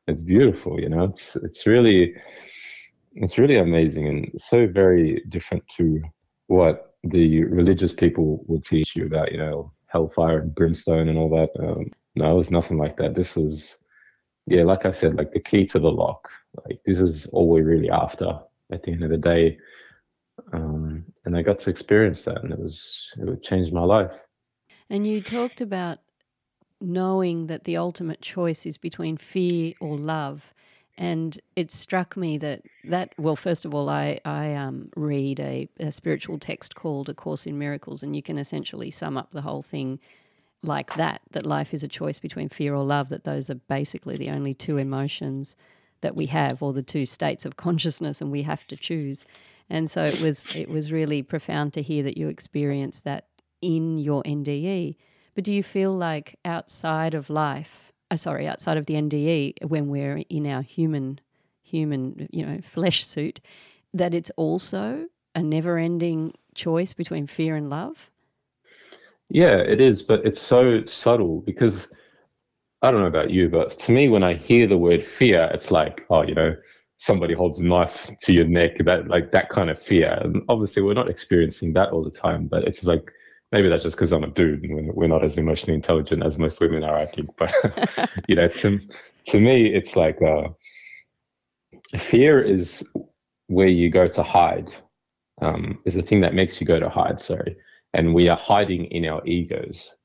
it's 0.07 0.21
beautiful 0.21 0.79
you 0.79 0.89
know? 0.89 1.05
It's 1.05 1.35
it's 1.37 1.65
really 1.65 2.15
it's 3.15 3.37
really 3.37 3.57
amazing 3.57 4.07
and 4.07 4.41
so 4.41 4.67
very 4.67 5.23
different 5.29 5.63
to 5.77 6.01
what 6.47 6.95
the 7.03 7.43
religious 7.43 7.93
people 7.93 8.43
will 8.47 8.61
teach 8.61 8.95
you 8.95 9.05
about 9.05 9.31
you 9.31 9.37
know 9.37 9.71
hellfire 9.87 10.39
and 10.39 10.55
brimstone 10.55 11.09
and 11.09 11.17
all 11.17 11.29
that. 11.29 11.49
Um, 11.63 11.91
no 12.15 12.31
it 12.31 12.37
was 12.37 12.51
nothing 12.51 12.77
like 12.77 12.97
that. 12.97 13.15
This 13.15 13.35
was 13.35 13.77
yeah 14.45 14.63
like 14.63 14.85
i 14.85 14.91
said 14.91 15.15
like 15.15 15.31
the 15.31 15.39
key 15.39 15.65
to 15.67 15.79
the 15.79 15.91
lock. 15.91 16.29
Like 16.65 16.79
this 16.85 16.99
is 16.99 17.27
all 17.27 17.49
we're 17.49 17.63
really 17.63 17.89
after 17.89 18.39
at 18.71 18.83
the 18.83 18.91
end 18.91 19.03
of 19.03 19.09
the 19.09 19.17
day. 19.17 19.57
Um, 20.51 21.05
and 21.25 21.37
i 21.37 21.43
got 21.43 21.59
to 21.59 21.69
experience 21.69 22.25
that 22.25 22.43
and 22.43 22.51
it 22.51 22.59
was 22.59 23.07
it 23.17 23.43
changed 23.43 23.71
my 23.71 23.83
life. 23.83 24.11
And 24.89 25.07
you 25.07 25.21
talked 25.21 25.61
about 25.61 25.99
knowing 26.83 27.47
that 27.47 27.63
the 27.63 27.77
ultimate 27.77 28.21
choice 28.21 28.65
is 28.65 28.77
between 28.77 29.15
fear 29.15 29.73
or 29.79 29.97
love. 29.97 30.53
And 30.97 31.39
it 31.55 31.71
struck 31.71 32.15
me 32.15 32.37
that 32.37 32.61
that 32.83 33.13
well, 33.17 33.35
first 33.35 33.65
of 33.65 33.73
all, 33.73 33.89
I 33.89 34.19
I 34.25 34.53
um, 34.53 34.89
read 34.95 35.39
a, 35.39 35.67
a 35.79 35.91
spiritual 35.91 36.37
text 36.37 36.75
called 36.75 37.09
A 37.09 37.15
Course 37.15 37.47
in 37.47 37.57
Miracles, 37.57 38.03
and 38.03 38.15
you 38.15 38.21
can 38.21 38.37
essentially 38.37 38.91
sum 38.91 39.17
up 39.17 39.31
the 39.31 39.41
whole 39.41 39.63
thing 39.63 39.99
like 40.61 40.95
that: 40.95 41.21
that 41.31 41.47
life 41.47 41.73
is 41.73 41.83
a 41.83 41.87
choice 41.87 42.19
between 42.19 42.47
fear 42.47 42.75
or 42.75 42.83
love. 42.83 43.09
That 43.09 43.23
those 43.23 43.49
are 43.49 43.55
basically 43.55 44.17
the 44.17 44.29
only 44.29 44.53
two 44.53 44.77
emotions 44.77 45.55
that 46.01 46.15
we 46.15 46.27
have, 46.27 46.61
or 46.61 46.73
the 46.73 46.83
two 46.83 47.07
states 47.07 47.43
of 47.43 47.57
consciousness, 47.57 48.21
and 48.21 48.31
we 48.31 48.43
have 48.43 48.67
to 48.67 48.75
choose. 48.75 49.25
And 49.71 49.89
so 49.89 50.03
it 50.03 50.21
was 50.21 50.45
it 50.53 50.69
was 50.69 50.91
really 50.91 51.23
profound 51.23 51.73
to 51.73 51.81
hear 51.81 52.03
that 52.03 52.17
you 52.17 52.27
experienced 52.27 53.03
that 53.05 53.29
in 53.63 53.97
your 53.97 54.21
NDE. 54.23 54.95
But 55.35 55.43
do 55.43 55.53
you 55.53 55.63
feel 55.63 55.91
like 55.91 56.37
outside 56.45 57.13
of 57.13 57.29
life, 57.29 57.91
uh, 58.11 58.17
sorry, 58.17 58.47
outside 58.47 58.77
of 58.77 58.85
the 58.85 58.95
NDE, 58.95 59.63
when 59.67 59.87
we're 59.87 60.23
in 60.29 60.45
our 60.47 60.61
human, 60.61 61.19
human, 61.63 62.27
you 62.31 62.45
know, 62.45 62.59
flesh 62.61 63.05
suit, 63.05 63.39
that 63.93 64.13
it's 64.13 64.31
also 64.37 65.07
a 65.35 65.41
never-ending 65.41 66.33
choice 66.53 66.93
between 66.93 67.25
fear 67.25 67.55
and 67.55 67.69
love? 67.69 68.11
Yeah, 69.29 69.57
it 69.57 69.81
is, 69.81 70.03
but 70.03 70.25
it's 70.25 70.41
so 70.41 70.85
subtle 70.85 71.41
because 71.41 71.87
I 72.83 72.91
don't 72.91 73.01
know 73.01 73.07
about 73.07 73.31
you, 73.31 73.49
but 73.49 73.77
to 73.79 73.91
me, 73.91 74.09
when 74.09 74.23
I 74.23 74.35
hear 74.35 74.67
the 74.67 74.77
word 74.77 75.03
fear, 75.03 75.49
it's 75.53 75.71
like, 75.71 76.05
oh, 76.09 76.21
you 76.21 76.35
know, 76.35 76.55
somebody 76.99 77.33
holds 77.33 77.59
a 77.59 77.63
knife 77.63 78.11
to 78.21 78.33
your 78.33 78.45
neck, 78.45 78.71
that 78.85 79.07
like 79.07 79.31
that 79.31 79.49
kind 79.49 79.69
of 79.69 79.81
fear. 79.81 80.19
And 80.21 80.43
obviously, 80.49 80.83
we're 80.83 80.93
not 80.93 81.09
experiencing 81.09 81.73
that 81.73 81.89
all 81.89 82.03
the 82.03 82.11
time, 82.11 82.47
but 82.47 82.63
it's 82.63 82.83
like 82.83 83.11
maybe 83.53 83.69
that's 83.69 83.83
just 83.83 83.95
because 83.95 84.11
I'm 84.11 84.23
a 84.23 84.27
dude 84.27 84.63
and 84.63 84.91
we're 84.93 85.07
not 85.07 85.23
as 85.23 85.37
emotionally 85.37 85.75
intelligent 85.75 86.25
as 86.25 86.39
most 86.39 86.59
women 86.59 86.83
are, 86.83 86.97
I 86.97 87.05
think. 87.05 87.29
But 87.37 87.53
you 88.27 88.35
know, 88.35 88.47
to 88.47 88.79
to 89.27 89.39
me, 89.39 89.67
it's 89.67 89.95
like 89.95 90.21
uh, 90.21 90.49
fear 91.97 92.41
is 92.41 92.83
where 93.47 93.67
you 93.67 93.89
go 93.89 94.07
to 94.09 94.23
hide. 94.23 94.69
Um, 95.41 95.79
is 95.85 95.93
the 95.93 96.01
thing 96.01 96.21
that 96.21 96.33
makes 96.33 96.59
you 96.59 96.67
go 96.67 96.79
to 96.79 96.89
hide. 96.89 97.21
Sorry, 97.21 97.55
and 97.93 98.13
we 98.13 98.27
are 98.27 98.37
hiding 98.37 98.85
in 98.85 99.05
our 99.05 99.25
egos. 99.25 99.95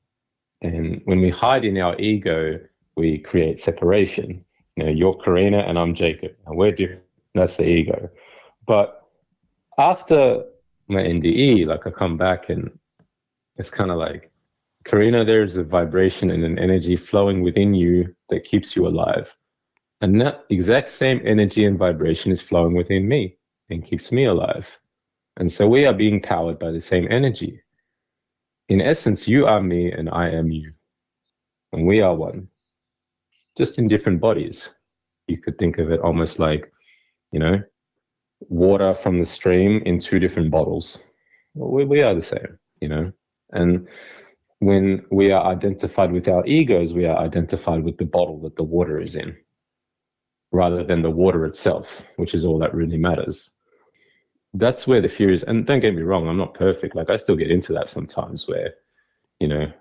And 0.61 1.01
when 1.05 1.21
we 1.21 1.29
hide 1.29 1.65
in 1.65 1.77
our 1.77 1.99
ego, 1.99 2.59
we 2.95 3.17
create 3.17 3.61
separation. 3.61 4.45
You 4.75 4.83
know, 4.85 4.91
you're 4.91 5.15
Karina 5.15 5.59
and 5.59 5.77
I'm 5.77 5.95
Jacob, 5.95 6.31
and 6.45 6.55
we're 6.55 6.71
different. 6.71 7.03
That's 7.33 7.57
the 7.57 7.67
ego. 7.67 8.09
But 8.67 9.07
after 9.77 10.43
my 10.87 11.01
NDE, 11.01 11.65
like 11.65 11.87
I 11.87 11.91
come 11.91 12.17
back 12.17 12.49
and 12.49 12.69
it's 13.59 13.69
kind 13.69 13.91
of 13.91 13.97
like, 13.97 14.31
Karina, 14.85 15.25
there's 15.25 15.57
a 15.57 15.63
vibration 15.63 16.31
and 16.31 16.43
an 16.43 16.57
energy 16.57 16.95
flowing 16.95 17.43
within 17.43 17.73
you 17.73 18.15
that 18.29 18.45
keeps 18.45 18.75
you 18.75 18.87
alive. 18.87 19.27
And 20.01 20.19
that 20.21 20.45
exact 20.49 20.89
same 20.89 21.21
energy 21.25 21.65
and 21.65 21.77
vibration 21.77 22.31
is 22.31 22.41
flowing 22.41 22.73
within 22.73 23.07
me 23.07 23.37
and 23.69 23.85
keeps 23.85 24.11
me 24.13 24.25
alive. 24.25 24.65
And 25.37 25.51
so 25.51 25.67
we 25.67 25.85
are 25.85 25.93
being 25.93 26.21
powered 26.21 26.57
by 26.57 26.71
the 26.71 26.79
same 26.79 27.07
energy. 27.11 27.61
In 28.69 28.81
essence, 28.81 29.27
you 29.27 29.45
are 29.45 29.61
me 29.61 29.91
and 29.91 30.09
I 30.09 30.29
am 30.29 30.51
you. 30.51 30.71
And 31.73 31.85
we 31.85 32.01
are 32.01 32.15
one, 32.15 32.47
just 33.57 33.77
in 33.77 33.89
different 33.89 34.21
bodies. 34.21 34.69
You 35.27 35.37
could 35.37 35.57
think 35.57 35.77
of 35.77 35.91
it 35.91 35.99
almost 35.99 36.39
like, 36.39 36.71
you 37.31 37.39
know, 37.39 37.61
water 38.39 38.95
from 38.95 39.19
the 39.19 39.25
stream 39.25 39.83
in 39.85 39.99
two 39.99 40.19
different 40.19 40.49
bottles. 40.49 40.97
Well, 41.55 41.71
we, 41.71 41.83
we 41.83 42.01
are 42.01 42.15
the 42.15 42.21
same, 42.21 42.57
you 42.79 42.87
know. 42.87 43.11
And 43.51 43.87
when 44.59 45.05
we 45.11 45.31
are 45.31 45.45
identified 45.45 46.11
with 46.11 46.27
our 46.27 46.45
egos, 46.45 46.93
we 46.93 47.05
are 47.05 47.17
identified 47.17 47.83
with 47.83 47.97
the 47.97 48.05
bottle 48.05 48.39
that 48.41 48.55
the 48.55 48.63
water 48.63 48.99
is 48.99 49.15
in, 49.15 49.35
rather 50.51 50.83
than 50.83 51.01
the 51.01 51.09
water 51.09 51.45
itself, 51.45 51.87
which 52.17 52.33
is 52.33 52.45
all 52.45 52.59
that 52.59 52.73
really 52.75 52.97
matters. 52.97 53.51
That's 54.53 54.87
where 54.87 55.01
the 55.01 55.07
fear 55.07 55.31
is. 55.31 55.43
And 55.43 55.65
don't 55.65 55.79
get 55.79 55.95
me 55.95 56.01
wrong, 56.01 56.27
I'm 56.27 56.37
not 56.37 56.55
perfect. 56.55 56.95
Like 56.95 57.09
I 57.09 57.17
still 57.17 57.35
get 57.35 57.51
into 57.51 57.73
that 57.73 57.89
sometimes 57.89 58.47
where, 58.47 58.73
you 59.39 59.47
know, 59.47 59.71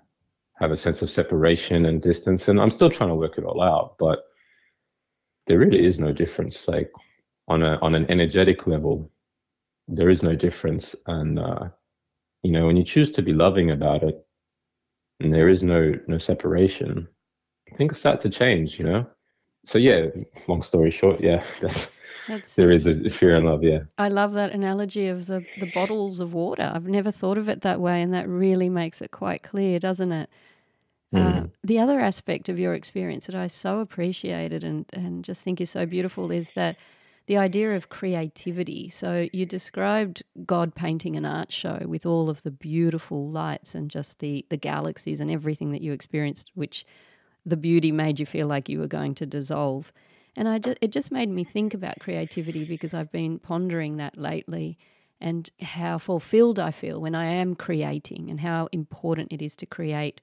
have 0.60 0.70
a 0.70 0.76
sense 0.76 1.02
of 1.02 1.10
separation 1.10 1.86
and 1.86 2.02
distance. 2.02 2.48
And 2.48 2.60
I'm 2.60 2.70
still 2.70 2.90
trying 2.90 3.10
to 3.10 3.16
work 3.16 3.38
it 3.38 3.44
all 3.44 3.62
out. 3.62 3.96
But 3.98 4.20
there 5.46 5.58
really 5.58 5.86
is 5.86 5.98
no 5.98 6.12
difference. 6.12 6.68
Like 6.68 6.92
on 7.48 7.62
a 7.62 7.78
on 7.80 7.94
an 7.94 8.10
energetic 8.10 8.66
level, 8.66 9.10
there 9.88 10.10
is 10.10 10.22
no 10.22 10.34
difference. 10.34 10.94
And 11.06 11.38
uh, 11.38 11.68
you 12.42 12.52
know, 12.52 12.66
when 12.66 12.76
you 12.76 12.84
choose 12.84 13.10
to 13.12 13.22
be 13.22 13.32
loving 13.32 13.70
about 13.70 14.02
it, 14.02 14.24
and 15.20 15.32
there 15.32 15.48
is 15.48 15.62
no 15.62 15.94
no 16.06 16.18
separation, 16.18 17.08
things 17.76 17.98
start 17.98 18.20
to 18.22 18.30
change. 18.30 18.78
You 18.78 18.84
know. 18.84 19.06
So 19.66 19.78
yeah, 19.78 20.06
long 20.46 20.62
story 20.62 20.90
short, 20.90 21.20
yeah, 21.20 21.44
that's, 21.60 21.88
that's 22.26 22.54
there 22.54 22.72
is 22.72 22.86
a 22.86 23.10
fear 23.10 23.36
and 23.36 23.46
love. 23.46 23.62
Yeah. 23.62 23.80
I 23.98 24.08
love 24.08 24.32
that 24.34 24.52
analogy 24.52 25.08
of 25.08 25.26
the 25.26 25.44
the 25.60 25.70
bottles 25.72 26.20
of 26.20 26.32
water. 26.32 26.70
I've 26.74 26.86
never 26.86 27.10
thought 27.10 27.38
of 27.38 27.48
it 27.48 27.62
that 27.62 27.80
way, 27.80 28.00
and 28.00 28.14
that 28.14 28.28
really 28.28 28.68
makes 28.68 29.02
it 29.02 29.10
quite 29.10 29.42
clear, 29.42 29.78
doesn't 29.78 30.12
it? 30.12 30.30
Mm. 31.14 31.44
Uh, 31.44 31.46
the 31.64 31.78
other 31.78 32.00
aspect 32.00 32.48
of 32.48 32.58
your 32.58 32.74
experience 32.74 33.26
that 33.26 33.34
I 33.34 33.46
so 33.46 33.80
appreciated 33.80 34.62
and, 34.62 34.84
and 34.92 35.24
just 35.24 35.42
think 35.42 35.60
is 35.60 35.70
so 35.70 35.86
beautiful 35.86 36.30
is 36.30 36.52
that 36.52 36.76
the 37.28 37.36
idea 37.36 37.76
of 37.76 37.90
creativity. 37.90 38.88
So 38.88 39.28
you 39.32 39.44
described 39.46 40.22
God 40.46 40.74
painting 40.74 41.14
an 41.14 41.26
art 41.26 41.52
show 41.52 41.78
with 41.86 42.06
all 42.06 42.28
of 42.30 42.42
the 42.42 42.50
beautiful 42.50 43.30
lights 43.30 43.74
and 43.74 43.90
just 43.90 44.18
the 44.18 44.44
the 44.48 44.56
galaxies 44.56 45.20
and 45.20 45.30
everything 45.30 45.70
that 45.72 45.82
you 45.82 45.92
experienced, 45.92 46.50
which 46.54 46.86
the 47.46 47.56
beauty 47.56 47.92
made 47.92 48.18
you 48.18 48.26
feel 48.26 48.46
like 48.48 48.68
you 48.68 48.80
were 48.80 48.88
going 48.98 49.14
to 49.14 49.26
dissolve. 49.26 49.92
And 50.36 50.48
I 50.48 50.58
just, 50.58 50.78
it 50.80 50.90
just 50.90 51.12
made 51.12 51.28
me 51.28 51.44
think 51.44 51.74
about 51.74 52.00
creativity 52.00 52.64
because 52.64 52.94
I've 52.94 53.12
been 53.12 53.38
pondering 53.38 53.98
that 53.98 54.16
lately. 54.16 54.78
and 55.20 55.50
how 55.60 55.98
fulfilled 55.98 56.58
I 56.58 56.70
feel 56.70 57.00
when 57.00 57.14
I 57.14 57.26
am 57.26 57.54
creating 57.54 58.30
and 58.30 58.40
how 58.40 58.68
important 58.72 59.32
it 59.32 59.42
is 59.42 59.56
to 59.56 59.66
create 59.66 60.20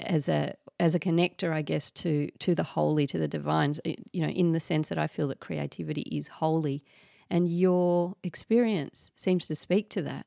as 0.00 0.28
a 0.28 0.54
as 0.78 0.94
a 0.94 1.00
connector 1.00 1.52
I 1.52 1.62
guess 1.62 1.90
to 1.92 2.30
to 2.38 2.54
the 2.54 2.62
holy 2.62 3.06
to 3.06 3.18
the 3.18 3.28
divine 3.28 3.74
you 3.84 4.22
know 4.22 4.28
in 4.28 4.52
the 4.52 4.60
sense 4.60 4.88
that 4.88 4.98
I 4.98 5.06
feel 5.06 5.28
that 5.28 5.40
creativity 5.40 6.02
is 6.02 6.28
holy 6.28 6.84
and 7.30 7.48
your 7.48 8.14
experience 8.22 9.10
seems 9.16 9.46
to 9.46 9.54
speak 9.54 9.90
to 9.90 10.02
that 10.02 10.26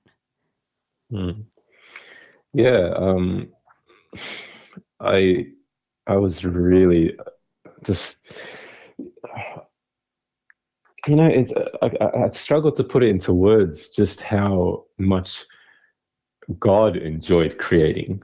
mm. 1.11 1.43
yeah 2.53 2.93
um 2.95 3.49
I 4.99 5.47
I 6.07 6.15
was 6.17 6.43
really 6.43 7.15
just 7.83 8.17
you 11.07 11.15
know 11.15 11.27
it's 11.27 11.53
I, 11.81 12.25
I 12.25 12.29
struggled 12.31 12.75
to 12.77 12.83
put 12.83 13.03
it 13.03 13.09
into 13.09 13.33
words 13.33 13.89
just 13.89 14.21
how 14.21 14.85
much 14.97 15.45
God 16.57 16.97
enjoyed 16.97 17.57
creating. 17.57 18.23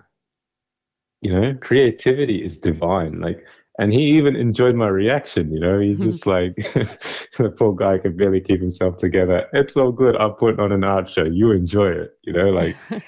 You 1.26 1.34
know, 1.34 1.56
creativity 1.60 2.46
is 2.46 2.58
divine. 2.58 3.20
Like, 3.20 3.44
and 3.80 3.92
he 3.92 4.16
even 4.16 4.36
enjoyed 4.36 4.76
my 4.76 4.90
reaction. 4.90 5.52
You 5.52 5.60
know, 5.60 5.80
he's 5.80 5.98
just 6.10 6.28
like 6.28 6.54
the 7.40 7.50
poor 7.58 7.74
guy 7.74 7.98
could 7.98 8.16
barely 8.16 8.42
keep 8.42 8.62
himself 8.62 9.00
together. 9.00 9.48
It's 9.52 9.76
all 9.76 9.92
good. 9.92 10.16
I'll 10.18 10.34
put 10.34 10.60
on 10.60 10.72
an 10.72 10.84
art 10.84 11.10
show. 11.10 11.24
You 11.24 11.52
enjoy 11.52 11.88
it. 11.88 12.20
You 12.22 12.34
know, 12.34 12.50
like 12.52 12.76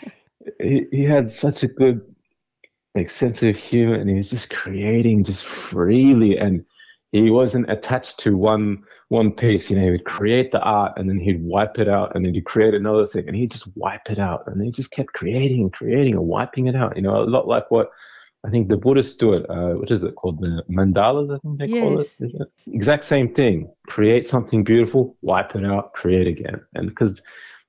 he 0.59 0.87
he 0.91 1.03
had 1.03 1.29
such 1.29 1.61
a 1.61 1.67
good 1.67 2.01
like 2.95 3.11
sense 3.11 3.43
of 3.43 3.55
humor, 3.55 3.93
and 3.93 4.09
he 4.09 4.15
was 4.15 4.31
just 4.31 4.49
creating 4.49 5.23
just 5.23 5.45
freely 5.45 6.39
and 6.39 6.65
he 7.11 7.29
wasn't 7.29 7.69
attached 7.69 8.19
to 8.19 8.37
one 8.37 8.83
one 9.09 9.31
piece. 9.31 9.69
You 9.69 9.77
know, 9.77 9.85
he 9.85 9.91
would 9.91 10.05
create 10.05 10.51
the 10.51 10.59
art 10.59 10.93
and 10.97 11.09
then 11.09 11.19
he'd 11.19 11.43
wipe 11.43 11.79
it 11.79 11.87
out, 11.87 12.15
and 12.15 12.25
then 12.25 12.33
he'd 12.33 12.45
create 12.45 12.73
another 12.73 13.07
thing, 13.07 13.27
and 13.27 13.35
he'd 13.35 13.51
just 13.51 13.67
wipe 13.75 14.09
it 14.09 14.19
out, 14.19 14.43
and 14.47 14.61
he 14.61 14.71
just 14.71 14.91
kept 14.91 15.13
creating 15.13 15.61
and 15.61 15.73
creating 15.73 16.13
and 16.13 16.27
wiping 16.27 16.67
it 16.67 16.75
out. 16.75 16.95
You 16.95 17.03
know, 17.03 17.21
a 17.21 17.23
lot 17.23 17.47
like 17.47 17.69
what 17.71 17.89
I 18.45 18.49
think 18.49 18.67
the 18.67 18.77
Buddhists 18.77 19.15
do 19.15 19.33
it. 19.33 19.49
Uh, 19.49 19.73
what 19.73 19.91
is 19.91 20.03
it 20.03 20.15
called? 20.15 20.39
The 20.39 20.63
mandalas, 20.69 21.35
I 21.35 21.39
think 21.39 21.59
they 21.59 21.65
yes. 21.67 21.81
call 21.81 21.99
it. 21.99 22.41
it. 22.41 22.51
Exact 22.73 23.03
same 23.03 23.33
thing. 23.33 23.71
Create 23.87 24.27
something 24.27 24.63
beautiful, 24.63 25.17
wipe 25.21 25.55
it 25.55 25.65
out, 25.65 25.93
create 25.93 26.27
again, 26.27 26.61
and 26.73 26.89
because 26.89 27.21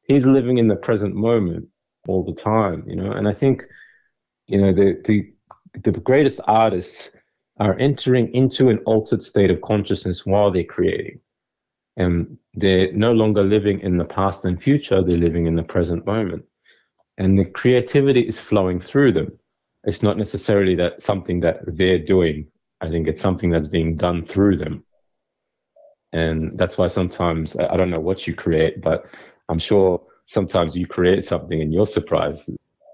he's 0.03 0.27
living 0.27 0.59
in 0.59 0.69
the 0.69 0.77
present 0.77 1.15
moment 1.15 1.69
all 2.07 2.25
the 2.25 2.35
time, 2.41 2.85
you 2.87 2.97
know, 2.97 3.13
and 3.13 3.29
I 3.29 3.35
think, 3.35 3.63
you 4.47 4.61
know, 4.61 4.73
the 4.73 5.01
the 5.05 5.33
the 5.83 5.93
greatest 5.93 6.41
artists 6.47 7.11
are 7.61 7.79
entering 7.79 8.33
into 8.35 8.69
an 8.69 8.79
altered 8.87 9.23
state 9.23 9.51
of 9.51 9.61
consciousness 9.63 10.25
while 10.25 10.51
they're 10.51 10.65
creating. 10.65 11.21
And 11.97 12.39
they're 12.55 12.93
no 12.93 13.13
longer 13.13 13.43
living 13.43 13.81
in 13.81 13.99
the 13.99 14.05
past 14.05 14.45
and 14.45 14.63
future, 14.63 15.03
they're 15.03 15.17
living 15.17 15.47
in 15.47 15.57
the 15.57 15.65
present 15.65 16.07
moment. 16.07 16.45
And 17.19 17.37
the 17.39 17.45
creativity 17.45 18.21
is 18.21 18.39
flowing 18.39 18.81
through 18.81 19.13
them. 19.13 19.33
It's 19.85 20.03
not 20.03 20.17
necessarily 20.17 20.77
that 20.77 21.03
something 21.03 21.41
that 21.41 21.61
they're 21.67 21.99
doing. 21.99 22.47
I 22.81 22.89
think 22.89 23.09
it's 23.09 23.23
something 23.23 23.51
that's 23.51 23.69
being 23.69 23.97
done 23.97 24.25
through 24.27 24.59
them. 24.59 24.85
And 26.13 26.57
that's 26.57 26.79
why 26.79 26.87
sometimes 26.87 27.57
I 27.57 27.77
don't 27.77 27.91
know 27.91 28.01
what 28.01 28.27
you 28.27 28.35
create, 28.35 28.81
but 28.81 29.05
I'm 29.49 29.59
sure 29.59 30.01
sometimes 30.27 30.77
you 30.77 30.87
create 30.87 31.25
something 31.25 31.61
and 31.61 31.73
you're 31.73 31.87
surprised 31.87 32.49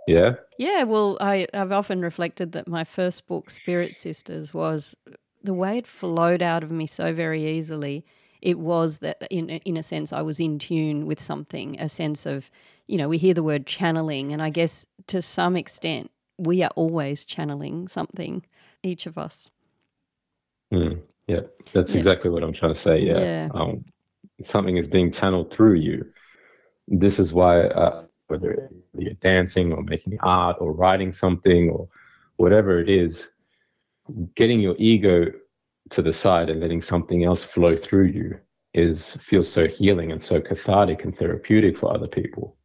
yeah. 0.06 0.34
Yeah. 0.58 0.84
Well, 0.84 1.16
I, 1.20 1.46
I've 1.52 1.72
often 1.72 2.00
reflected 2.00 2.52
that 2.52 2.68
my 2.68 2.84
first 2.84 3.26
book, 3.26 3.50
Spirit 3.50 3.96
Sisters, 3.96 4.54
was 4.54 4.94
the 5.42 5.54
way 5.54 5.78
it 5.78 5.86
flowed 5.86 6.42
out 6.42 6.62
of 6.62 6.70
me 6.70 6.86
so 6.86 7.12
very 7.12 7.46
easily. 7.56 8.04
It 8.40 8.58
was 8.58 8.98
that, 8.98 9.26
in 9.30 9.48
in 9.48 9.76
a 9.76 9.82
sense, 9.82 10.12
I 10.12 10.22
was 10.22 10.38
in 10.38 10.58
tune 10.58 11.06
with 11.06 11.20
something. 11.20 11.80
A 11.80 11.88
sense 11.88 12.26
of, 12.26 12.50
you 12.86 12.98
know, 12.98 13.08
we 13.08 13.18
hear 13.18 13.34
the 13.34 13.42
word 13.42 13.66
channeling, 13.66 14.32
and 14.32 14.42
I 14.42 14.50
guess 14.50 14.86
to 15.06 15.22
some 15.22 15.56
extent, 15.56 16.10
we 16.38 16.62
are 16.62 16.70
always 16.76 17.24
channeling 17.24 17.88
something, 17.88 18.44
each 18.82 19.06
of 19.06 19.16
us. 19.16 19.50
Mm, 20.72 21.00
yeah, 21.26 21.40
that's 21.72 21.92
yeah. 21.92 21.98
exactly 21.98 22.30
what 22.30 22.42
I'm 22.42 22.52
trying 22.52 22.74
to 22.74 22.80
say. 22.80 22.98
Yeah, 23.00 23.18
yeah. 23.18 23.48
Um, 23.54 23.84
something 24.42 24.76
is 24.76 24.88
being 24.88 25.12
channeled 25.12 25.52
through 25.52 25.76
you. 25.76 26.04
This 26.86 27.18
is 27.18 27.32
why 27.32 27.62
uh, 27.62 28.04
whether 28.28 28.70
you're 28.96 29.14
dancing 29.14 29.72
or 29.72 29.82
making 29.82 30.18
art 30.20 30.56
or 30.60 30.72
writing 30.72 31.12
something 31.12 31.70
or 31.70 31.88
whatever 32.36 32.80
it 32.80 32.88
is, 32.88 33.30
getting 34.34 34.60
your 34.60 34.76
ego 34.78 35.26
to 35.90 36.02
the 36.02 36.12
side 36.12 36.48
and 36.48 36.60
letting 36.60 36.82
something 36.82 37.24
else 37.24 37.44
flow 37.44 37.76
through 37.76 38.06
you 38.06 38.38
is 38.72 39.16
feels 39.22 39.50
so 39.50 39.68
healing 39.68 40.10
and 40.10 40.22
so 40.22 40.40
cathartic 40.40 41.04
and 41.04 41.16
therapeutic 41.16 41.78
for 41.78 41.94
other 41.94 42.08
people. 42.08 42.56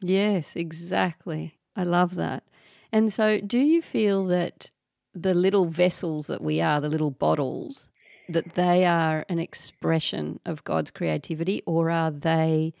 Yes, 0.00 0.56
exactly. 0.56 1.58
I 1.74 1.84
love 1.84 2.16
that. 2.16 2.44
And 2.92 3.12
so 3.12 3.40
do 3.40 3.58
you 3.58 3.80
feel 3.80 4.26
that 4.26 4.70
the 5.14 5.34
little 5.34 5.66
vessels 5.66 6.26
that 6.26 6.42
we 6.42 6.60
are, 6.60 6.80
the 6.80 6.88
little 6.88 7.10
bottles, 7.10 7.88
that 8.28 8.54
they 8.54 8.84
are 8.84 9.24
an 9.28 9.38
expression 9.38 10.40
of 10.44 10.64
God's 10.64 10.90
creativity 10.90 11.62
or 11.66 11.90
are 11.90 12.10
they 12.10 12.74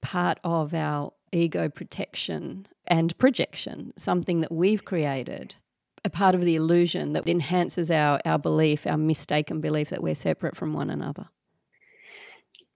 part 0.00 0.38
of 0.44 0.74
our 0.74 1.12
ego 1.32 1.68
protection 1.68 2.66
and 2.86 3.16
projection, 3.18 3.92
something 3.96 4.40
that 4.40 4.52
we've 4.52 4.84
created, 4.84 5.54
a 6.04 6.10
part 6.10 6.34
of 6.34 6.42
the 6.42 6.56
illusion 6.56 7.12
that 7.12 7.28
enhances 7.28 7.90
our, 7.90 8.20
our 8.24 8.38
belief, 8.38 8.86
our 8.86 8.98
mistaken 8.98 9.60
belief 9.60 9.90
that 9.90 10.02
we're 10.02 10.14
separate 10.14 10.56
from 10.56 10.72
one 10.72 10.90
another? 10.90 11.28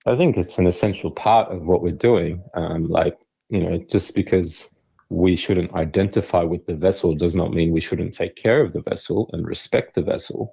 I 0.06 0.16
think 0.16 0.36
it's 0.36 0.58
an 0.58 0.66
essential 0.66 1.10
part 1.10 1.50
of 1.50 1.62
what 1.62 1.82
we're 1.82 1.90
doing. 1.90 2.42
Um, 2.54 2.88
like, 2.88 3.16
you 3.48 3.60
know, 3.60 3.84
just 3.90 4.14
because 4.14 4.70
we 5.10 5.36
shouldn't 5.36 5.74
identify 5.74 6.42
with 6.42 6.64
the 6.66 6.74
vessel 6.74 7.14
does 7.14 7.34
not 7.34 7.52
mean 7.52 7.72
we 7.72 7.80
shouldn't 7.80 8.14
take 8.14 8.36
care 8.36 8.60
of 8.60 8.72
the 8.72 8.82
vessel 8.82 9.28
and 9.32 9.46
respect 9.46 9.94
the 9.94 10.02
vessel. 10.02 10.52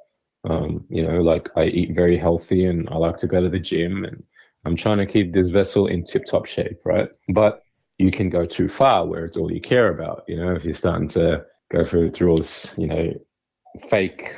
Um, 0.50 0.86
you 0.90 1.04
know, 1.04 1.22
like 1.22 1.50
I 1.56 1.66
eat 1.66 1.96
very 1.96 2.18
healthy 2.18 2.66
and 2.66 2.90
I 2.90 2.98
like 2.98 3.18
to 3.18 3.28
go 3.28 3.42
to 3.42 3.50
the 3.50 3.60
gym 3.60 4.04
and 4.06 4.24
I'm 4.66 4.76
trying 4.76 4.98
to 5.00 5.06
keep 5.06 5.34
this 5.34 5.50
vessel 5.50 5.88
in 5.88 6.04
tip 6.04 6.26
top 6.26 6.46
shape, 6.46 6.80
right? 6.86 7.10
But 7.30 7.63
you 8.04 8.12
can 8.12 8.30
go 8.30 8.46
too 8.46 8.68
far 8.68 9.06
where 9.06 9.24
it's 9.24 9.38
all 9.38 9.50
you 9.50 9.62
care 9.62 9.88
about. 9.90 10.26
You 10.28 10.36
know, 10.36 10.54
if 10.54 10.66
you're 10.66 10.76
starting 10.76 11.08
to 11.10 11.46
go 11.72 11.86
through 11.86 12.12
through 12.12 12.32
all 12.32 12.38
this, 12.38 12.74
you 12.78 12.88
know, 12.88 13.14
fake 13.90 14.36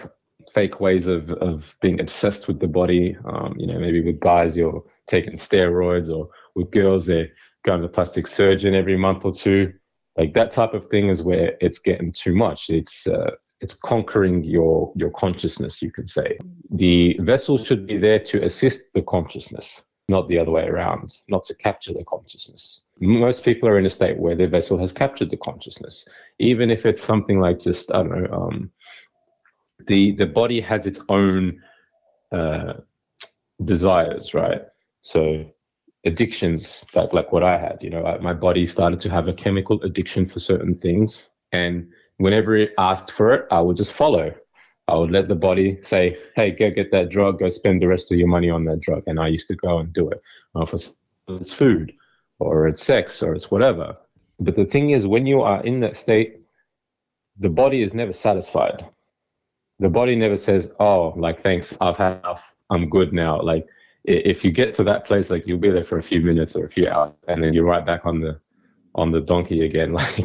fake 0.53 0.79
ways 0.79 1.07
of 1.07 1.31
of 1.31 1.75
being 1.81 1.99
obsessed 1.99 2.47
with 2.47 2.59
the 2.59 2.67
body. 2.67 3.17
Um, 3.25 3.55
you 3.57 3.65
know, 3.65 3.79
maybe 3.79 4.01
with 4.01 4.19
guys 4.19 4.55
you're 4.55 4.83
taking 5.07 5.33
steroids, 5.33 6.15
or 6.15 6.29
with 6.53 6.69
girls 6.69 7.07
they're 7.07 7.29
going 7.65 7.81
to 7.81 7.87
the 7.87 7.93
plastic 7.93 8.27
surgeon 8.27 8.75
every 8.75 8.97
month 8.97 9.25
or 9.25 9.33
two. 9.33 9.73
Like 10.15 10.35
that 10.35 10.51
type 10.51 10.75
of 10.75 10.87
thing 10.89 11.09
is 11.09 11.23
where 11.23 11.57
it's 11.59 11.79
getting 11.79 12.13
too 12.13 12.35
much. 12.35 12.69
It's 12.69 13.07
uh, 13.07 13.31
it's 13.61 13.73
conquering 13.73 14.43
your 14.43 14.93
your 14.95 15.09
consciousness. 15.09 15.81
You 15.81 15.91
could 15.91 16.09
say 16.09 16.37
the 16.69 17.17
vessel 17.21 17.57
should 17.57 17.87
be 17.87 17.97
there 17.97 18.19
to 18.19 18.43
assist 18.43 18.81
the 18.93 19.01
consciousness, 19.01 19.81
not 20.07 20.29
the 20.29 20.37
other 20.37 20.51
way 20.51 20.67
around, 20.67 21.17
not 21.29 21.45
to 21.45 21.55
capture 21.55 21.93
the 21.93 22.05
consciousness 22.05 22.84
most 22.99 23.43
people 23.43 23.67
are 23.67 23.77
in 23.77 23.85
a 23.85 23.89
state 23.89 24.17
where 24.17 24.35
their 24.35 24.47
vessel 24.47 24.77
has 24.77 24.93
captured 24.93 25.29
the 25.29 25.37
consciousness, 25.37 26.05
even 26.39 26.69
if 26.69 26.85
it's 26.85 27.03
something 27.03 27.39
like 27.39 27.59
just 27.59 27.91
I 27.93 28.03
don't 28.03 28.21
know. 28.21 28.33
Um, 28.33 28.71
the 29.87 30.15
the 30.15 30.25
body 30.25 30.61
has 30.61 30.85
its 30.85 31.01
own 31.09 31.61
uh, 32.31 32.73
desires, 33.65 34.33
right? 34.33 34.61
So 35.01 35.45
addictions, 36.05 36.85
like 36.93 37.11
like 37.13 37.31
what 37.31 37.43
I 37.43 37.57
had, 37.57 37.79
you 37.81 37.89
know, 37.89 38.17
my 38.21 38.33
body 38.33 38.65
started 38.65 38.99
to 39.01 39.09
have 39.09 39.27
a 39.27 39.33
chemical 39.33 39.81
addiction 39.81 40.27
for 40.27 40.39
certain 40.39 40.75
things, 40.75 41.29
and 41.51 41.87
whenever 42.17 42.55
it 42.55 42.71
asked 42.77 43.11
for 43.11 43.33
it, 43.33 43.45
I 43.51 43.59
would 43.59 43.77
just 43.77 43.93
follow. 43.93 44.33
I 44.87 44.95
would 44.95 45.11
let 45.11 45.27
the 45.27 45.35
body 45.35 45.79
say, 45.81 46.17
"Hey, 46.35 46.51
go 46.51 46.69
get 46.71 46.91
that 46.91 47.09
drug. 47.09 47.39
Go 47.39 47.49
spend 47.49 47.81
the 47.81 47.87
rest 47.87 48.11
of 48.11 48.17
your 48.17 48.27
money 48.27 48.49
on 48.49 48.65
that 48.65 48.81
drug." 48.81 49.03
And 49.07 49.19
I 49.19 49.27
used 49.27 49.47
to 49.49 49.55
go 49.55 49.79
and 49.79 49.91
do 49.91 50.09
it 50.09 50.21
uh, 50.55 50.65
for 50.65 50.77
it's 51.27 51.53
food 51.53 51.91
or 52.39 52.67
it's 52.67 52.83
sex 52.83 53.21
or 53.23 53.33
it's 53.33 53.51
whatever. 53.51 53.97
But 54.39 54.55
the 54.55 54.65
thing 54.65 54.91
is, 54.91 55.07
when 55.07 55.25
you 55.25 55.41
are 55.41 55.63
in 55.63 55.79
that 55.81 55.95
state, 55.95 56.39
the 57.39 57.49
body 57.49 57.81
is 57.81 57.93
never 57.93 58.13
satisfied. 58.13 58.85
The 59.79 59.89
body 59.89 60.15
never 60.15 60.37
says, 60.37 60.73
"Oh, 60.79 61.13
like 61.17 61.41
thanks, 61.41 61.75
I've 61.81 61.97
had 61.97 62.19
enough. 62.19 62.53
I'm 62.69 62.89
good 62.89 63.13
now." 63.13 63.41
Like 63.41 63.67
if 64.05 64.43
you 64.43 64.51
get 64.51 64.75
to 64.75 64.83
that 64.85 65.05
place, 65.05 65.29
like 65.29 65.45
you'll 65.47 65.59
be 65.59 65.71
there 65.71 65.83
for 65.83 65.97
a 65.97 66.03
few 66.03 66.21
minutes 66.21 66.55
or 66.55 66.65
a 66.65 66.69
few 66.69 66.87
hours, 66.87 67.13
and 67.27 67.43
then 67.43 67.53
you're 67.53 67.65
right 67.65 67.85
back 67.85 68.05
on 68.05 68.21
the 68.21 68.39
on 68.95 69.11
the 69.11 69.21
donkey 69.21 69.65
again. 69.65 69.93
Like 69.93 70.19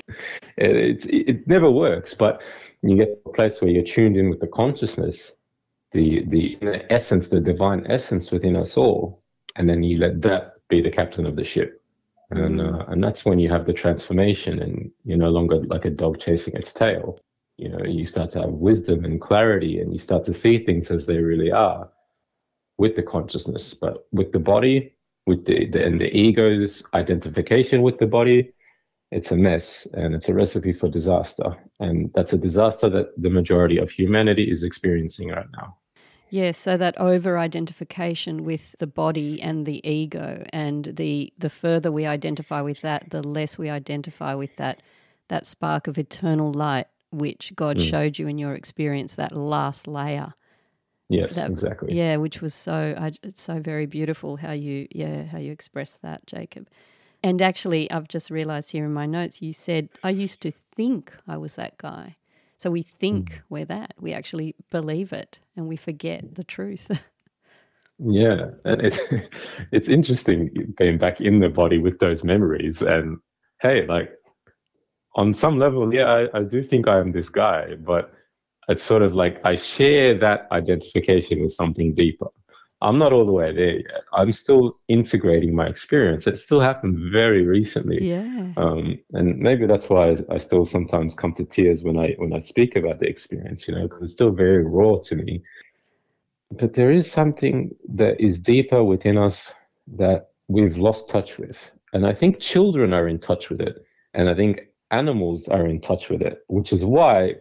it, 0.57 1.07
it, 1.07 1.29
it 1.29 1.49
never 1.49 1.71
works. 1.71 2.15
But 2.15 2.43
you 2.83 2.97
get 2.97 3.23
to 3.25 3.31
a 3.31 3.33
place 3.33 3.61
where 3.61 3.71
you're 3.71 3.85
tuned 3.85 4.17
in 4.17 4.29
with 4.29 4.41
the 4.41 4.49
consciousness, 4.49 5.33
the 5.93 6.25
the 6.29 6.59
essence, 6.91 7.29
the 7.29 7.41
divine 7.41 7.87
essence 7.89 8.31
within 8.31 8.57
us 8.57 8.77
all, 8.77 9.23
and 9.57 9.69
then 9.69 9.83
you 9.83 9.99
let 9.99 10.21
that 10.23 10.55
be 10.69 10.81
the 10.81 10.91
captain 10.91 11.27
of 11.27 11.35
the 11.35 11.45
ship 11.45 11.80
and 12.31 12.61
mm. 12.61 12.81
uh, 12.81 12.85
and 12.91 13.03
that's 13.03 13.25
when 13.25 13.39
you 13.39 13.51
have 13.51 13.67
the 13.67 13.73
transformation 13.73 14.61
and 14.61 14.91
you're 15.05 15.19
no 15.19 15.31
longer 15.31 15.57
like 15.65 15.85
a 15.85 15.91
dog 15.91 16.21
chasing 16.21 16.55
its 16.55 16.73
tail 16.73 17.19
you 17.57 17.69
know 17.69 17.85
you 17.85 18.07
start 18.07 18.31
to 18.31 18.41
have 18.41 18.51
wisdom 18.51 19.05
and 19.05 19.21
clarity 19.21 19.81
and 19.81 19.93
you 19.93 19.99
start 19.99 20.25
to 20.25 20.35
see 20.35 20.65
things 20.65 20.91
as 20.91 21.07
they 21.07 21.19
really 21.19 21.51
are 21.51 21.89
with 22.79 22.97
the 22.97 23.03
consciousness 23.03 23.75
but 23.75 24.07
with 24.13 24.33
the 24.33 24.39
body 24.39 24.95
with 25.27 25.45
the, 25.47 25.67
the 25.71 25.85
and 25.85 26.01
the 26.01 26.15
ego's 26.15 26.83
identification 26.95 27.83
with 27.83 27.99
the 27.99 28.07
body, 28.07 28.53
it's 29.11 29.31
a 29.31 29.37
mess 29.37 29.87
and 29.93 30.15
it's 30.15 30.29
a 30.29 30.35
recipe 30.35 30.73
for 30.73 30.89
disaster. 30.89 31.57
And 31.79 32.11
that's 32.15 32.33
a 32.33 32.39
disaster 32.39 32.89
that 32.91 33.13
the 33.17 33.31
majority 33.31 33.79
of 33.79 33.91
humanity 33.91 34.51
is 34.51 34.63
experiencing 34.63 35.29
right 35.29 35.47
now. 35.57 35.77
Yes, 36.31 36.59
so 36.59 36.77
that 36.77 36.99
over 36.99 37.39
identification 37.39 38.45
with 38.45 38.77
the 38.79 38.87
body 38.87 39.43
and 39.43 39.67
the 39.67 39.87
ego, 39.89 40.45
and 40.53 40.85
the 40.85 41.33
the 41.37 41.51
further 41.51 41.91
we 41.91 42.07
identify 42.07 42.61
with 42.61 42.81
that, 42.83 43.11
the 43.11 43.23
less 43.23 43.59
we 43.59 43.69
identify 43.69 44.35
with 44.35 44.57
that 44.57 44.81
that 45.29 45.47
spark 45.47 45.87
of 45.87 45.99
eternal 45.99 46.53
light, 46.53 46.87
which 47.11 47.53
God 47.57 47.79
mm. 47.79 47.89
showed 47.89 48.19
you 48.19 48.29
in 48.29 48.39
your 48.39 48.55
experience, 48.55 49.17
that 49.17 49.33
last 49.33 49.87
layer. 49.87 50.35
Yes, 51.09 51.35
that, 51.35 51.51
exactly. 51.51 51.95
Yeah, 51.95 52.17
which 52.17 52.41
was 52.41 52.55
so 52.55 53.13
it's 53.23 53.43
so 53.43 53.59
very 53.59 53.87
beautiful 53.87 54.37
how 54.37 54.53
you 54.53 54.87
yeah 54.93 55.25
how 55.25 55.39
you 55.39 55.51
express 55.51 55.99
that, 56.03 56.27
Jacob. 56.27 56.69
And 57.23 57.43
actually, 57.43 57.91
I've 57.91 58.09
just 58.09 58.31
realized 58.31 58.71
here 58.71 58.85
in 58.85 58.95
my 58.95 59.07
notes, 59.07 59.43
you 59.43 59.53
said 59.53 59.89
I 60.05 60.11
used 60.11 60.41
to 60.43 60.53
think 60.53 61.13
I 61.27 61.37
was 61.37 61.57
that 61.57 61.77
guy. 61.77 62.17
So 62.61 62.71
we 62.71 62.83
think 62.83 63.31
mm. 63.31 63.39
we're 63.49 63.65
that. 63.65 63.95
We 63.99 64.13
actually 64.13 64.55
believe 64.71 65.15
it 65.15 65.39
and 65.57 65.67
we 65.67 65.77
forget 65.77 66.35
the 66.35 66.45
truth. 66.45 66.91
yeah. 67.99 68.51
And 68.67 68.83
it's 68.83 68.99
it's 69.73 69.89
interesting 69.89 70.75
being 70.77 70.99
back 70.99 71.23
in 71.23 71.41
the 71.41 71.49
body 71.49 71.79
with 71.79 71.99
those 72.01 72.23
memories. 72.23 72.83
And 72.83 73.17
hey, 73.63 73.87
like 73.87 74.11
on 75.17 75.33
some 75.33 75.59
level, 75.59 75.95
yeah, 75.95 76.05
I, 76.13 76.39
I 76.39 76.43
do 76.43 76.63
think 76.63 76.87
I 76.87 76.99
am 76.99 77.13
this 77.13 77.31
guy, 77.31 77.77
but 77.77 78.13
it's 78.69 78.85
sort 78.85 79.01
of 79.01 79.15
like 79.15 79.41
I 79.43 79.57
share 79.57 80.19
that 80.19 80.47
identification 80.53 81.41
with 81.41 81.55
something 81.55 81.95
deeper. 81.95 82.29
I'm 82.83 82.99
not 82.99 83.13
all 83.13 83.27
the 83.27 83.33
way 83.33 83.53
there 83.55 83.79
yet. 83.81 84.05
I'm 84.13 84.33
still 84.33 84.79
integrating 84.89 85.55
my 85.55 85.67
experience. 85.67 86.27
It 86.27 86.39
still 86.39 86.61
happened 86.61 87.13
very 87.13 87.45
recently. 87.45 88.03
Yeah. 88.03 88.53
Um, 88.57 88.99
and 89.13 89.39
maybe 89.39 89.67
that's 89.67 89.91
why 89.91 90.11
I, 90.11 90.17
I, 90.31 90.39
still 90.39 90.65
sometimes 90.65 91.15
come 91.15 91.35
to 91.35 91.45
tears 91.45 91.85
when 91.85 91.99
I 91.99 92.15
when 92.17 92.33
I 92.33 92.41
speak 92.41 92.77
about 92.77 93.01
the 93.01 93.07
experience, 93.07 93.69
you 93.69 93.75
know, 93.75 93.83
because 93.83 94.03
it's 94.03 94.13
still 94.13 94.31
very 94.31 94.65
raw 94.65 94.97
to 95.05 95.15
me. 95.15 95.43
But 96.53 96.73
there 96.73 96.91
is 96.91 97.11
something 97.11 97.75
that 97.95 98.19
is 98.19 98.41
deeper 98.41 98.83
within 98.83 99.19
us 99.19 99.53
that 99.97 100.31
we've 100.49 100.79
lost 100.79 101.09
touch 101.09 101.37
with. 101.39 101.59
And 101.93 102.07
I 102.07 102.15
think 102.15 102.41
children 102.41 102.93
are 102.95 103.09
in 103.09 103.19
touch 103.19 103.51
with 103.51 103.61
it. 103.61 103.85
And 104.15 104.29
I 104.29 104.35
think 104.35 104.63
animals 104.91 105.49
are 105.49 105.67
in 105.67 105.81
touch 105.81 106.09
with 106.09 106.23
it, 106.23 106.45
which 106.49 106.73
is 106.73 106.85
why 106.85 107.35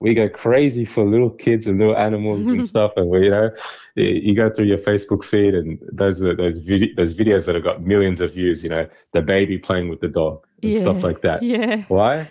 we 0.00 0.14
go 0.14 0.28
crazy 0.28 0.84
for 0.84 1.04
little 1.04 1.30
kids 1.30 1.66
and 1.66 1.78
little 1.78 1.96
animals 1.96 2.46
and 2.46 2.66
stuff. 2.68 2.92
And 2.96 3.08
we, 3.08 3.24
you 3.24 3.30
know, 3.30 3.50
you 3.94 4.34
go 4.34 4.50
through 4.50 4.66
your 4.66 4.78
Facebook 4.78 5.24
feed 5.24 5.54
and 5.54 5.78
those 5.92 6.20
those 6.20 6.58
vid- 6.58 6.96
those 6.96 7.14
videos 7.14 7.46
that 7.46 7.54
have 7.54 7.64
got 7.64 7.82
millions 7.82 8.20
of 8.20 8.34
views. 8.34 8.62
You 8.62 8.70
know, 8.70 8.86
the 9.12 9.22
baby 9.22 9.58
playing 9.58 9.88
with 9.88 10.00
the 10.00 10.08
dog 10.08 10.46
and 10.62 10.72
yeah, 10.72 10.80
stuff 10.80 11.02
like 11.02 11.22
that. 11.22 11.42
Yeah. 11.42 11.84
Why? 11.88 12.28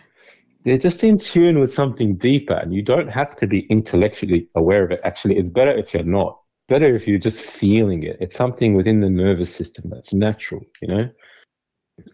They're 0.64 0.78
just 0.80 1.04
in 1.04 1.20
tune 1.20 1.60
with 1.60 1.72
something 1.72 2.16
deeper, 2.16 2.56
and 2.56 2.74
you 2.74 2.82
don't 2.82 3.08
have 3.08 3.36
to 3.36 3.48
be 3.48 3.68
intellectually 3.70 4.48
aware 4.56 4.84
of 4.84 4.92
it. 4.92 5.00
Actually, 5.04 5.38
it's 5.38 5.50
better 5.50 5.72
if 5.72 5.94
you're 5.94 6.04
not. 6.04 6.40
Better 6.68 6.96
if 6.96 7.08
you're 7.08 7.20
just 7.20 7.42
feeling 7.42 8.02
it. 8.02 8.18
It's 8.20 8.36
something 8.36 8.74
within 8.74 9.00
the 9.00 9.10
nervous 9.10 9.54
system 9.54 9.92
that's 9.92 10.12
natural. 10.12 10.62
You 10.82 10.88
know, 10.88 11.10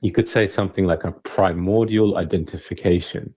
you 0.01 0.11
could 0.11 0.27
say 0.27 0.47
something 0.47 0.85
like 0.85 1.05
a 1.05 1.11
primordial 1.11 2.17
identification 2.17 3.33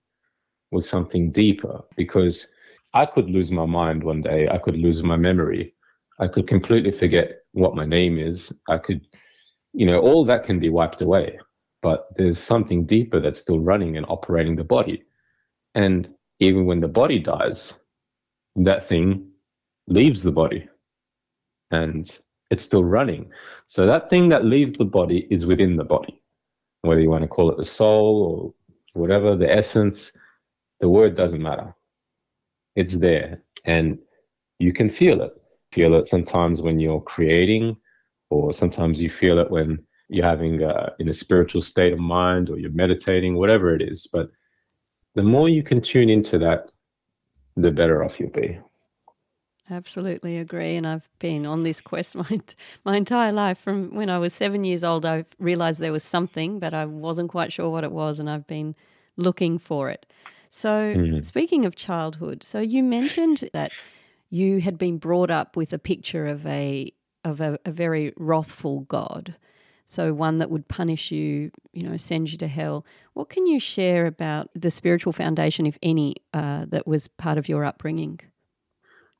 with 0.74 0.84
something 0.84 1.32
deeper 1.32 1.80
because 1.96 2.46
I 2.92 3.06
could 3.06 3.30
lose 3.30 3.50
my 3.50 3.66
mind 3.66 4.04
one 4.04 4.22
day. 4.22 4.48
I 4.48 4.58
could 4.58 4.76
lose 4.76 5.02
my 5.02 5.16
memory. 5.16 5.74
I 6.20 6.28
could 6.28 6.46
completely 6.46 6.92
forget 6.92 7.40
what 7.52 7.74
my 7.74 7.84
name 7.84 8.18
is. 8.18 8.52
I 8.68 8.78
could, 8.78 9.00
you 9.72 9.86
know, 9.86 10.00
all 10.00 10.24
that 10.26 10.44
can 10.44 10.60
be 10.60 10.68
wiped 10.68 11.00
away. 11.00 11.38
But 11.82 12.08
there's 12.16 12.38
something 12.38 12.86
deeper 12.86 13.20
that's 13.20 13.40
still 13.40 13.60
running 13.60 13.96
and 13.96 14.06
operating 14.08 14.56
the 14.56 14.64
body. 14.64 15.02
And 15.74 16.08
even 16.40 16.66
when 16.66 16.80
the 16.80 16.88
body 16.88 17.18
dies, 17.18 17.74
that 18.56 18.88
thing 18.88 19.28
leaves 19.88 20.22
the 20.22 20.30
body 20.30 20.68
and 21.70 22.18
it's 22.50 22.62
still 22.62 22.84
running. 22.84 23.30
So 23.66 23.86
that 23.86 24.08
thing 24.10 24.28
that 24.28 24.44
leaves 24.44 24.78
the 24.78 24.84
body 24.84 25.26
is 25.30 25.46
within 25.46 25.76
the 25.76 25.84
body, 25.84 26.20
whether 26.82 27.00
you 27.00 27.10
want 27.10 27.22
to 27.22 27.28
call 27.28 27.50
it 27.50 27.56
the 27.56 27.64
soul 27.64 28.54
or 28.94 29.00
whatever, 29.00 29.36
the 29.36 29.52
essence 29.52 30.12
the 30.84 30.90
word 30.90 31.16
doesn't 31.16 31.40
matter. 31.40 31.74
It's 32.76 32.98
there 32.98 33.40
and 33.64 33.98
you 34.58 34.70
can 34.70 34.90
feel 34.90 35.22
it. 35.22 35.32
Feel 35.72 35.94
it 35.94 36.06
sometimes 36.06 36.60
when 36.60 36.78
you're 36.78 37.00
creating, 37.00 37.74
or 38.28 38.52
sometimes 38.52 39.00
you 39.00 39.08
feel 39.08 39.38
it 39.38 39.50
when 39.50 39.78
you're 40.10 40.26
having 40.26 40.62
a, 40.62 40.92
in 40.98 41.08
a 41.08 41.14
spiritual 41.14 41.62
state 41.62 41.94
of 41.94 41.98
mind 41.98 42.50
or 42.50 42.58
you're 42.58 42.82
meditating, 42.82 43.34
whatever 43.34 43.74
it 43.74 43.80
is. 43.80 44.06
But 44.12 44.28
the 45.14 45.22
more 45.22 45.48
you 45.48 45.62
can 45.62 45.80
tune 45.80 46.10
into 46.10 46.38
that, 46.40 46.70
the 47.56 47.70
better 47.70 48.04
off 48.04 48.20
you'll 48.20 48.28
be. 48.28 48.58
Absolutely 49.70 50.36
agree. 50.36 50.76
And 50.76 50.86
I've 50.86 51.08
been 51.18 51.46
on 51.46 51.62
this 51.62 51.80
quest 51.80 52.14
my, 52.24 52.40
my 52.84 52.98
entire 52.98 53.32
life. 53.32 53.56
From 53.56 53.94
when 53.94 54.10
I 54.10 54.18
was 54.18 54.34
seven 54.34 54.64
years 54.64 54.84
old, 54.84 55.06
I 55.06 55.24
realized 55.38 55.80
there 55.80 55.92
was 55.92 56.04
something, 56.04 56.58
but 56.58 56.74
I 56.74 56.84
wasn't 56.84 57.30
quite 57.30 57.54
sure 57.54 57.70
what 57.70 57.84
it 57.84 57.92
was. 57.92 58.18
And 58.18 58.28
I've 58.28 58.46
been 58.46 58.76
looking 59.16 59.58
for 59.58 59.88
it. 59.88 60.04
So, 60.54 60.94
mm-hmm. 60.94 61.22
speaking 61.22 61.64
of 61.64 61.74
childhood, 61.74 62.44
so 62.44 62.60
you 62.60 62.84
mentioned 62.84 63.50
that 63.52 63.72
you 64.30 64.60
had 64.60 64.78
been 64.78 64.98
brought 64.98 65.28
up 65.28 65.56
with 65.56 65.72
a 65.72 65.80
picture 65.80 66.26
of 66.26 66.46
a 66.46 66.92
of 67.24 67.40
a, 67.40 67.58
a 67.64 67.72
very 67.72 68.12
wrathful 68.16 68.82
God. 68.82 69.34
So 69.84 70.14
one 70.14 70.38
that 70.38 70.52
would 70.52 70.68
punish 70.68 71.10
you, 71.10 71.50
you 71.72 71.82
know, 71.82 71.96
send 71.96 72.30
you 72.30 72.38
to 72.38 72.46
hell. 72.46 72.86
What 73.14 73.30
can 73.30 73.46
you 73.46 73.58
share 73.58 74.06
about 74.06 74.48
the 74.54 74.70
spiritual 74.70 75.12
foundation, 75.12 75.66
if 75.66 75.76
any, 75.82 76.18
uh, 76.32 76.66
that 76.68 76.86
was 76.86 77.08
part 77.08 77.36
of 77.36 77.48
your 77.48 77.64
upbringing? 77.64 78.20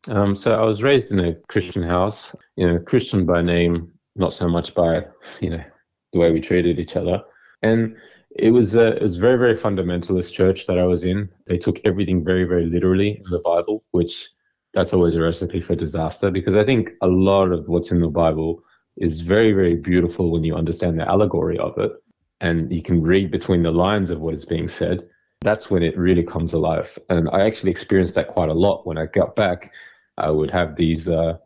Um, 0.07 0.37
so 0.37 0.53
I 0.53 0.65
was 0.65 0.85
raised 0.85 1.11
in 1.11 1.19
a 1.19 1.35
Christian 1.49 1.83
house, 1.83 2.33
you 2.55 2.65
know, 2.65 2.79
Christian 2.79 3.27
by 3.27 3.43
name, 3.43 3.91
not 4.15 4.33
so 4.33 4.47
much 4.47 4.73
by, 4.73 5.03
you 5.41 5.51
know, 5.51 5.65
the 6.13 6.19
way 6.21 6.31
we 6.31 6.41
treated 6.41 6.79
each 6.79 6.95
other. 6.95 7.21
And 7.63 7.97
it 8.35 8.51
was 8.51 8.75
a, 8.75 8.97
it 8.97 9.03
was 9.03 9.17
very 9.17 9.39
very 9.39 9.57
fundamentalist 9.57 10.33
church 10.33 10.67
that 10.67 10.79
I 10.79 10.85
was 10.85 11.05
in. 11.05 11.29
They 11.47 11.59
took 11.59 11.79
everything 11.85 12.25
very 12.25 12.45
very 12.45 12.67
literally 12.67 13.23
in 13.25 13.31
the 13.31 13.39
Bible, 13.41 13.85
which 13.93 14.29
that's 14.73 14.93
always 14.93 15.15
a 15.15 15.21
recipe 15.21 15.61
for 15.61 15.75
disaster 15.75 16.31
because 16.31 16.57
I 16.57 16.65
think 16.65 16.91
a 17.01 17.07
lot 17.07 17.53
of 17.53 17.69
what's 17.69 17.93
in 17.93 18.01
the 18.01 18.09
Bible 18.09 18.63
is 18.97 19.21
very 19.21 19.53
very 19.53 19.77
beautiful 19.77 20.31
when 20.31 20.45
you 20.45 20.55
understand 20.57 20.99
the 20.99 21.09
allegory 21.09 21.59
of 21.59 21.79
it 21.79 21.93
and 22.41 22.73
you 22.73 22.83
can 22.83 23.03
read 23.03 23.31
between 23.31 23.63
the 23.63 23.71
lines 23.71 24.11
of 24.11 24.21
what 24.21 24.35
is 24.35 24.45
being 24.45 24.69
said. 24.69 25.09
That's 25.41 25.71
when 25.71 25.83
it 25.83 25.97
really 25.97 26.23
comes 26.25 26.53
alive. 26.53 26.99
And 27.09 27.29
I 27.31 27.43
actually 27.43 27.71
experienced 27.71 28.15
that 28.17 28.29
quite 28.29 28.49
a 28.49 28.55
lot 28.55 28.87
when 28.87 28.99
I 28.99 29.07
got 29.07 29.37
back. 29.37 29.73
I 30.19 30.31
would 30.31 30.51
have 30.51 30.77
these 30.77 31.09
uh, 31.09 31.39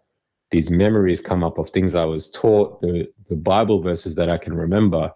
these 0.50 0.70
memories 0.70 1.20
come 1.20 1.44
up 1.44 1.58
of 1.58 1.68
things 1.70 1.94
I 1.94 2.04
was 2.04 2.30
taught, 2.30 2.80
the 2.80 3.08
the 3.28 3.36
Bible 3.36 3.82
verses 3.82 4.14
that 4.16 4.30
I 4.30 4.38
can 4.38 4.54
remember 4.54 5.12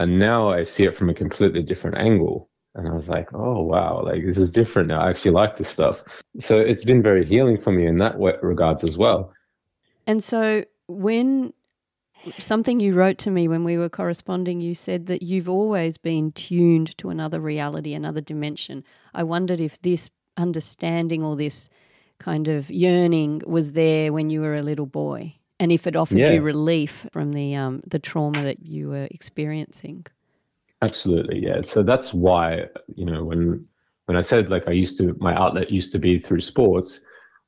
and 0.00 0.18
now 0.18 0.48
I 0.48 0.64
see 0.64 0.84
it 0.84 0.96
from 0.96 1.10
a 1.10 1.14
completely 1.14 1.62
different 1.62 1.98
angle. 1.98 2.48
And 2.74 2.88
I 2.88 2.94
was 2.94 3.06
like, 3.06 3.28
oh, 3.34 3.60
wow, 3.60 4.02
like 4.02 4.24
this 4.24 4.38
is 4.38 4.50
different 4.50 4.88
now. 4.88 5.02
I 5.02 5.10
actually 5.10 5.32
like 5.32 5.58
this 5.58 5.68
stuff. 5.68 6.02
So 6.38 6.56
it's 6.56 6.84
been 6.84 7.02
very 7.02 7.22
healing 7.26 7.60
for 7.60 7.70
me 7.70 7.86
in 7.86 7.98
that 7.98 8.18
regards 8.40 8.82
as 8.82 8.96
well. 8.96 9.30
And 10.06 10.24
so 10.24 10.64
when 10.86 11.52
something 12.38 12.80
you 12.80 12.94
wrote 12.94 13.18
to 13.18 13.30
me 13.30 13.46
when 13.46 13.62
we 13.62 13.76
were 13.76 13.90
corresponding, 13.90 14.62
you 14.62 14.74
said 14.74 15.04
that 15.08 15.22
you've 15.22 15.50
always 15.50 15.98
been 15.98 16.32
tuned 16.32 16.96
to 16.96 17.10
another 17.10 17.38
reality, 17.38 17.92
another 17.92 18.22
dimension. 18.22 18.84
I 19.12 19.24
wondered 19.24 19.60
if 19.60 19.82
this 19.82 20.08
understanding 20.38 21.22
or 21.22 21.36
this 21.36 21.68
kind 22.18 22.48
of 22.48 22.70
yearning 22.70 23.42
was 23.46 23.72
there 23.72 24.14
when 24.14 24.30
you 24.30 24.40
were 24.40 24.56
a 24.56 24.62
little 24.62 24.86
boy 24.86 25.34
and 25.60 25.70
if 25.70 25.86
it 25.86 25.94
offered 25.94 26.18
yeah. 26.18 26.30
you 26.30 26.42
relief 26.42 27.06
from 27.12 27.32
the 27.32 27.54
um, 27.54 27.80
the 27.86 27.98
trauma 27.98 28.42
that 28.42 28.64
you 28.64 28.88
were 28.88 29.06
experiencing. 29.10 30.06
Absolutely, 30.82 31.38
yeah. 31.38 31.60
So 31.60 31.82
that's 31.82 32.12
why 32.12 32.64
you 32.96 33.04
know 33.04 33.22
when 33.24 33.64
when 34.06 34.16
I 34.16 34.22
said 34.22 34.48
like 34.48 34.66
I 34.66 34.72
used 34.72 34.96
to 34.98 35.14
my 35.20 35.34
outlet 35.34 35.70
used 35.70 35.92
to 35.92 35.98
be 35.98 36.18
through 36.18 36.40
sports. 36.40 37.00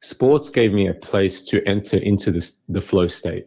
Sports 0.02 0.50
gave 0.50 0.72
me 0.72 0.88
a 0.88 0.94
place 0.94 1.42
to 1.44 1.66
enter 1.66 1.96
into 1.96 2.30
this 2.30 2.58
the 2.68 2.80
flow 2.80 3.08
state. 3.08 3.46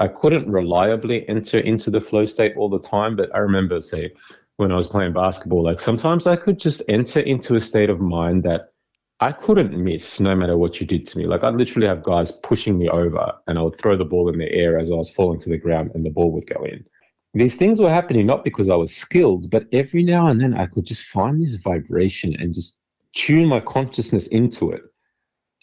I 0.00 0.08
couldn't 0.08 0.50
reliably 0.50 1.28
enter 1.28 1.58
into 1.58 1.90
the 1.90 2.00
flow 2.00 2.26
state 2.26 2.56
all 2.56 2.68
the 2.68 2.80
time, 2.80 3.14
but 3.14 3.32
I 3.34 3.38
remember 3.38 3.80
say 3.80 4.12
when 4.56 4.72
I 4.72 4.76
was 4.76 4.88
playing 4.88 5.12
basketball, 5.12 5.62
like 5.62 5.80
sometimes 5.80 6.26
I 6.26 6.36
could 6.36 6.58
just 6.58 6.82
enter 6.88 7.20
into 7.20 7.54
a 7.56 7.60
state 7.60 7.90
of 7.90 8.00
mind 8.00 8.44
that 8.44 8.72
I 9.20 9.32
couldn't 9.32 9.72
miss 9.82 10.18
no 10.18 10.34
matter 10.34 10.58
what 10.58 10.80
you 10.80 10.86
did 10.86 11.06
to 11.08 11.18
me. 11.18 11.26
Like 11.26 11.44
I'd 11.44 11.54
literally 11.54 11.86
have 11.86 12.02
guys 12.02 12.32
pushing 12.32 12.78
me 12.78 12.88
over 12.88 13.32
and 13.46 13.58
I 13.58 13.62
would 13.62 13.78
throw 13.78 13.96
the 13.96 14.04
ball 14.04 14.28
in 14.28 14.38
the 14.38 14.50
air 14.52 14.78
as 14.78 14.90
I 14.90 14.94
was 14.94 15.10
falling 15.10 15.40
to 15.40 15.48
the 15.48 15.58
ground 15.58 15.92
and 15.94 16.04
the 16.04 16.10
ball 16.10 16.32
would 16.32 16.46
go 16.46 16.64
in. 16.64 16.84
These 17.32 17.56
things 17.56 17.80
were 17.80 17.90
happening 17.90 18.26
not 18.26 18.44
because 18.44 18.68
I 18.68 18.76
was 18.76 18.94
skilled, 18.94 19.50
but 19.50 19.66
every 19.72 20.02
now 20.02 20.28
and 20.28 20.40
then 20.40 20.54
I 20.54 20.66
could 20.66 20.84
just 20.84 21.04
find 21.06 21.42
this 21.42 21.56
vibration 21.56 22.36
and 22.38 22.54
just 22.54 22.78
tune 23.14 23.48
my 23.48 23.60
consciousness 23.60 24.26
into 24.28 24.70
it. 24.70 24.82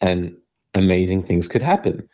And 0.01 0.35
amazing 0.73 1.23
things 1.23 1.47
could 1.47 1.61
happen. 1.61 2.07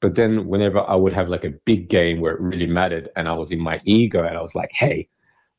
But 0.00 0.16
then 0.16 0.48
whenever 0.48 0.80
I 0.80 0.94
would 0.94 1.12
have 1.12 1.28
like 1.28 1.44
a 1.44 1.54
big 1.64 1.88
game 1.88 2.20
where 2.20 2.34
it 2.34 2.40
really 2.40 2.66
mattered 2.66 3.08
and 3.16 3.28
I 3.28 3.32
was 3.34 3.50
in 3.50 3.60
my 3.60 3.80
ego 3.84 4.24
and 4.24 4.36
I 4.36 4.42
was 4.42 4.54
like, 4.54 4.70
hey, 4.72 5.08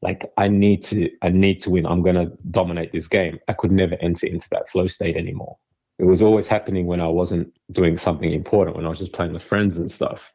like 0.05 0.31
I 0.37 0.47
need 0.47 0.83
to 0.83 1.09
I 1.23 1.29
need 1.29 1.61
to 1.63 1.71
win. 1.71 1.87
I'm 1.87 2.03
gonna 2.03 2.27
dominate 2.51 2.91
this 2.91 3.07
game. 3.07 3.39
I 3.47 3.53
could 3.53 3.71
never 3.71 3.95
enter 4.01 4.27
into 4.27 4.47
that 4.51 4.69
flow 4.69 4.85
state 4.85 5.17
anymore. 5.17 5.57
It 5.97 6.05
was 6.05 6.21
always 6.21 6.45
happening 6.45 6.85
when 6.85 7.01
I 7.01 7.07
wasn't 7.07 7.51
doing 7.71 7.97
something 7.97 8.31
important, 8.31 8.77
when 8.77 8.85
I 8.85 8.89
was 8.89 8.99
just 8.99 9.13
playing 9.13 9.33
with 9.33 9.41
friends 9.41 9.77
and 9.77 9.91
stuff. 9.91 10.31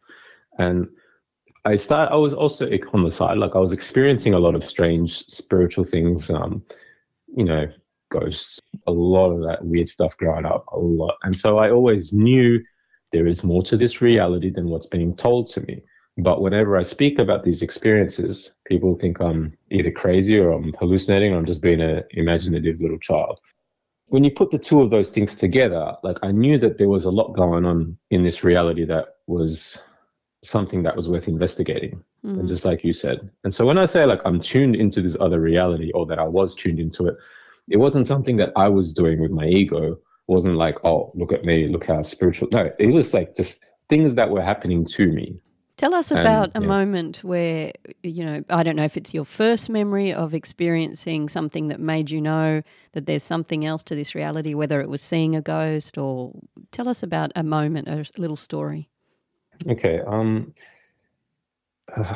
And 0.58 0.88
I 1.64 1.76
start 1.76 2.10
I 2.10 2.16
was 2.16 2.34
also 2.34 2.68
on 2.92 3.04
the 3.04 3.12
side, 3.12 3.38
like 3.38 3.54
I 3.54 3.60
was 3.60 3.70
experiencing 3.70 4.34
a 4.34 4.40
lot 4.40 4.56
of 4.56 4.68
strange 4.68 5.24
spiritual 5.28 5.84
things, 5.84 6.30
um, 6.30 6.64
you 7.36 7.44
know, 7.44 7.68
ghosts, 8.10 8.58
a 8.88 8.90
lot 8.90 9.30
of 9.30 9.40
that 9.46 9.64
weird 9.64 9.88
stuff 9.88 10.16
growing 10.16 10.46
up, 10.46 10.64
a 10.72 10.78
lot. 10.78 11.14
And 11.22 11.36
so 11.36 11.58
I 11.58 11.70
always 11.70 12.12
knew 12.12 12.58
there 13.12 13.28
is 13.28 13.44
more 13.44 13.62
to 13.64 13.76
this 13.76 14.00
reality 14.00 14.50
than 14.50 14.68
what's 14.68 14.86
being 14.86 15.14
told 15.14 15.48
to 15.52 15.60
me. 15.60 15.80
But 16.22 16.42
whenever 16.42 16.76
I 16.76 16.82
speak 16.82 17.18
about 17.18 17.44
these 17.44 17.62
experiences, 17.62 18.52
people 18.66 18.96
think 18.98 19.20
I'm 19.20 19.56
either 19.70 19.90
crazy 19.90 20.38
or 20.38 20.50
I'm 20.52 20.74
hallucinating 20.78 21.32
or 21.32 21.38
I'm 21.38 21.46
just 21.46 21.62
being 21.62 21.80
an 21.80 22.02
imaginative 22.10 22.80
little 22.80 22.98
child. 22.98 23.40
When 24.06 24.24
you 24.24 24.30
put 24.30 24.50
the 24.50 24.58
two 24.58 24.82
of 24.82 24.90
those 24.90 25.08
things 25.08 25.36
together, 25.36 25.94
like 26.02 26.18
I 26.22 26.32
knew 26.32 26.58
that 26.58 26.78
there 26.78 26.88
was 26.88 27.04
a 27.04 27.10
lot 27.10 27.34
going 27.34 27.64
on 27.64 27.96
in 28.10 28.24
this 28.24 28.42
reality 28.42 28.84
that 28.86 29.16
was 29.28 29.78
something 30.42 30.82
that 30.82 30.96
was 30.96 31.08
worth 31.08 31.28
investigating. 31.28 32.02
Mm. 32.24 32.40
And 32.40 32.48
just 32.48 32.64
like 32.64 32.84
you 32.84 32.92
said. 32.92 33.30
And 33.44 33.54
so 33.54 33.64
when 33.64 33.78
I 33.78 33.86
say 33.86 34.04
like 34.04 34.20
I'm 34.24 34.40
tuned 34.40 34.76
into 34.76 35.00
this 35.00 35.16
other 35.20 35.40
reality 35.40 35.90
or 35.92 36.06
that 36.06 36.18
I 36.18 36.26
was 36.26 36.54
tuned 36.54 36.80
into 36.80 37.06
it, 37.06 37.16
it 37.68 37.76
wasn't 37.76 38.06
something 38.06 38.36
that 38.38 38.52
I 38.56 38.68
was 38.68 38.92
doing 38.92 39.20
with 39.20 39.30
my 39.30 39.46
ego. 39.46 39.92
It 39.92 39.98
wasn't 40.26 40.56
like, 40.56 40.84
oh, 40.84 41.12
look 41.14 41.32
at 41.32 41.44
me, 41.44 41.68
look 41.68 41.86
how 41.86 42.02
spiritual. 42.02 42.48
No, 42.52 42.70
it 42.78 42.88
was 42.88 43.14
like 43.14 43.36
just 43.36 43.60
things 43.88 44.14
that 44.16 44.28
were 44.28 44.42
happening 44.42 44.84
to 44.86 45.06
me 45.06 45.40
Tell 45.80 45.94
us 45.94 46.10
about 46.10 46.50
and, 46.54 46.62
a 46.62 46.66
yeah. 46.66 46.68
moment 46.68 47.24
where, 47.24 47.72
you 48.02 48.22
know, 48.22 48.44
I 48.50 48.62
don't 48.62 48.76
know 48.76 48.84
if 48.84 48.98
it's 48.98 49.14
your 49.14 49.24
first 49.24 49.70
memory 49.70 50.12
of 50.12 50.34
experiencing 50.34 51.30
something 51.30 51.68
that 51.68 51.80
made 51.80 52.10
you 52.10 52.20
know 52.20 52.60
that 52.92 53.06
there's 53.06 53.22
something 53.22 53.64
else 53.64 53.82
to 53.84 53.94
this 53.94 54.14
reality, 54.14 54.52
whether 54.52 54.82
it 54.82 54.90
was 54.90 55.00
seeing 55.00 55.34
a 55.34 55.40
ghost 55.40 55.96
or 55.96 56.32
tell 56.70 56.86
us 56.86 57.02
about 57.02 57.32
a 57.34 57.42
moment, 57.42 57.88
a 57.88 58.04
little 58.18 58.36
story. 58.36 58.90
Okay. 59.66 60.02
Um, 60.06 60.52
uh, 61.96 62.14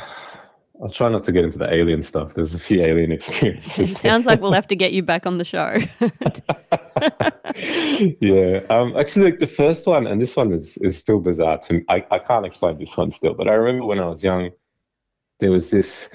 I'll 0.82 0.90
try 0.90 1.08
not 1.08 1.22
to 1.24 1.32
get 1.32 1.44
into 1.44 1.58
the 1.58 1.72
alien 1.72 2.02
stuff. 2.02 2.34
There's 2.34 2.54
a 2.54 2.58
few 2.58 2.82
alien 2.82 3.12
experiences. 3.18 3.92
It 3.92 3.98
sounds 3.98 4.26
like 4.26 4.40
we'll 4.40 4.52
have 4.60 4.66
to 4.68 4.76
get 4.76 4.92
you 4.92 5.02
back 5.02 5.26
on 5.26 5.38
the 5.38 5.44
show. 5.44 5.78
yeah. 8.20 8.60
Um, 8.70 8.96
actually, 8.96 9.30
like 9.30 9.38
the 9.38 9.46
first 9.46 9.86
one, 9.86 10.06
and 10.06 10.20
this 10.20 10.36
one 10.36 10.52
is, 10.52 10.76
is 10.78 10.98
still 10.98 11.20
bizarre 11.20 11.58
to 11.58 11.74
me. 11.74 11.84
I, 11.88 12.04
I 12.10 12.18
can't 12.18 12.44
explain 12.44 12.78
this 12.78 12.96
one 12.96 13.10
still, 13.10 13.34
but 13.34 13.48
I 13.48 13.52
remember 13.52 13.86
when 13.86 14.00
I 14.00 14.06
was 14.06 14.24
young, 14.24 14.50
there 15.40 15.50
was 15.50 15.70
this. 15.70 16.08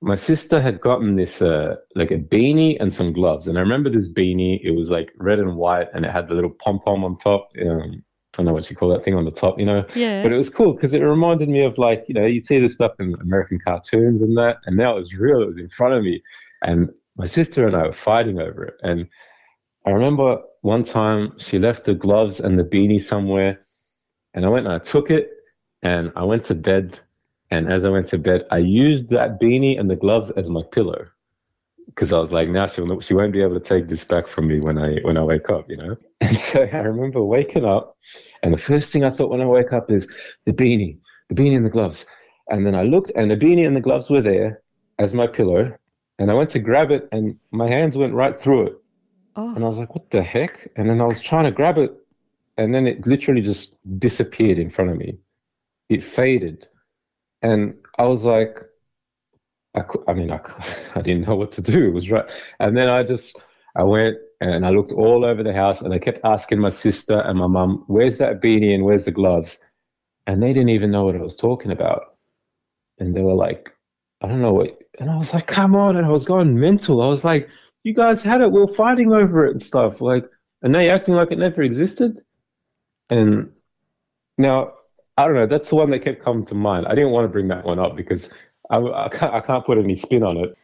My 0.00 0.16
sister 0.16 0.60
had 0.60 0.82
gotten 0.82 1.16
this 1.16 1.40
uh, 1.40 1.76
like 1.94 2.10
a 2.10 2.18
beanie 2.18 2.76
and 2.80 2.92
some 2.92 3.12
gloves, 3.12 3.48
and 3.48 3.58
I 3.58 3.62
remember 3.62 3.90
this 3.90 4.10
beanie. 4.10 4.60
It 4.62 4.72
was 4.72 4.90
like 4.90 5.12
red 5.18 5.38
and 5.38 5.56
white, 5.56 5.88
and 5.94 6.04
it 6.04 6.10
had 6.10 6.28
the 6.28 6.34
little 6.34 6.50
pom 6.50 6.80
pom 6.80 7.04
on 7.04 7.16
top. 7.18 7.48
Um, 7.60 8.02
I 8.34 8.36
don't 8.38 8.46
know 8.46 8.52
what 8.52 8.68
you 8.68 8.76
call 8.76 8.88
that 8.90 9.04
thing 9.04 9.14
on 9.14 9.24
the 9.24 9.30
top, 9.30 9.58
you 9.58 9.64
know. 9.64 9.84
Yeah. 9.94 10.22
But 10.22 10.32
it 10.32 10.36
was 10.36 10.50
cool 10.50 10.72
because 10.72 10.92
it 10.92 11.00
reminded 11.00 11.48
me 11.48 11.64
of 11.64 11.78
like, 11.78 12.04
you 12.08 12.14
know, 12.14 12.26
you'd 12.26 12.46
see 12.46 12.58
this 12.58 12.74
stuff 12.74 12.92
in 12.98 13.14
American 13.20 13.58
cartoons 13.64 14.22
and 14.22 14.36
that, 14.36 14.56
and 14.66 14.76
now 14.76 14.96
it 14.96 15.00
was 15.00 15.14
real. 15.14 15.42
It 15.42 15.46
was 15.46 15.58
in 15.58 15.68
front 15.68 15.94
of 15.94 16.02
me, 16.02 16.22
and 16.62 16.90
my 17.16 17.26
sister 17.26 17.66
and 17.66 17.76
I 17.76 17.86
were 17.86 17.92
fighting 17.92 18.40
over 18.40 18.64
it. 18.64 18.74
And 18.82 19.08
I 19.86 19.90
remember 19.90 20.38
one 20.62 20.82
time 20.82 21.34
she 21.38 21.58
left 21.58 21.84
the 21.84 21.94
gloves 21.94 22.40
and 22.40 22.58
the 22.58 22.64
beanie 22.64 23.02
somewhere, 23.02 23.60
and 24.34 24.44
I 24.44 24.48
went 24.48 24.66
and 24.66 24.74
I 24.74 24.78
took 24.78 25.10
it, 25.10 25.30
and 25.82 26.12
I 26.16 26.24
went 26.24 26.44
to 26.46 26.54
bed. 26.54 27.00
And 27.50 27.72
as 27.72 27.84
I 27.84 27.88
went 27.88 28.08
to 28.08 28.18
bed, 28.18 28.42
I 28.50 28.58
used 28.58 29.10
that 29.10 29.40
beanie 29.40 29.78
and 29.78 29.88
the 29.88 29.96
gloves 29.96 30.32
as 30.32 30.50
my 30.50 30.62
pillow 30.72 31.06
because 31.86 32.12
I 32.12 32.18
was 32.18 32.32
like, 32.32 32.48
now 32.48 32.66
she'll 32.66 33.00
she 33.00 33.14
won't 33.14 33.32
be 33.32 33.42
able 33.42 33.58
to 33.58 33.66
take 33.66 33.88
this 33.88 34.04
back 34.04 34.28
from 34.28 34.48
me 34.48 34.60
when 34.60 34.78
I 34.78 34.96
when 35.02 35.16
I 35.16 35.22
wake 35.22 35.50
up, 35.50 35.68
you 35.68 35.76
know. 35.76 35.96
And 36.20 36.38
so 36.38 36.62
I 36.62 36.78
remember 36.78 37.22
waking 37.22 37.66
up, 37.66 37.96
and 38.42 38.54
the 38.54 38.58
first 38.58 38.90
thing 38.90 39.04
I 39.04 39.10
thought 39.10 39.30
when 39.30 39.42
I 39.42 39.46
wake 39.46 39.72
up 39.74 39.90
is 39.90 40.08
the 40.46 40.52
beanie, 40.52 40.98
the 41.28 41.34
beanie 41.34 41.56
and 41.56 41.66
the 41.66 41.70
gloves. 41.70 42.06
And 42.48 42.66
then 42.66 42.74
I 42.74 42.82
looked, 42.82 43.12
and 43.14 43.30
the 43.30 43.36
beanie 43.36 43.66
and 43.66 43.76
the 43.76 43.80
gloves 43.80 44.08
were 44.08 44.22
there 44.22 44.62
as 44.98 45.12
my 45.12 45.26
pillow, 45.26 45.76
and 46.18 46.30
I 46.30 46.34
went 46.34 46.50
to 46.50 46.58
grab 46.58 46.90
it, 46.90 47.08
and 47.12 47.36
my 47.50 47.68
hands 47.68 47.98
went 47.98 48.14
right 48.14 48.40
through 48.40 48.68
it, 48.68 48.72
oh. 49.36 49.54
and 49.54 49.62
I 49.62 49.66
oh. 49.66 49.70
was 49.70 49.78
like, 49.78 49.94
what 49.94 50.10
the 50.10 50.22
heck? 50.22 50.70
And 50.76 50.88
then 50.88 51.00
I 51.00 51.04
was 51.04 51.20
trying 51.20 51.44
to 51.44 51.50
grab 51.50 51.76
it, 51.76 51.92
and 52.56 52.74
then 52.74 52.86
it 52.86 53.06
literally 53.06 53.42
just 53.42 53.76
disappeared 53.98 54.58
in 54.58 54.70
front 54.70 54.90
of 54.90 54.96
me. 54.96 55.18
It 55.90 56.02
faded, 56.02 56.66
and 57.42 57.74
I 57.98 58.04
was 58.04 58.24
like, 58.24 58.56
I, 59.74 59.82
I 60.08 60.14
mean, 60.14 60.30
I, 60.30 60.40
I 60.94 61.02
didn't 61.02 61.26
know 61.26 61.36
what 61.36 61.52
to 61.52 61.62
do. 61.62 61.86
It 61.86 61.94
was 61.94 62.10
right. 62.10 62.24
And 62.60 62.76
then 62.76 62.88
I 62.88 63.02
just, 63.02 63.40
I 63.76 63.82
went 63.82 64.16
and 64.40 64.64
I 64.64 64.70
looked 64.70 64.92
all 64.92 65.24
over 65.24 65.42
the 65.42 65.52
house 65.52 65.80
and 65.80 65.92
I 65.92 65.98
kept 65.98 66.20
asking 66.24 66.60
my 66.60 66.70
sister 66.70 67.20
and 67.20 67.38
my 67.38 67.46
mum, 67.46 67.84
where's 67.86 68.18
that 68.18 68.40
beanie 68.40 68.74
and 68.74 68.84
where's 68.84 69.04
the 69.04 69.10
gloves? 69.10 69.58
And 70.26 70.42
they 70.42 70.52
didn't 70.52 70.70
even 70.70 70.90
know 70.90 71.04
what 71.04 71.16
I 71.16 71.22
was 71.22 71.36
talking 71.36 71.70
about. 71.70 72.16
And 72.98 73.14
they 73.14 73.22
were 73.22 73.34
like, 73.34 73.70
I 74.22 74.28
don't 74.28 74.40
know 74.40 74.52
what. 74.52 74.78
And 75.00 75.10
I 75.10 75.16
was 75.16 75.34
like, 75.34 75.46
come 75.46 75.74
on. 75.74 75.96
And 75.96 76.06
I 76.06 76.10
was 76.10 76.24
going 76.24 76.58
mental. 76.58 77.02
I 77.02 77.08
was 77.08 77.24
like, 77.24 77.48
you 77.82 77.94
guys 77.94 78.22
had 78.22 78.40
it. 78.40 78.50
We 78.50 78.60
are 78.60 78.68
fighting 78.68 79.12
over 79.12 79.44
it 79.46 79.52
and 79.52 79.62
stuff. 79.62 80.00
Like, 80.00 80.24
and 80.62 80.74
they 80.74 80.88
acting 80.88 81.14
like 81.14 81.30
it 81.30 81.38
never 81.38 81.62
existed. 81.62 82.20
And 83.10 83.50
now, 84.38 84.72
I 85.16 85.24
don't 85.26 85.34
know. 85.34 85.46
That's 85.46 85.68
the 85.68 85.76
one 85.76 85.90
that 85.90 86.04
kept 86.04 86.24
coming 86.24 86.46
to 86.46 86.54
mind. 86.54 86.86
I 86.86 86.94
didn't 86.94 87.10
want 87.10 87.24
to 87.26 87.32
bring 87.32 87.48
that 87.48 87.64
one 87.64 87.78
up 87.78 87.96
because 87.96 88.30
I, 88.70 88.78
I, 88.78 89.08
can't, 89.08 89.34
I 89.34 89.40
can't 89.40 89.64
put 89.64 89.78
any 89.78 89.96
spin 89.96 90.22
on 90.22 90.36
it. 90.38 90.56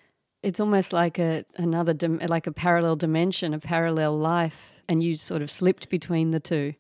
It's 0.42 0.58
almost 0.58 0.92
like 0.92 1.18
a 1.18 1.44
another 1.56 1.94
like 2.26 2.46
a 2.46 2.52
parallel 2.52 2.96
dimension, 2.96 3.52
a 3.52 3.58
parallel 3.58 4.16
life, 4.16 4.72
and 4.88 5.02
you 5.02 5.14
sort 5.14 5.42
of 5.42 5.50
slipped 5.50 5.90
between 5.90 6.30
the 6.30 6.40
two. 6.40 6.74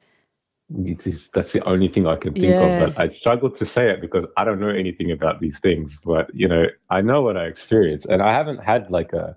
that's 0.70 1.52
the 1.52 1.62
only 1.66 1.88
thing 1.88 2.06
I 2.06 2.16
can 2.16 2.32
think 2.32 2.46
yeah. 2.46 2.60
of. 2.60 2.94
But 2.94 2.98
I 3.02 3.08
struggle 3.08 3.50
to 3.50 3.66
say 3.66 3.90
it 3.90 4.00
because 4.00 4.26
I 4.38 4.44
don't 4.44 4.60
know 4.60 4.70
anything 4.70 5.10
about 5.10 5.40
these 5.40 5.58
things. 5.58 6.00
But 6.02 6.34
you 6.34 6.48
know, 6.48 6.66
I 6.88 7.02
know 7.02 7.20
what 7.20 7.36
I 7.36 7.44
experienced, 7.44 8.06
and 8.06 8.22
I 8.22 8.32
haven't 8.32 8.64
had 8.64 8.90
like 8.90 9.12
a. 9.12 9.36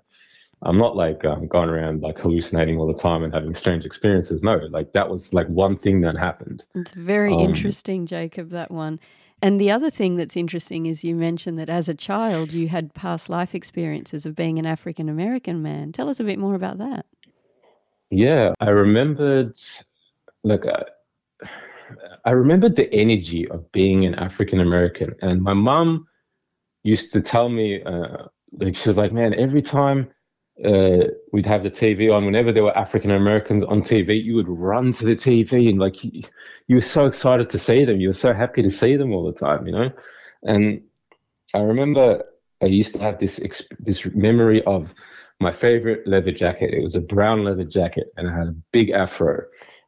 I'm 0.62 0.78
not 0.78 0.96
like 0.96 1.22
um, 1.26 1.46
going 1.46 1.68
around 1.68 2.00
like 2.00 2.18
hallucinating 2.18 2.78
all 2.78 2.86
the 2.86 2.98
time 2.98 3.22
and 3.22 3.34
having 3.34 3.54
strange 3.54 3.84
experiences. 3.84 4.42
No, 4.42 4.54
like 4.70 4.94
that 4.94 5.10
was 5.10 5.34
like 5.34 5.46
one 5.48 5.76
thing 5.76 6.00
that 6.00 6.16
happened. 6.16 6.64
It's 6.74 6.94
very 6.94 7.34
um, 7.34 7.40
interesting, 7.40 8.06
Jacob. 8.06 8.48
That 8.50 8.70
one. 8.70 8.98
And 9.44 9.60
the 9.60 9.70
other 9.70 9.90
thing 9.90 10.16
that's 10.16 10.38
interesting 10.38 10.86
is 10.86 11.04
you 11.04 11.14
mentioned 11.14 11.58
that 11.58 11.68
as 11.68 11.86
a 11.86 11.94
child 11.94 12.52
you 12.52 12.68
had 12.68 12.94
past 12.94 13.28
life 13.28 13.54
experiences 13.54 14.24
of 14.24 14.34
being 14.34 14.58
an 14.58 14.64
African 14.64 15.06
American 15.10 15.60
man. 15.60 15.92
Tell 15.92 16.08
us 16.08 16.18
a 16.18 16.24
bit 16.24 16.38
more 16.38 16.54
about 16.54 16.78
that. 16.78 17.04
Yeah, 18.08 18.54
I 18.60 18.70
remembered, 18.70 19.52
like, 20.44 20.64
uh, 20.64 20.84
I 22.24 22.30
remembered 22.30 22.74
the 22.74 22.90
energy 22.90 23.46
of 23.50 23.70
being 23.70 24.06
an 24.06 24.14
African 24.14 24.60
American. 24.60 25.14
And 25.20 25.42
my 25.42 25.52
mom 25.52 26.08
used 26.82 27.12
to 27.12 27.20
tell 27.20 27.50
me, 27.50 27.82
uh, 27.82 28.28
like, 28.58 28.76
she 28.76 28.88
was 28.88 28.96
like, 28.96 29.12
man, 29.12 29.34
every 29.34 29.60
time 29.60 30.10
uh, 30.62 31.08
we'd 31.32 31.46
have 31.46 31.62
the 31.62 31.70
TV 31.70 32.12
on. 32.12 32.24
Whenever 32.24 32.52
there 32.52 32.62
were 32.62 32.76
African 32.76 33.10
Americans 33.10 33.64
on 33.64 33.82
TV, 33.82 34.22
you 34.22 34.36
would 34.36 34.48
run 34.48 34.92
to 34.92 35.04
the 35.04 35.16
TV 35.16 35.68
and 35.68 35.78
like 35.78 36.04
you, 36.04 36.22
you, 36.68 36.76
were 36.76 36.80
so 36.80 37.06
excited 37.06 37.50
to 37.50 37.58
see 37.58 37.84
them. 37.84 38.00
You 38.00 38.08
were 38.08 38.14
so 38.14 38.32
happy 38.32 38.62
to 38.62 38.70
see 38.70 38.96
them 38.96 39.12
all 39.12 39.24
the 39.24 39.38
time, 39.38 39.66
you 39.66 39.72
know. 39.72 39.90
And 40.44 40.82
I 41.54 41.58
remember 41.58 42.24
I 42.62 42.66
used 42.66 42.94
to 42.94 43.02
have 43.02 43.18
this 43.18 43.40
this 43.80 44.04
memory 44.14 44.62
of 44.64 44.94
my 45.40 45.50
favorite 45.50 46.06
leather 46.06 46.32
jacket. 46.32 46.72
It 46.72 46.82
was 46.82 46.94
a 46.94 47.00
brown 47.00 47.44
leather 47.44 47.64
jacket, 47.64 48.12
and 48.16 48.28
I 48.28 48.38
had 48.38 48.48
a 48.48 48.56
big 48.70 48.90
afro, 48.90 49.42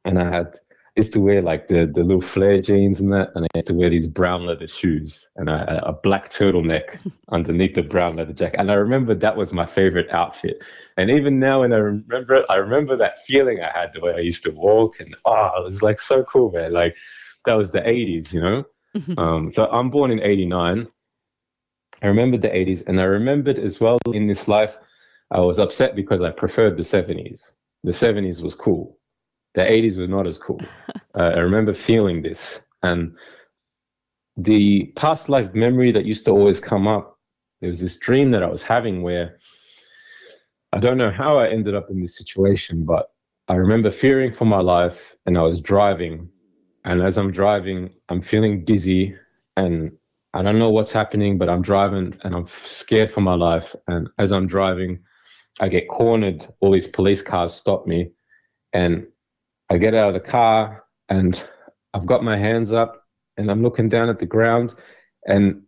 and 0.05 0.19
I 0.19 0.31
had 0.31 0.59
used 0.97 1.13
to 1.13 1.21
wear 1.21 1.43
like 1.43 1.69
the, 1.69 1.91
the 1.95 2.03
little 2.03 2.23
flare 2.23 2.61
jeans 2.61 3.01
and 3.01 3.13
that, 3.13 3.31
and 3.35 3.45
I 3.45 3.59
used 3.59 3.69
to 3.69 3.75
wear 3.75 3.91
these 3.91 4.07
brown 4.07 4.47
leather 4.47 4.67
shoes 4.67 5.29
and 5.37 5.49
a, 5.49 5.89
a 5.89 5.93
black 5.93 6.31
turtleneck 6.31 6.99
underneath 7.31 7.75
the 7.75 7.83
brown 7.83 8.17
leather 8.17 8.33
jacket. 8.33 8.59
And 8.59 8.71
I 8.71 8.75
remember 8.75 9.15
that 9.15 9.37
was 9.37 9.53
my 9.53 9.67
favorite 9.67 10.09
outfit. 10.11 10.63
And 10.97 11.11
even 11.11 11.39
now, 11.39 11.61
when 11.61 11.73
I 11.73 11.77
remember 11.77 12.37
it, 12.37 12.47
I 12.49 12.57
remember 12.57 12.97
that 12.97 13.25
feeling 13.27 13.61
I 13.61 13.79
had 13.79 13.91
the 13.93 14.01
way 14.01 14.15
I 14.15 14.21
used 14.21 14.43
to 14.45 14.51
walk, 14.51 15.01
and 15.01 15.15
oh, 15.27 15.51
it 15.59 15.65
was 15.69 15.83
like 15.83 16.01
so 16.01 16.25
cool, 16.25 16.51
man. 16.51 16.73
Like 16.73 16.97
that 17.45 17.55
was 17.55 17.71
the 17.71 17.81
80s, 17.81 18.33
you 18.33 18.41
know? 18.41 18.65
um, 19.19 19.51
so 19.51 19.67
I'm 19.67 19.91
born 19.91 20.11
in 20.11 20.21
89. 20.21 20.87
I 22.03 22.07
remembered 22.07 22.41
the 22.41 22.49
80s, 22.49 22.87
and 22.87 23.01
I 23.01 23.05
remembered 23.05 23.59
as 23.59 23.81
well 23.81 23.99
in 24.13 24.27
this 24.27 24.49
life, 24.49 24.77
I 25.31 25.41
was 25.41 25.59
upset 25.59 25.95
because 25.95 26.23
I 26.23 26.31
preferred 26.31 26.77
the 26.77 26.83
70s. 26.83 27.53
The 27.85 27.93
70s 27.93 28.43
was 28.43 28.55
cool 28.55 28.99
the 29.57 29.63
80s 29.63 29.99
were 29.99 30.09
not 30.09 30.29
as 30.29 30.39
cool. 30.39 30.61
uh, 31.17 31.23
I 31.23 31.41
remember 31.41 31.75
feeling 31.75 32.23
this. 32.23 32.61
And 32.85 33.17
the 34.37 34.93
past 34.97 35.31
life 35.31 35.55
memory 35.55 35.93
that 35.93 36.07
used 36.07 36.27
to 36.27 36.33
always 36.33 36.61
come 36.61 36.89
up, 36.89 37.19
there 37.63 37.71
was 37.71 37.81
this 37.81 37.99
dream 37.99 38.33
that 38.33 38.45
I 38.45 38.49
was 38.49 38.63
having 38.63 39.03
where 39.03 39.39
I 40.73 40.81
don't 40.81 40.99
know 40.99 41.13
how 41.13 41.39
I 41.39 41.49
ended 41.51 41.75
up 41.75 41.89
in 41.91 42.03
this 42.03 42.19
situation, 42.19 42.85
but 42.87 43.11
I 43.49 43.57
remember 43.57 43.91
fearing 43.91 44.35
for 44.35 44.47
my 44.47 44.61
life 44.61 44.99
and 45.27 45.39
I 45.39 45.43
was 45.43 45.61
driving 45.61 46.31
And 46.85 47.03
as 47.03 47.19
I'm 47.19 47.33
driving, 47.33 47.91
I'm 48.11 48.23
feeling 48.23 48.65
dizzy 48.65 49.17
and 49.57 49.93
I 50.35 50.43
don't 50.43 50.59
know 50.59 50.71
what's 50.71 50.93
happening, 50.93 51.39
but 51.39 51.49
I'm 51.51 51.63
driving 51.63 52.17
and 52.25 52.35
I'm 52.35 52.47
scared 52.65 53.13
for 53.13 53.23
my 53.23 53.35
life. 53.35 53.75
And 53.89 54.09
as 54.19 54.33
I'm 54.33 54.47
driving, 54.47 55.01
I 55.61 55.69
get 55.69 55.89
cornered. 55.89 56.47
All 56.61 56.73
these 56.73 56.89
police 56.89 57.23
cars 57.23 57.55
stop 57.55 57.87
me. 57.87 58.13
And 58.75 59.07
I 59.71 59.79
get 59.79 59.95
out 59.95 60.09
of 60.09 60.15
the 60.15 60.29
car 60.29 60.85
and 61.09 61.43
I've 61.95 62.07
got 62.07 62.23
my 62.23 62.37
hands 62.37 62.73
up 62.73 63.05
and 63.37 63.51
I'm 63.51 63.63
looking 63.63 63.89
down 63.89 64.09
at 64.09 64.19
the 64.19 64.27
ground. 64.27 64.75
And 65.27 65.63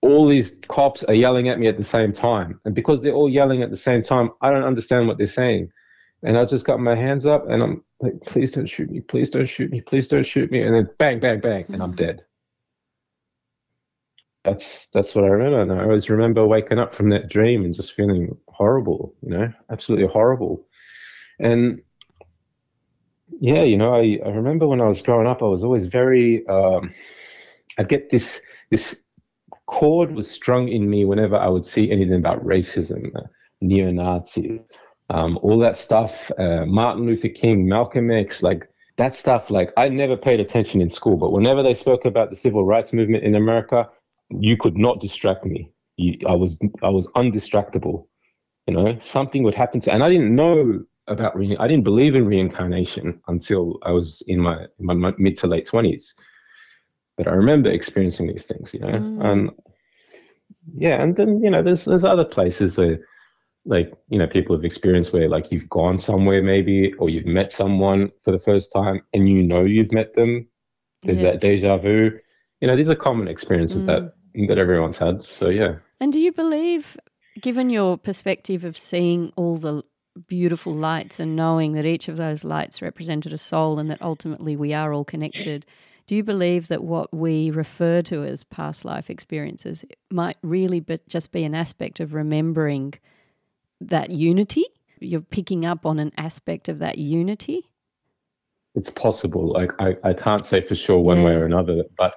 all 0.00 0.26
these 0.26 0.58
cops 0.68 1.04
are 1.04 1.14
yelling 1.14 1.48
at 1.48 1.58
me 1.58 1.68
at 1.68 1.76
the 1.76 1.84
same 1.84 2.12
time. 2.12 2.60
And 2.64 2.74
because 2.74 3.02
they're 3.02 3.14
all 3.14 3.28
yelling 3.28 3.62
at 3.62 3.70
the 3.70 3.76
same 3.76 4.02
time, 4.02 4.30
I 4.40 4.50
don't 4.50 4.64
understand 4.64 5.06
what 5.06 5.18
they're 5.18 5.26
saying. 5.26 5.70
And 6.22 6.38
I 6.38 6.44
just 6.44 6.64
got 6.64 6.80
my 6.80 6.94
hands 6.94 7.26
up 7.26 7.48
and 7.48 7.62
I'm 7.62 7.84
like, 8.00 8.14
please 8.26 8.52
don't 8.52 8.66
shoot 8.66 8.90
me, 8.90 9.00
please 9.00 9.30
don't 9.30 9.48
shoot 9.48 9.70
me, 9.70 9.80
please 9.80 10.08
don't 10.08 10.26
shoot 10.26 10.50
me. 10.50 10.62
And 10.62 10.74
then 10.74 10.88
bang, 10.98 11.20
bang, 11.20 11.40
bang, 11.40 11.64
and 11.68 11.82
I'm 11.82 11.94
dead. 11.94 12.22
That's 14.44 14.88
that's 14.92 15.14
what 15.14 15.24
I 15.24 15.28
remember. 15.28 15.62
And 15.62 15.72
I 15.80 15.84
always 15.84 16.10
remember 16.10 16.46
waking 16.46 16.78
up 16.78 16.94
from 16.94 17.10
that 17.10 17.28
dream 17.28 17.64
and 17.64 17.74
just 17.74 17.94
feeling 17.94 18.36
horrible, 18.48 19.14
you 19.22 19.30
know, 19.30 19.52
absolutely 19.70 20.08
horrible. 20.08 20.66
And 21.38 21.80
yeah, 23.42 23.64
you 23.64 23.76
know, 23.76 23.92
I, 23.92 24.20
I 24.24 24.28
remember 24.28 24.68
when 24.68 24.80
I 24.80 24.86
was 24.86 25.02
growing 25.02 25.26
up, 25.26 25.42
I 25.42 25.46
was 25.46 25.64
always 25.64 25.86
very 25.86 26.46
um, 26.46 26.94
I'd 27.76 27.88
get 27.88 28.08
this 28.08 28.40
this 28.70 28.94
chord 29.66 30.14
was 30.14 30.30
strung 30.30 30.68
in 30.68 30.88
me 30.88 31.04
whenever 31.04 31.36
I 31.36 31.48
would 31.48 31.66
see 31.66 31.90
anything 31.90 32.14
about 32.14 32.44
racism, 32.44 33.10
uh, 33.16 33.22
neo-Nazis, 33.60 34.60
um, 35.10 35.40
all 35.42 35.58
that 35.58 35.76
stuff, 35.76 36.30
uh, 36.38 36.66
Martin 36.66 37.04
Luther 37.04 37.30
King, 37.30 37.68
Malcolm 37.68 38.12
X, 38.12 38.44
like 38.44 38.68
that 38.96 39.12
stuff. 39.12 39.50
Like 39.50 39.72
I 39.76 39.88
never 39.88 40.16
paid 40.16 40.38
attention 40.38 40.80
in 40.80 40.88
school, 40.88 41.16
but 41.16 41.32
whenever 41.32 41.64
they 41.64 41.74
spoke 41.74 42.04
about 42.04 42.30
the 42.30 42.36
civil 42.36 42.64
rights 42.64 42.92
movement 42.92 43.24
in 43.24 43.34
America, 43.34 43.88
you 44.30 44.56
could 44.56 44.78
not 44.78 45.00
distract 45.00 45.44
me. 45.44 45.68
You, 45.96 46.16
I 46.28 46.36
was 46.36 46.60
I 46.84 46.90
was 46.90 47.08
undistractable. 47.16 48.06
You 48.68 48.74
know, 48.74 48.98
something 49.00 49.42
would 49.42 49.56
happen 49.56 49.80
to, 49.80 49.92
and 49.92 50.04
I 50.04 50.10
didn't 50.10 50.32
know 50.32 50.84
about 51.12 51.36
re- 51.36 51.56
I 51.58 51.68
didn't 51.68 51.84
believe 51.84 52.14
in 52.14 52.26
reincarnation 52.26 53.20
until 53.28 53.78
I 53.82 53.92
was 53.92 54.22
in 54.26 54.40
my, 54.40 54.66
my 54.78 55.12
mid 55.18 55.36
to 55.38 55.46
late 55.46 55.66
twenties. 55.66 56.14
But 57.16 57.28
I 57.28 57.32
remember 57.32 57.70
experiencing 57.70 58.28
these 58.28 58.46
things, 58.46 58.72
you 58.72 58.80
know, 58.80 58.88
mm. 58.88 59.24
and 59.24 59.50
yeah, 60.74 61.02
and 61.02 61.16
then 61.16 61.42
you 61.42 61.50
know, 61.50 61.62
there's 61.62 61.84
there's 61.84 62.04
other 62.04 62.24
places 62.24 62.76
that 62.76 63.00
like 63.64 63.92
you 64.08 64.18
know 64.18 64.26
people 64.26 64.56
have 64.56 64.64
experienced 64.64 65.12
where 65.12 65.28
like 65.28 65.50
you've 65.50 65.68
gone 65.68 65.98
somewhere 65.98 66.42
maybe 66.42 66.92
or 66.94 67.08
you've 67.08 67.26
met 67.26 67.52
someone 67.52 68.10
for 68.24 68.32
the 68.32 68.40
first 68.40 68.72
time 68.72 69.00
and 69.12 69.28
you 69.28 69.42
know 69.42 69.64
you've 69.64 69.92
met 69.92 70.14
them 70.14 70.46
there's 71.02 71.22
yeah. 71.22 71.30
that 71.30 71.40
deja 71.40 71.76
vu 71.76 72.10
you 72.60 72.66
know 72.66 72.76
these 72.76 72.88
are 72.88 72.96
common 72.96 73.28
experiences 73.28 73.84
mm. 73.84 73.86
that 73.86 74.14
that 74.48 74.58
everyone's 74.58 74.98
had 74.98 75.22
so 75.22 75.48
yeah 75.48 75.74
and 76.00 76.12
do 76.12 76.18
you 76.18 76.32
believe 76.32 76.96
given 77.40 77.70
your 77.70 77.96
perspective 77.96 78.64
of 78.64 78.76
seeing 78.76 79.32
all 79.36 79.56
the 79.56 79.82
beautiful 80.26 80.74
lights 80.74 81.18
and 81.18 81.34
knowing 81.34 81.72
that 81.72 81.86
each 81.86 82.08
of 82.08 82.16
those 82.16 82.44
lights 82.44 82.82
represented 82.82 83.32
a 83.32 83.38
soul 83.38 83.78
and 83.78 83.90
that 83.90 84.02
ultimately 84.02 84.56
we 84.56 84.74
are 84.74 84.92
all 84.92 85.04
connected 85.04 85.64
do 86.06 86.16
you 86.16 86.24
believe 86.24 86.68
that 86.68 86.82
what 86.82 87.14
we 87.14 87.50
refer 87.50 88.02
to 88.02 88.24
as 88.24 88.44
past 88.44 88.84
life 88.84 89.08
experiences 89.08 89.84
might 90.10 90.36
really 90.42 90.80
be, 90.80 90.98
just 91.08 91.32
be 91.32 91.44
an 91.44 91.54
aspect 91.54 92.00
of 92.00 92.12
remembering 92.12 92.94
that 93.80 94.10
unity? 94.10 94.64
You're 95.00 95.20
picking 95.20 95.64
up 95.64 95.86
on 95.86 95.98
an 95.98 96.12
aspect 96.16 96.68
of 96.68 96.80
that 96.80 96.98
unity? 96.98 97.70
It's 98.74 98.90
possible. 98.90 99.52
Like 99.52 99.70
I, 99.78 99.96
I 100.02 100.12
can't 100.12 100.44
say 100.44 100.64
for 100.66 100.74
sure 100.74 100.98
one 100.98 101.18
yeah. 101.18 101.24
way 101.24 101.32
or 101.32 101.44
another, 101.44 101.84
but 101.96 102.14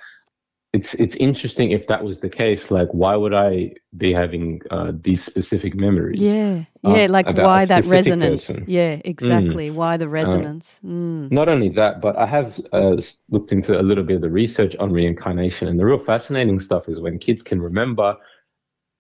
it's 0.76 0.93
it's 0.95 1.15
interesting 1.15 1.71
if 1.71 1.88
that 1.88 2.03
was 2.03 2.19
the 2.19 2.30
case. 2.30 2.69
Like, 2.69 2.89
why 2.91 3.15
would 3.15 3.34
I 3.34 3.71
be 3.95 4.11
having 4.13 4.61
uh, 4.76 4.91
these 5.07 5.23
specific 5.23 5.73
memories? 5.86 6.21
Yeah, 6.21 6.63
uh, 6.86 6.95
yeah. 6.95 7.07
Like, 7.17 7.28
why 7.47 7.65
that 7.65 7.86
resonance? 7.86 8.47
Person? 8.47 8.65
Yeah, 8.67 8.93
exactly. 9.05 9.69
Mm. 9.69 9.76
Why 9.76 9.97
the 9.97 10.05
uh, 10.05 10.19
resonance? 10.19 10.80
Uh, 10.84 10.88
mm. 10.88 11.32
Not 11.32 11.47
only 11.47 11.69
that, 11.69 12.01
but 12.01 12.17
I 12.17 12.28
have 12.38 12.59
uh, 12.73 12.97
looked 13.30 13.51
into 13.51 13.80
a 13.80 13.84
little 13.89 14.03
bit 14.03 14.17
of 14.17 14.21
the 14.21 14.30
research 14.30 14.76
on 14.78 14.91
reincarnation, 14.91 15.67
and 15.69 15.80
the 15.80 15.86
real 15.86 16.03
fascinating 16.03 16.59
stuff 16.59 16.89
is 16.89 16.99
when 16.99 17.19
kids 17.19 17.41
can 17.41 17.61
remember 17.61 18.17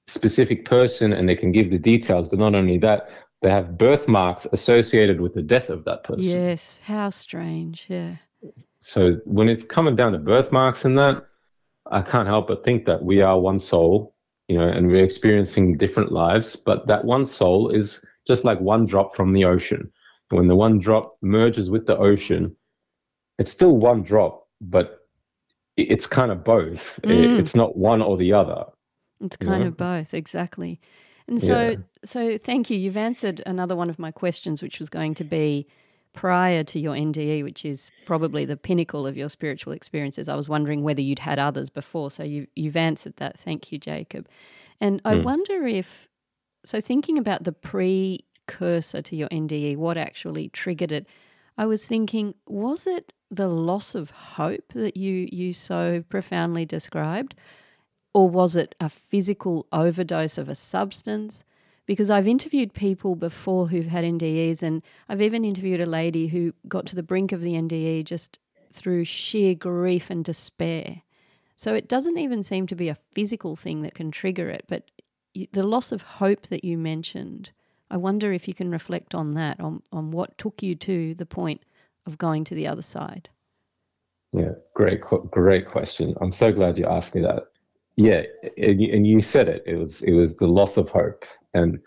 specific 0.07 0.65
person 0.65 1.13
and 1.13 1.27
they 1.27 1.35
can 1.35 1.51
give 1.51 1.71
the 1.71 1.79
details, 1.79 2.29
but 2.29 2.39
not 2.39 2.55
only 2.55 2.77
that, 2.77 3.09
they 3.41 3.49
have 3.49 3.77
birthmarks 3.77 4.47
associated 4.53 5.19
with 5.19 5.33
the 5.33 5.41
death 5.41 5.69
of 5.69 5.83
that 5.85 6.03
person. 6.03 6.23
Yes, 6.23 6.75
how 6.83 7.09
strange. 7.09 7.85
Yeah. 7.89 8.15
So 8.79 9.19
when 9.25 9.49
it's 9.49 9.65
coming 9.65 9.95
down 9.95 10.11
to 10.13 10.19
birthmarks 10.19 10.85
and 10.85 10.97
that, 10.97 11.25
I 11.91 12.01
can't 12.01 12.27
help 12.27 12.47
but 12.47 12.63
think 12.63 12.85
that 12.85 13.03
we 13.03 13.21
are 13.21 13.39
one 13.39 13.59
soul, 13.59 14.15
you 14.47 14.57
know, 14.57 14.67
and 14.67 14.87
we're 14.87 15.03
experiencing 15.03 15.77
different 15.77 16.11
lives, 16.11 16.55
but 16.55 16.87
that 16.87 17.05
one 17.05 17.25
soul 17.25 17.69
is 17.69 18.01
just 18.27 18.43
like 18.43 18.59
one 18.59 18.85
drop 18.85 19.15
from 19.15 19.33
the 19.33 19.45
ocean. 19.45 19.91
When 20.29 20.47
the 20.47 20.55
one 20.55 20.79
drop 20.79 21.17
merges 21.21 21.69
with 21.69 21.85
the 21.85 21.97
ocean, 21.97 22.55
it's 23.37 23.51
still 23.51 23.77
one 23.77 24.03
drop, 24.03 24.47
but 24.61 25.07
it's 25.77 26.07
kind 26.07 26.31
of 26.31 26.43
both. 26.43 26.99
Mm. 27.03 27.39
It's 27.39 27.53
not 27.53 27.77
one 27.77 28.01
or 28.01 28.17
the 28.17 28.33
other. 28.33 28.65
It's 29.21 29.37
kind 29.37 29.61
yeah. 29.61 29.67
of 29.67 29.77
both, 29.77 30.13
exactly. 30.13 30.79
And 31.27 31.41
so, 31.41 31.69
yeah. 31.71 31.75
so 32.03 32.37
thank 32.37 32.69
you. 32.69 32.77
You've 32.77 32.97
answered 32.97 33.41
another 33.45 33.75
one 33.75 33.89
of 33.89 33.99
my 33.99 34.11
questions, 34.11 34.61
which 34.61 34.79
was 34.79 34.89
going 34.89 35.15
to 35.15 35.23
be 35.23 35.67
prior 36.15 36.63
to 36.63 36.79
your 36.79 36.95
NDE, 36.95 37.43
which 37.43 37.65
is 37.65 37.91
probably 38.05 38.45
the 38.45 38.57
pinnacle 38.57 39.05
of 39.05 39.15
your 39.15 39.29
spiritual 39.29 39.73
experiences. 39.73 40.27
I 40.27 40.35
was 40.35 40.49
wondering 40.49 40.81
whether 40.81 41.01
you'd 41.01 41.19
had 41.19 41.37
others 41.37 41.69
before. 41.69 42.09
So 42.09 42.23
you, 42.23 42.47
you've 42.55 42.77
answered 42.77 43.17
that. 43.17 43.37
Thank 43.37 43.71
you, 43.71 43.77
Jacob. 43.77 44.27
And 44.81 45.01
I 45.05 45.13
mm. 45.15 45.23
wonder 45.23 45.67
if, 45.67 46.07
so 46.63 46.81
thinking 46.81 47.17
about 47.17 47.43
the 47.43 47.51
precursor 47.51 49.01
to 49.01 49.15
your 49.15 49.29
NDE, 49.29 49.77
what 49.77 49.97
actually 49.97 50.49
triggered 50.49 50.91
it, 50.91 51.05
I 51.57 51.65
was 51.65 51.85
thinking, 51.85 52.33
was 52.47 52.87
it 52.87 53.13
the 53.29 53.47
loss 53.47 53.95
of 53.95 54.09
hope 54.09 54.73
that 54.73 54.97
you 54.97 55.27
you 55.31 55.53
so 55.53 56.03
profoundly 56.09 56.65
described? 56.65 57.35
Or 58.13 58.29
was 58.29 58.55
it 58.55 58.75
a 58.79 58.87
physical 58.87 59.67
overdose 59.73 60.37
of 60.37 60.47
a 60.47 60.55
substance? 60.55 61.43
Because 61.85 62.09
I've 62.09 62.27
interviewed 62.27 62.73
people 62.73 63.15
before 63.15 63.67
who've 63.67 63.87
had 63.87 64.03
NDEs, 64.03 64.63
and 64.63 64.81
I've 65.07 65.21
even 65.21 65.45
interviewed 65.45 65.81
a 65.81 65.85
lady 65.85 66.27
who 66.27 66.53
got 66.67 66.85
to 66.87 66.95
the 66.95 67.03
brink 67.03 67.31
of 67.31 67.41
the 67.41 67.53
NDE 67.53 68.05
just 68.05 68.39
through 68.73 69.05
sheer 69.05 69.53
grief 69.55 70.09
and 70.09 70.25
despair. 70.25 71.03
So 71.57 71.73
it 71.73 71.87
doesn't 71.87 72.17
even 72.17 72.43
seem 72.43 72.67
to 72.67 72.75
be 72.75 72.89
a 72.89 72.97
physical 73.13 73.55
thing 73.55 73.81
that 73.83 73.93
can 73.93 74.11
trigger 74.11 74.49
it, 74.49 74.65
but 74.67 74.89
the 75.51 75.63
loss 75.63 75.91
of 75.91 76.01
hope 76.01 76.47
that 76.47 76.63
you 76.63 76.77
mentioned, 76.77 77.51
I 77.89 77.97
wonder 77.97 78.33
if 78.33 78.47
you 78.47 78.53
can 78.53 78.71
reflect 78.71 79.13
on 79.13 79.33
that, 79.35 79.59
on, 79.59 79.81
on 79.91 80.11
what 80.11 80.37
took 80.37 80.63
you 80.63 80.75
to 80.75 81.13
the 81.15 81.25
point 81.25 81.61
of 82.05 82.17
going 82.17 82.43
to 82.45 82.55
the 82.55 82.67
other 82.67 82.81
side. 82.81 83.29
Yeah, 84.33 84.51
great, 84.73 85.01
great 85.01 85.65
question. 85.65 86.13
I'm 86.19 86.31
so 86.31 86.51
glad 86.51 86.77
you 86.77 86.85
asked 86.85 87.15
me 87.15 87.21
that. 87.21 87.47
Yeah, 87.97 88.23
and 88.57 89.07
you 89.07 89.21
said 89.21 89.47
it. 89.47 89.63
It 89.65 89.75
was 89.75 90.01
it 90.01 90.11
was 90.11 90.35
the 90.35 90.47
loss 90.47 90.77
of 90.77 90.89
hope. 90.89 91.23
And 91.53 91.79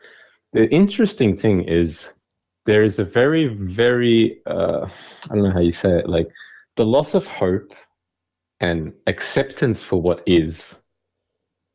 the 0.53 0.67
interesting 0.71 1.37
thing 1.37 1.69
is 1.69 2.09
there 2.65 2.83
is 2.83 2.99
a 2.99 3.05
very 3.05 3.49
very 3.49 4.41
uh, 4.47 4.87
I 5.31 5.35
don't 5.35 5.45
know 5.45 5.53
how 5.53 5.61
you 5.61 5.73
say 5.73 5.99
it 5.99 6.09
like 6.09 6.29
the 6.77 6.85
loss 6.87 7.15
of 7.15 7.27
hope 7.27 7.73
and 8.61 8.93
acceptance 9.07 9.83
for 9.83 10.01
what 10.01 10.23
is 10.27 10.81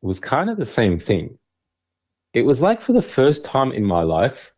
was 0.01 0.19
kind 0.19 0.49
of 0.49 0.57
the 0.57 0.65
same 0.65 0.99
thing. 0.99 1.37
It 2.33 2.41
was 2.41 2.61
like 2.61 2.81
for 2.81 2.93
the 2.93 3.01
first 3.01 3.45
time 3.45 3.71
in 3.71 3.85
my 3.85 4.01
life, 4.01 4.51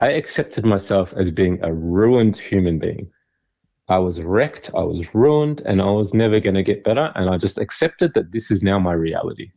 I 0.00 0.10
accepted 0.10 0.64
myself 0.64 1.14
as 1.16 1.30
being 1.30 1.60
a 1.62 1.72
ruined 1.72 2.36
human 2.36 2.78
being. 2.78 3.10
I 3.90 3.98
was 3.98 4.20
wrecked, 4.20 4.70
I 4.74 4.82
was 4.84 5.14
ruined, 5.14 5.62
and 5.66 5.82
I 5.82 5.90
was 5.90 6.14
never 6.14 6.38
going 6.38 6.54
to 6.54 6.62
get 6.62 6.84
better. 6.84 7.10
And 7.16 7.28
I 7.28 7.36
just 7.36 7.58
accepted 7.58 8.14
that 8.14 8.30
this 8.30 8.52
is 8.52 8.62
now 8.62 8.78
my 8.78 8.92
reality. 8.92 9.50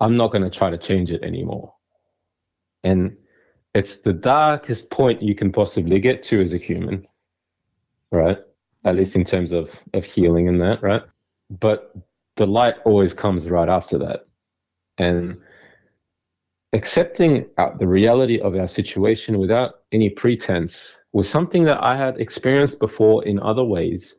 I'm 0.00 0.16
not 0.16 0.32
going 0.32 0.42
to 0.42 0.50
try 0.50 0.70
to 0.70 0.76
change 0.76 1.12
it 1.12 1.22
anymore. 1.22 1.72
And 2.82 3.16
it's 3.74 3.98
the 3.98 4.12
darkest 4.12 4.90
point 4.90 5.22
you 5.22 5.36
can 5.36 5.52
possibly 5.52 6.00
get 6.00 6.24
to 6.24 6.42
as 6.42 6.52
a 6.52 6.58
human, 6.58 7.06
right? 8.10 8.38
At 8.84 8.96
least 8.96 9.14
in 9.14 9.24
terms 9.24 9.52
of, 9.52 9.70
of 9.94 10.04
healing 10.04 10.48
and 10.48 10.60
that, 10.60 10.82
right? 10.82 11.02
But 11.48 11.94
the 12.36 12.46
light 12.46 12.74
always 12.84 13.14
comes 13.14 13.48
right 13.48 13.68
after 13.68 13.98
that. 13.98 14.26
And 14.98 15.36
accepting 16.72 17.46
the 17.78 17.86
reality 17.86 18.40
of 18.40 18.54
our 18.54 18.68
situation 18.68 19.38
without 19.38 19.80
any 19.92 20.08
pretense 20.08 20.96
was 21.12 21.28
something 21.28 21.64
that 21.64 21.82
I 21.82 21.96
had 21.96 22.18
experienced 22.18 22.78
before 22.78 23.24
in 23.24 23.40
other 23.40 23.64
ways. 23.64 24.16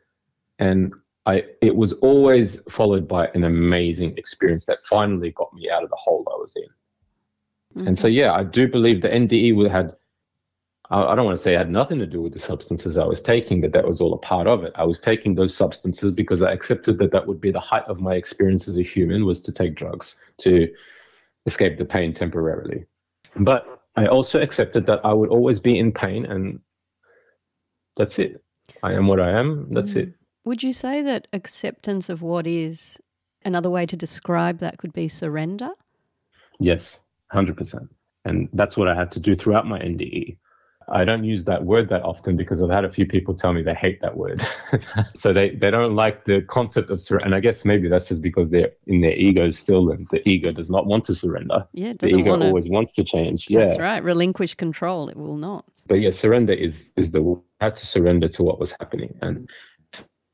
And 0.59 0.93
I, 1.25 1.45
it 1.61 1.75
was 1.75 1.93
always 1.93 2.61
followed 2.69 3.07
by 3.07 3.27
an 3.33 3.43
amazing 3.43 4.17
experience 4.17 4.65
that 4.65 4.79
finally 4.81 5.31
got 5.31 5.53
me 5.53 5.69
out 5.69 5.83
of 5.83 5.89
the 5.89 5.95
hole 5.95 6.27
I 6.27 6.37
was 6.37 6.55
in. 6.55 7.79
Mm-hmm. 7.79 7.87
And 7.87 7.97
so, 7.97 8.07
mm-hmm. 8.07 8.15
yeah, 8.15 8.33
I 8.33 8.43
do 8.43 8.67
believe 8.67 9.01
the 9.01 9.07
NDE 9.07 9.69
had, 9.71 9.95
I 10.89 11.15
don't 11.15 11.23
want 11.23 11.37
to 11.37 11.41
say 11.41 11.53
it 11.53 11.57
had 11.57 11.71
nothing 11.71 11.99
to 11.99 12.05
do 12.05 12.21
with 12.21 12.33
the 12.33 12.39
substances 12.39 12.97
I 12.97 13.05
was 13.05 13.21
taking, 13.21 13.61
but 13.61 13.71
that 13.71 13.87
was 13.87 14.01
all 14.01 14.13
a 14.13 14.17
part 14.17 14.47
of 14.47 14.65
it. 14.65 14.73
I 14.75 14.83
was 14.83 14.99
taking 14.99 15.35
those 15.35 15.55
substances 15.55 16.11
because 16.11 16.41
I 16.41 16.51
accepted 16.51 16.97
that 16.97 17.13
that 17.13 17.27
would 17.27 17.39
be 17.39 17.51
the 17.51 17.61
height 17.61 17.85
of 17.87 18.01
my 18.01 18.15
experience 18.15 18.67
as 18.67 18.77
a 18.77 18.83
human 18.83 19.25
was 19.25 19.41
to 19.43 19.53
take 19.53 19.75
drugs 19.75 20.17
to 20.39 20.67
escape 21.45 21.77
the 21.77 21.85
pain 21.85 22.13
temporarily. 22.13 22.85
But 23.35 23.65
I 23.95 24.07
also 24.07 24.41
accepted 24.41 24.85
that 24.85 24.99
I 25.03 25.13
would 25.13 25.29
always 25.29 25.59
be 25.59 25.77
in 25.77 25.91
pain 25.91 26.25
and 26.25 26.59
that's 27.97 28.19
it. 28.19 28.43
I 28.83 28.93
am 28.93 29.07
what 29.07 29.19
I 29.19 29.31
am. 29.31 29.67
That's 29.71 29.91
mm. 29.91 29.97
it. 29.97 30.13
Would 30.45 30.63
you 30.63 30.73
say 30.73 31.01
that 31.03 31.27
acceptance 31.33 32.09
of 32.09 32.21
what 32.21 32.47
is, 32.47 32.97
another 33.43 33.69
way 33.69 33.85
to 33.85 33.95
describe 33.95 34.59
that 34.59 34.77
could 34.77 34.93
be 34.93 35.07
surrender? 35.07 35.69
Yes, 36.59 36.99
100%. 37.33 37.87
And 38.25 38.49
that's 38.53 38.77
what 38.77 38.87
I 38.87 38.95
had 38.95 39.11
to 39.13 39.19
do 39.19 39.35
throughout 39.35 39.67
my 39.67 39.79
NDE. 39.79 40.37
I 40.91 41.05
don't 41.05 41.23
use 41.23 41.45
that 41.45 41.63
word 41.63 41.87
that 41.89 42.03
often 42.03 42.35
because 42.35 42.61
I've 42.61 42.69
had 42.69 42.83
a 42.83 42.91
few 42.91 43.05
people 43.05 43.33
tell 43.33 43.53
me 43.53 43.63
they 43.63 43.73
hate 43.73 44.01
that 44.01 44.17
word. 44.17 44.45
so 45.15 45.31
they, 45.31 45.51
they 45.51 45.71
don't 45.71 45.95
like 45.95 46.25
the 46.25 46.41
concept 46.41 46.89
of 46.89 46.99
surrender. 46.99 47.25
And 47.25 47.35
I 47.35 47.39
guess 47.39 47.63
maybe 47.63 47.87
that's 47.87 48.09
just 48.09 48.21
because 48.21 48.49
they're 48.49 48.71
in 48.87 48.99
their 49.01 49.13
ego 49.13 49.51
still 49.51 49.89
and 49.89 50.05
the 50.11 50.27
ego 50.27 50.51
does 50.51 50.69
not 50.69 50.85
want 50.85 51.05
to 51.05 51.15
surrender. 51.15 51.65
Yeah, 51.71 51.93
the 51.97 52.07
ego 52.07 52.31
wanna... 52.31 52.47
always 52.47 52.67
wants 52.67 52.93
to 52.95 53.03
change. 53.05 53.47
Yeah. 53.49 53.65
That's 53.65 53.79
right. 53.79 54.03
Relinquish 54.03 54.55
control. 54.55 55.07
It 55.07 55.15
will 55.15 55.37
not. 55.37 55.65
But 55.87 55.95
yeah, 55.95 56.11
surrender 56.11 56.53
is 56.53 56.89
is 56.97 57.11
the 57.11 57.41
I 57.61 57.65
had 57.65 57.75
to 57.77 57.85
surrender 57.85 58.27
to 58.29 58.43
what 58.43 58.59
was 58.59 58.71
happening. 58.79 59.17
And 59.21 59.49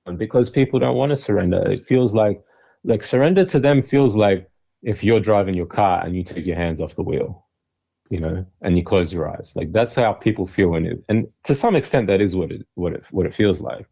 and 0.07 0.17
because 0.17 0.49
people 0.49 0.79
don't 0.79 0.95
want 0.95 1.11
to 1.11 1.17
surrender, 1.17 1.69
it 1.71 1.85
feels 1.85 2.13
like 2.15 2.41
like 2.83 3.03
surrender 3.03 3.45
to 3.45 3.59
them 3.59 3.83
feels 3.83 4.15
like 4.15 4.49
if 4.81 5.03
you're 5.03 5.19
driving 5.19 5.53
your 5.53 5.65
car 5.65 6.03
and 6.05 6.15
you 6.15 6.23
take 6.23 6.45
your 6.45 6.55
hands 6.55 6.81
off 6.81 6.95
the 6.95 7.03
wheel 7.03 7.46
you 8.09 8.19
know, 8.19 8.45
and 8.61 8.77
you 8.77 8.83
close 8.83 9.11
your 9.11 9.29
eyes. 9.29 9.53
Like 9.55 9.71
that's 9.71 9.95
how 9.95 10.13
people 10.13 10.45
feel 10.45 10.75
in 10.75 10.85
it. 10.85 11.03
And 11.09 11.27
to 11.45 11.55
some 11.55 11.75
extent 11.75 12.07
that 12.07 12.21
is 12.21 12.35
what 12.35 12.51
it 12.51 12.65
what 12.75 12.93
it 12.93 13.05
what 13.11 13.25
it 13.25 13.33
feels 13.33 13.61
like. 13.61 13.87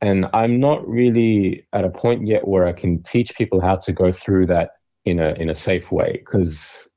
And 0.00 0.26
I'm 0.34 0.60
not 0.60 0.86
really 0.86 1.66
at 1.72 1.84
a 1.84 1.90
point 1.90 2.26
yet 2.26 2.46
where 2.46 2.66
I 2.66 2.72
can 2.72 3.02
teach 3.02 3.34
people 3.36 3.60
how 3.60 3.76
to 3.76 3.92
go 3.92 4.12
through 4.12 4.46
that 4.46 4.72
in 5.04 5.20
a 5.20 5.30
in 5.34 5.50
a 5.50 5.54
safe 5.54 5.90
way 5.92 6.20
because 6.24 6.88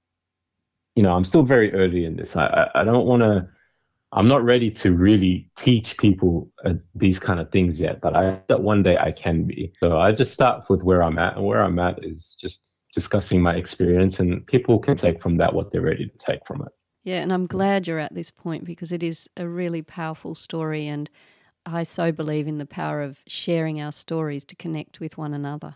you 0.95 1.03
know, 1.03 1.13
I'm 1.13 1.25
still 1.25 1.43
very 1.43 1.71
early 1.73 2.05
in 2.05 2.15
this. 2.15 2.35
I 2.35 2.69
I, 2.73 2.83
don't 2.83 3.05
want 3.05 3.21
to 3.21 3.47
I'm 4.13 4.27
not 4.27 4.43
ready 4.43 4.71
to 4.71 4.93
really 4.93 5.49
teach 5.57 5.97
people 5.97 6.49
uh, 6.65 6.73
these 6.95 7.19
kind 7.19 7.39
of 7.39 7.51
things 7.51 7.79
yet, 7.79 8.01
but 8.01 8.15
I 8.15 8.39
that 8.47 8.61
one 8.61 8.81
day 8.81 8.97
I 8.97 9.11
can 9.11 9.43
be. 9.43 9.73
So 9.79 9.99
I 9.99 10.11
just 10.11 10.33
start 10.33 10.69
with 10.69 10.81
where 10.81 11.03
I'm 11.03 11.19
at, 11.19 11.35
and 11.35 11.45
where 11.45 11.61
I'm 11.61 11.77
at 11.77 12.03
is 12.03 12.37
just 12.41 12.63
discussing 12.97 13.43
my 13.43 13.53
experience, 13.53 14.19
and 14.19 14.43
people 14.47 14.79
can 14.79 14.97
take 14.97 15.21
from 15.21 15.37
that 15.37 15.53
what 15.53 15.71
they're 15.71 15.81
ready 15.81 16.07
to 16.07 16.17
take 16.17 16.43
from 16.47 16.63
it. 16.63 16.69
Yeah, 17.03 17.21
and 17.21 17.31
I'm 17.31 17.45
glad 17.45 17.85
you're 17.85 17.99
at 17.99 18.15
this 18.15 18.31
point 18.31 18.65
because 18.65 18.91
it 18.91 19.03
is 19.03 19.29
a 19.37 19.47
really 19.47 19.83
powerful 19.83 20.33
story, 20.33 20.87
and 20.87 21.07
I 21.63 21.83
so 21.83 22.11
believe 22.11 22.47
in 22.47 22.57
the 22.57 22.65
power 22.65 23.03
of 23.03 23.19
sharing 23.27 23.79
our 23.79 23.91
stories 23.91 24.45
to 24.45 24.55
connect 24.55 24.99
with 24.99 25.15
one 25.15 25.35
another. 25.35 25.75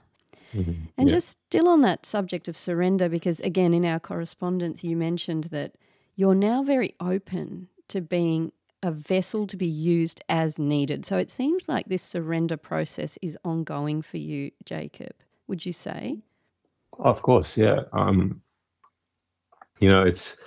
Mm-hmm. 0.55 0.86
And 0.97 1.09
yeah. 1.09 1.15
just 1.15 1.38
still 1.47 1.69
on 1.69 1.82
that 1.82 2.07
subject 2.07 2.47
of 2.47 2.57
surrender, 2.57 3.07
because 3.07 3.39
again, 3.41 3.76
in 3.76 3.86
our 3.86 3.99
correspondence, 3.99 4.84
you 4.84 4.97
mentioned 4.97 5.45
that 5.51 5.76
you're 6.15 6.34
now 6.34 6.63
very 6.63 6.95
open 6.99 7.67
to 7.89 8.01
being 8.01 8.51
a 8.82 8.91
vessel 8.91 9.45
to 9.45 9.55
be 9.55 9.67
used 9.67 10.24
as 10.28 10.57
needed. 10.57 11.05
So 11.05 11.17
it 11.17 11.30
seems 11.30 11.69
like 11.69 11.86
this 11.86 12.01
surrender 12.01 12.57
process 12.57 13.19
is 13.22 13.38
ongoing 13.45 14.01
for 14.01 14.17
you, 14.17 14.49
Jacob. 14.65 15.13
Would 15.47 15.67
you 15.67 15.74
say? 15.74 16.17
Of 17.00 17.22
course, 17.22 17.58
yeah. 17.58 17.82
Um, 17.94 18.42
you 19.80 19.89
know, 19.89 20.04
it's 20.04 20.38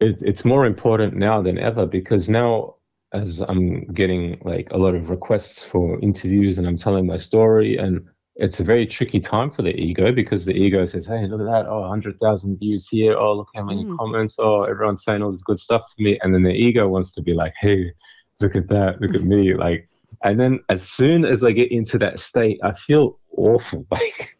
it's 0.00 0.22
it's 0.22 0.44
more 0.44 0.66
important 0.66 1.14
now 1.14 1.40
than 1.42 1.58
ever 1.58 1.86
because 1.86 2.28
now 2.28 2.76
as 3.12 3.40
I'm 3.40 3.86
getting 3.86 4.40
like 4.44 4.68
a 4.72 4.76
lot 4.76 4.94
of 4.94 5.08
requests 5.08 5.62
for 5.62 6.00
interviews 6.00 6.58
and 6.58 6.66
I'm 6.66 6.76
telling 6.76 7.06
my 7.06 7.16
story 7.16 7.76
and 7.76 8.04
it's 8.36 8.58
a 8.58 8.64
very 8.64 8.86
tricky 8.86 9.20
time 9.20 9.50
for 9.50 9.62
the 9.62 9.70
ego 9.70 10.12
because 10.12 10.44
the 10.44 10.52
ego 10.52 10.84
says, 10.86 11.06
Hey, 11.06 11.26
look 11.28 11.40
at 11.40 11.46
that. 11.46 11.66
Oh, 11.68 11.82
100,000 11.82 12.58
views 12.58 12.88
here. 12.88 13.16
Oh, 13.16 13.36
look 13.36 13.48
how 13.54 13.62
many 13.62 13.84
mm. 13.84 13.96
comments. 13.96 14.36
Oh, 14.38 14.64
everyone's 14.64 15.04
saying 15.04 15.22
all 15.22 15.30
this 15.30 15.44
good 15.44 15.60
stuff 15.60 15.88
to 15.94 16.02
me. 16.02 16.18
And 16.22 16.34
then 16.34 16.42
the 16.42 16.50
ego 16.50 16.88
wants 16.88 17.12
to 17.12 17.22
be 17.22 17.32
like, 17.32 17.54
Hey, 17.60 17.92
look 18.40 18.56
at 18.56 18.68
that. 18.68 19.00
Look 19.00 19.14
at 19.14 19.22
me. 19.22 19.54
Like, 19.64 19.88
and 20.24 20.38
then 20.38 20.60
as 20.68 20.82
soon 20.88 21.24
as 21.24 21.44
I 21.44 21.52
get 21.52 21.70
into 21.70 21.98
that 21.98 22.18
state, 22.18 22.58
I 22.62 22.72
feel 22.72 23.20
awful. 23.36 23.86
Like, 23.90 24.36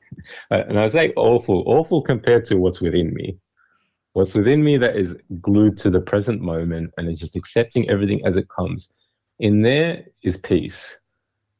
Uh, 0.50 0.62
and 0.68 0.78
I 0.78 0.88
say 0.88 1.12
awful, 1.16 1.64
awful 1.66 2.02
compared 2.02 2.44
to 2.46 2.56
what's 2.56 2.80
within 2.80 3.12
me. 3.14 3.38
What's 4.12 4.34
within 4.34 4.62
me 4.62 4.76
that 4.78 4.96
is 4.96 5.16
glued 5.40 5.76
to 5.78 5.90
the 5.90 6.00
present 6.00 6.40
moment 6.40 6.92
and 6.96 7.08
is 7.08 7.18
just 7.18 7.36
accepting 7.36 7.88
everything 7.90 8.24
as 8.24 8.36
it 8.36 8.48
comes. 8.48 8.90
In 9.40 9.62
there 9.62 10.04
is 10.22 10.36
peace. 10.36 10.96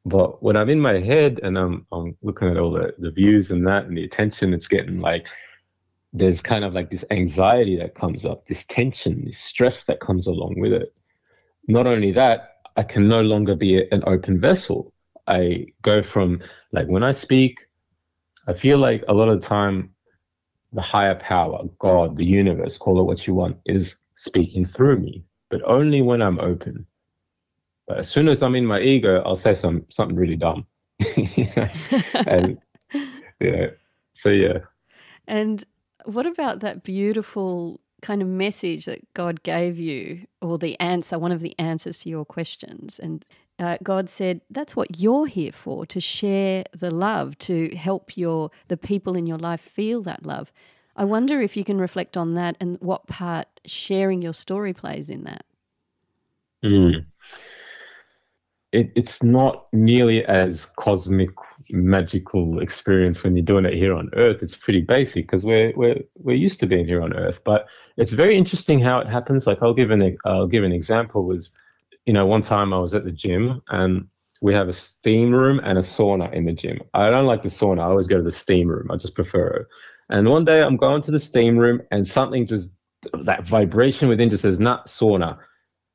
But 0.05 0.41
when 0.41 0.55
I'm 0.55 0.69
in 0.69 0.79
my 0.79 0.99
head 0.99 1.39
and 1.43 1.57
I'm, 1.57 1.85
I'm 1.91 2.15
looking 2.21 2.49
at 2.49 2.57
all 2.57 2.71
the, 2.71 2.93
the 2.99 3.11
views 3.11 3.51
and 3.51 3.65
that 3.67 3.85
and 3.85 3.97
the 3.97 4.05
attention 4.05 4.53
it's 4.53 4.67
getting, 4.67 4.99
like 4.99 5.25
there's 6.13 6.41
kind 6.41 6.63
of 6.63 6.73
like 6.73 6.89
this 6.89 7.03
anxiety 7.11 7.75
that 7.77 7.95
comes 7.95 8.25
up, 8.25 8.47
this 8.47 8.63
tension, 8.69 9.25
this 9.25 9.37
stress 9.37 9.83
that 9.85 9.99
comes 9.99 10.27
along 10.27 10.59
with 10.59 10.71
it. 10.71 10.93
Not 11.67 11.87
only 11.87 12.11
that, 12.13 12.59
I 12.77 12.83
can 12.83 13.07
no 13.07 13.21
longer 13.21 13.55
be 13.55 13.85
an 13.91 14.03
open 14.05 14.39
vessel. 14.39 14.93
I 15.27 15.67
go 15.81 16.01
from 16.01 16.41
like 16.71 16.87
when 16.87 17.03
I 17.03 17.11
speak, 17.11 17.64
I 18.47 18.53
feel 18.53 18.77
like 18.77 19.03
a 19.07 19.13
lot 19.13 19.29
of 19.29 19.41
the 19.41 19.47
time, 19.47 19.89
the 20.73 20.81
higher 20.81 21.15
power, 21.15 21.63
God, 21.79 22.17
the 22.17 22.25
universe, 22.25 22.77
call 22.77 22.99
it 22.99 23.03
what 23.03 23.25
you 23.25 23.33
want, 23.33 23.57
is 23.65 23.95
speaking 24.17 24.65
through 24.65 24.99
me, 24.99 25.23
but 25.49 25.61
only 25.63 26.01
when 26.01 26.21
I'm 26.21 26.39
open. 26.39 26.85
But 27.87 27.99
as 27.99 28.09
soon 28.09 28.27
as 28.27 28.41
I'm 28.41 28.55
in 28.55 28.65
my 28.65 28.79
ego, 28.79 29.21
I'll 29.25 29.35
say 29.35 29.55
some 29.55 29.85
something 29.89 30.15
really 30.15 30.35
dumb. 30.35 30.65
and 32.13 32.57
yeah, 33.39 33.67
so 34.13 34.29
yeah. 34.29 34.59
And 35.27 35.63
what 36.05 36.25
about 36.25 36.59
that 36.61 36.83
beautiful 36.83 37.79
kind 38.01 38.21
of 38.21 38.27
message 38.27 38.85
that 38.85 39.01
God 39.13 39.43
gave 39.43 39.77
you, 39.77 40.25
or 40.41 40.57
the 40.57 40.79
answer, 40.79 41.19
one 41.19 41.31
of 41.31 41.41
the 41.41 41.57
answers 41.59 41.99
to 41.99 42.09
your 42.09 42.25
questions? 42.25 42.99
And 42.99 43.25
uh, 43.57 43.77
God 43.81 44.09
said, 44.09 44.41
"That's 44.49 44.75
what 44.75 44.99
you're 44.99 45.27
here 45.27 45.51
for: 45.51 45.85
to 45.85 46.01
share 46.01 46.65
the 46.73 46.91
love, 46.91 47.37
to 47.39 47.75
help 47.75 48.17
your 48.17 48.51
the 48.67 48.77
people 48.77 49.15
in 49.15 49.25
your 49.25 49.37
life 49.37 49.61
feel 49.61 50.01
that 50.03 50.25
love." 50.25 50.51
I 50.95 51.03
wonder 51.03 51.41
if 51.41 51.57
you 51.57 51.63
can 51.63 51.77
reflect 51.77 52.15
on 52.15 52.35
that 52.35 52.55
and 52.59 52.77
what 52.79 53.07
part 53.07 53.47
sharing 53.65 54.21
your 54.21 54.33
story 54.33 54.73
plays 54.73 55.09
in 55.09 55.23
that. 55.23 55.45
Mm. 56.63 57.05
It, 58.71 58.91
it's 58.95 59.21
not 59.21 59.67
nearly 59.73 60.25
as 60.25 60.65
cosmic, 60.77 61.29
magical 61.69 62.59
experience 62.59 63.23
when 63.23 63.35
you're 63.35 63.45
doing 63.45 63.65
it 63.65 63.73
here 63.73 63.93
on 63.93 64.09
Earth. 64.13 64.41
It's 64.41 64.55
pretty 64.55 64.81
basic 64.81 65.25
because 65.25 65.43
we're 65.43 65.71
we're 65.75 65.99
we're 66.17 66.35
used 66.35 66.59
to 66.61 66.65
being 66.65 66.85
here 66.85 67.01
on 67.01 67.13
Earth. 67.13 67.39
But 67.45 67.67
it's 67.97 68.11
very 68.11 68.37
interesting 68.37 68.79
how 68.79 68.99
it 68.99 69.07
happens. 69.07 69.47
Like 69.47 69.59
I'll 69.61 69.73
give 69.73 69.91
an 69.91 70.17
I'll 70.25 70.47
give 70.47 70.63
an 70.63 70.73
example. 70.73 71.25
Was 71.25 71.51
you 72.05 72.13
know, 72.13 72.25
one 72.25 72.41
time 72.41 72.73
I 72.73 72.79
was 72.79 72.93
at 72.93 73.03
the 73.03 73.11
gym 73.11 73.61
and 73.69 74.07
we 74.41 74.53
have 74.53 74.69
a 74.69 74.73
steam 74.73 75.31
room 75.31 75.59
and 75.63 75.77
a 75.77 75.81
sauna 75.81 76.31
in 76.33 76.45
the 76.45 76.53
gym. 76.53 76.79
I 76.93 77.09
don't 77.09 77.25
like 77.25 77.43
the 77.43 77.49
sauna. 77.49 77.79
I 77.79 77.85
always 77.85 78.07
go 78.07 78.17
to 78.17 78.23
the 78.23 78.31
steam 78.31 78.67
room. 78.67 78.91
I 78.91 78.97
just 78.97 79.15
prefer 79.15 79.47
it. 79.47 79.67
And 80.09 80.29
one 80.29 80.45
day 80.45 80.61
I'm 80.61 80.77
going 80.77 81.01
to 81.03 81.11
the 81.11 81.19
steam 81.19 81.57
room 81.57 81.81
and 81.91 82.07
something 82.07 82.45
just, 82.45 82.71
that 83.23 83.47
vibration 83.47 84.07
within 84.07 84.29
just 84.29 84.43
says, 84.43 84.59
not 84.59 84.87
sauna, 84.87 85.37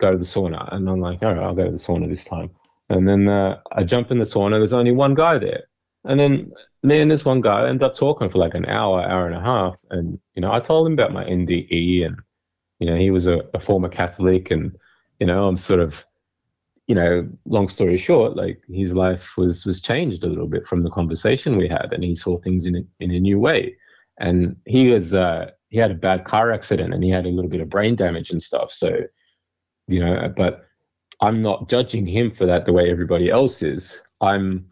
go 0.01 0.11
to 0.11 0.19
the 0.19 0.25
sauna. 0.25 0.75
And 0.75 0.89
I'm 0.89 1.01
like, 1.01 1.23
all 1.23 1.35
right, 1.35 1.43
I'll 1.43 1.55
go 1.55 1.65
to 1.65 1.71
the 1.71 1.79
sauna 1.79 2.09
this 2.09 2.25
time. 2.25 2.51
And 2.89 3.07
then 3.07 3.29
uh, 3.29 3.61
I 3.73 3.85
jump 3.85 4.11
in 4.11 4.19
the 4.19 4.25
sauna. 4.25 4.59
There's 4.59 4.73
only 4.73 4.93
one 4.93 5.15
guy 5.15 5.39
there. 5.39 5.65
And 6.05 6.19
then 6.19 6.51
me 6.83 7.01
and 7.01 7.11
this 7.11 7.25
one 7.25 7.41
guy 7.41 7.69
end 7.69 7.83
up 7.85 7.95
talking 7.95 8.29
for 8.31 8.39
like 8.39 8.55
an 8.55 8.67
hour, 8.67 9.01
hour 9.01 9.27
and 9.27 9.37
a 9.37 9.41
half. 9.41 9.77
And, 9.91 10.19
you 10.35 10.41
know, 10.41 10.51
I 10.53 10.59
told 10.59 10.89
him 10.89 10.95
about 10.95 11.13
my 11.13 11.25
NDE 11.25 12.07
and, 12.07 12.17
you 12.81 12.91
know, 12.91 12.97
he 12.97 13.11
was 13.11 13.27
a, 13.27 13.43
a 13.55 13.61
former 13.61 13.89
Catholic 13.89 14.51
and, 14.51 14.73
you 15.21 15.27
know, 15.27 15.47
I'm 15.47 15.57
sort 15.57 15.81
of, 15.81 16.05
you 16.87 16.95
know, 16.95 17.29
long 17.45 17.69
story 17.69 17.99
short, 17.99 18.37
like 18.37 18.61
his 18.69 18.95
life 18.95 19.37
was 19.37 19.65
was 19.65 19.81
changed 19.81 20.25
a 20.25 20.27
little 20.27 20.49
bit 20.49 20.67
from 20.67 20.83
the 20.83 20.91
conversation 20.91 21.57
we 21.57 21.69
had, 21.69 21.93
and 21.93 22.03
he 22.03 22.15
saw 22.15 22.39
things 22.41 22.67
in 22.67 22.77
a, 22.77 22.81
in 22.99 23.13
a 23.13 23.21
new 23.21 23.39
way. 23.39 23.77
And 24.19 24.57
he 24.67 24.89
was 24.89 25.15
uh, 25.15 25.51
he 25.69 25.79
had 25.79 25.93
a 25.93 25.95
bad 25.95 26.25
car 26.25 26.51
accident, 26.51 26.93
and 26.93 27.05
he 27.05 27.11
had 27.11 27.27
a 27.27 27.29
little 27.31 27.51
bit 27.51 27.61
of 27.61 27.69
brain 27.69 27.95
damage 27.95 28.31
and 28.31 28.43
stuff. 28.43 28.73
So, 28.73 28.99
you 29.87 30.01
know, 30.01 30.33
but 30.37 30.67
I'm 31.21 31.43
not 31.43 31.69
judging 31.69 32.07
him 32.07 32.33
for 32.33 32.47
that 32.47 32.65
the 32.65 32.73
way 32.73 32.91
everybody 32.91 33.31
else 33.31 33.63
is. 33.63 34.01
I'm 34.21 34.67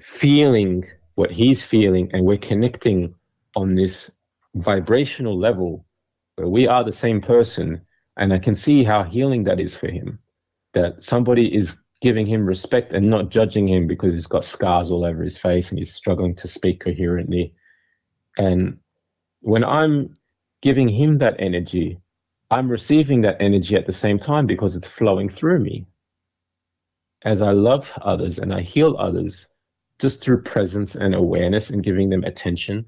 feeling 0.00 0.88
what 1.16 1.30
he's 1.30 1.64
feeling, 1.64 2.08
and 2.12 2.24
we're 2.24 2.38
connecting 2.38 3.14
on 3.56 3.74
this 3.74 4.10
vibrational 4.54 5.38
level 5.38 5.84
where 6.36 6.48
we 6.48 6.66
are 6.66 6.84
the 6.84 6.92
same 6.92 7.20
person 7.20 7.82
and 8.20 8.34
I 8.34 8.38
can 8.38 8.54
see 8.54 8.84
how 8.84 9.02
healing 9.02 9.44
that 9.44 9.58
is 9.58 9.74
for 9.74 9.90
him. 9.90 10.18
That 10.74 11.02
somebody 11.02 11.56
is 11.56 11.74
giving 12.02 12.26
him 12.26 12.46
respect 12.46 12.92
and 12.92 13.08
not 13.08 13.30
judging 13.30 13.66
him 13.66 13.86
because 13.86 14.14
he's 14.14 14.26
got 14.26 14.44
scars 14.44 14.90
all 14.90 15.04
over 15.04 15.22
his 15.22 15.38
face 15.38 15.70
and 15.70 15.78
he's 15.78 15.94
struggling 15.94 16.36
to 16.36 16.46
speak 16.46 16.80
coherently. 16.80 17.54
And 18.36 18.78
when 19.40 19.64
I'm 19.64 20.16
giving 20.62 20.88
him 20.88 21.18
that 21.18 21.36
energy, 21.38 21.98
I'm 22.50 22.70
receiving 22.70 23.22
that 23.22 23.38
energy 23.40 23.74
at 23.74 23.86
the 23.86 23.92
same 23.92 24.18
time 24.18 24.46
because 24.46 24.76
it's 24.76 24.88
flowing 24.88 25.30
through 25.30 25.60
me. 25.60 25.86
As 27.24 27.40
I 27.40 27.52
love 27.52 27.90
others 28.02 28.38
and 28.38 28.52
I 28.52 28.60
heal 28.60 28.96
others 28.98 29.46
just 29.98 30.22
through 30.22 30.42
presence 30.42 30.94
and 30.94 31.14
awareness 31.14 31.70
and 31.70 31.82
giving 31.82 32.10
them 32.10 32.24
attention, 32.24 32.84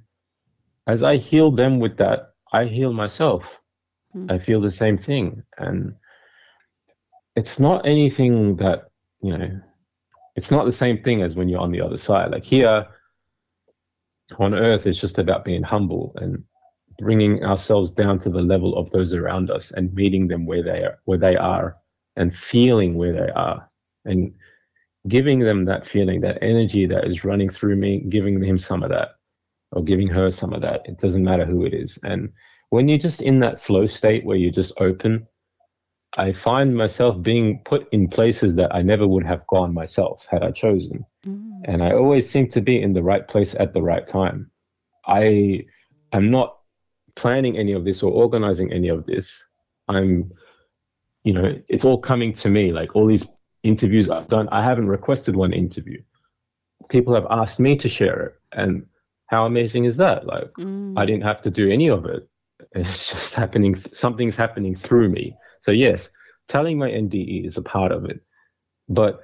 as 0.87 1.03
I 1.03 1.17
heal 1.17 1.51
them 1.51 1.81
with 1.81 1.97
that, 1.99 2.35
I 2.53 2.67
heal 2.67 2.93
myself. 2.93 3.45
Mm. 4.17 4.31
I 4.31 4.39
feel 4.39 4.61
the 4.61 4.71
same 4.71 4.99
thing. 4.99 5.43
And 5.59 5.95
it's 7.37 7.59
not 7.59 7.87
anything 7.87 8.57
that, 8.57 8.91
you 9.23 9.37
know, 9.37 9.61
it's 10.37 10.51
not 10.51 10.65
the 10.65 10.73
same 10.73 11.03
thing 11.03 11.23
as 11.23 11.37
when 11.37 11.49
you're 11.49 11.61
on 11.61 11.73
the 11.73 11.81
other 11.81 11.97
side. 11.97 12.31
Like 12.31 12.45
here 12.45 12.87
on 14.39 14.55
earth, 14.55 14.87
it's 14.87 15.01
just 15.01 15.19
about 15.19 15.45
being 15.45 15.63
humble 15.63 16.13
and 16.17 16.43
bringing 16.99 17.45
ourselves 17.45 17.93
down 17.93 18.19
to 18.21 18.31
the 18.31 18.41
level 18.41 18.77
of 18.77 18.91
those 18.91 19.15
around 19.15 19.51
us 19.51 19.73
and 19.73 19.93
meeting 19.95 20.29
them 20.29 20.47
where 20.47 20.63
they 20.63 20.85
are, 20.85 20.99
where 21.05 21.19
they 21.19 21.37
are 21.37 21.77
and 22.17 22.35
feeling 22.35 22.95
where 22.95 23.13
they 23.13 23.31
are 23.33 23.69
and 24.05 24.33
giving 25.09 25.41
them 25.41 25.65
that 25.65 25.89
feeling, 25.89 26.21
that 26.21 26.39
energy 26.43 26.87
that 26.87 27.07
is 27.07 27.25
running 27.25 27.51
through 27.51 27.77
me, 27.77 28.05
giving 28.09 28.43
him 28.43 28.59
some 28.59 28.83
of 28.83 28.91
that 28.91 29.17
or 29.73 29.83
giving 29.83 30.09
her 30.09 30.31
some 30.31 30.53
of 30.53 30.61
that. 30.63 30.83
It 30.85 30.99
doesn't 30.99 31.25
matter 31.25 31.45
who 31.45 31.65
it 31.65 31.75
is. 31.75 31.99
And 32.03 32.31
when 32.73 32.89
you're 32.89 32.97
just 32.97 33.21
in 33.21 33.39
that 33.41 33.63
flow 33.63 33.87
state 33.87 34.25
where 34.25 34.39
you're 34.39 34.51
just 34.51 34.73
open, 34.81 35.27
I 36.17 36.33
find 36.33 36.75
myself 36.75 37.23
being 37.23 37.61
put 37.67 37.87
in 37.93 38.09
places 38.09 38.55
that 38.55 38.75
I 38.75 38.81
never 38.81 39.07
would 39.07 39.27
have 39.27 39.47
gone 39.47 39.75
myself 39.75 40.27
had 40.31 40.43
I 40.43 40.53
chosen. 40.53 41.05
Mm. 41.27 41.61
And 41.67 41.83
I 41.83 41.93
always 41.93 42.31
seem 42.31 42.49
to 42.49 42.63
be 42.63 42.81
in 42.81 42.95
the 42.95 43.03
right 43.03 43.29
place 43.29 43.55
at 43.61 43.75
the 43.75 43.83
right 43.83 44.07
time. 44.07 44.51
I 45.07 45.67
am 46.15 46.31
not 46.31 46.61
planning 47.15 47.59
any 47.59 47.73
of 47.73 47.85
this 47.85 48.03
or 48.03 48.11
organizing 48.11 48.73
any 48.73 48.89
of 48.89 49.05
this. 49.05 49.45
I'm, 49.89 50.33
you 51.25 51.35
know, 51.35 51.55
it's 51.69 51.85
all 51.85 52.01
coming 52.01 52.33
to 52.37 52.49
me. 52.49 52.73
Like 52.73 52.97
all 52.97 53.07
these 53.07 53.27
interviews 53.65 54.09
I've 54.09 54.29
done, 54.29 54.49
I 54.51 54.65
haven't 54.65 54.89
requested 54.89 55.37
one 55.37 55.53
interview. 55.53 56.01
People 56.89 57.15
have 57.15 57.27
asked 57.29 57.61
me 57.61 57.77
to 57.77 57.89
share 57.91 58.21
it. 58.29 58.35
And 58.53 58.87
how 59.27 59.45
amazing 59.45 59.85
is 59.85 59.99
that? 59.99 60.25
Like, 60.25 60.51
mm. 60.59 60.99
I 60.99 61.05
didn't 61.05 61.25
have 61.25 61.43
to 61.43 61.51
do 61.51 61.71
any 61.71 61.91
of 61.91 62.07
it. 62.07 62.27
It's 62.73 63.11
just 63.11 63.35
happening, 63.35 63.77
something's 63.93 64.37
happening 64.37 64.75
through 64.75 65.09
me. 65.09 65.37
So, 65.63 65.71
yes, 65.71 66.11
telling 66.49 66.79
my 66.79 66.91
NDE 66.91 67.47
is 67.47 67.57
a 67.57 67.63
part 67.63 67.93
of 67.93 68.05
it. 68.05 68.21
But 68.89 69.21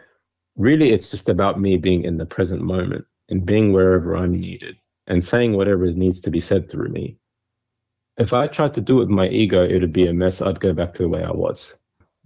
really, 0.57 0.93
it's 0.93 1.11
just 1.11 1.29
about 1.29 1.61
me 1.61 1.77
being 1.77 2.05
in 2.05 2.19
the 2.19 2.27
present 2.27 2.63
moment 2.63 3.05
and 3.29 3.45
being 3.45 3.73
wherever 3.73 4.17
I'm 4.17 4.39
needed 4.39 4.77
and 5.07 5.25
saying 5.25 5.55
whatever 5.55 5.91
needs 5.93 6.21
to 6.21 6.31
be 6.31 6.41
said 6.41 6.71
through 6.71 6.89
me. 6.89 7.17
If 8.19 8.33
I 8.33 8.49
tried 8.49 8.75
to 8.75 8.81
do 8.81 8.97
it 8.97 9.01
with 9.01 9.09
my 9.09 9.29
ego, 9.29 9.63
it 9.63 9.81
would 9.81 9.93
be 9.93 10.07
a 10.07 10.13
mess. 10.13 10.43
I'd 10.43 10.61
go 10.61 10.73
back 10.73 10.93
to 10.95 11.03
the 11.03 11.09
way 11.09 11.23
I 11.23 11.31
was. 11.31 11.75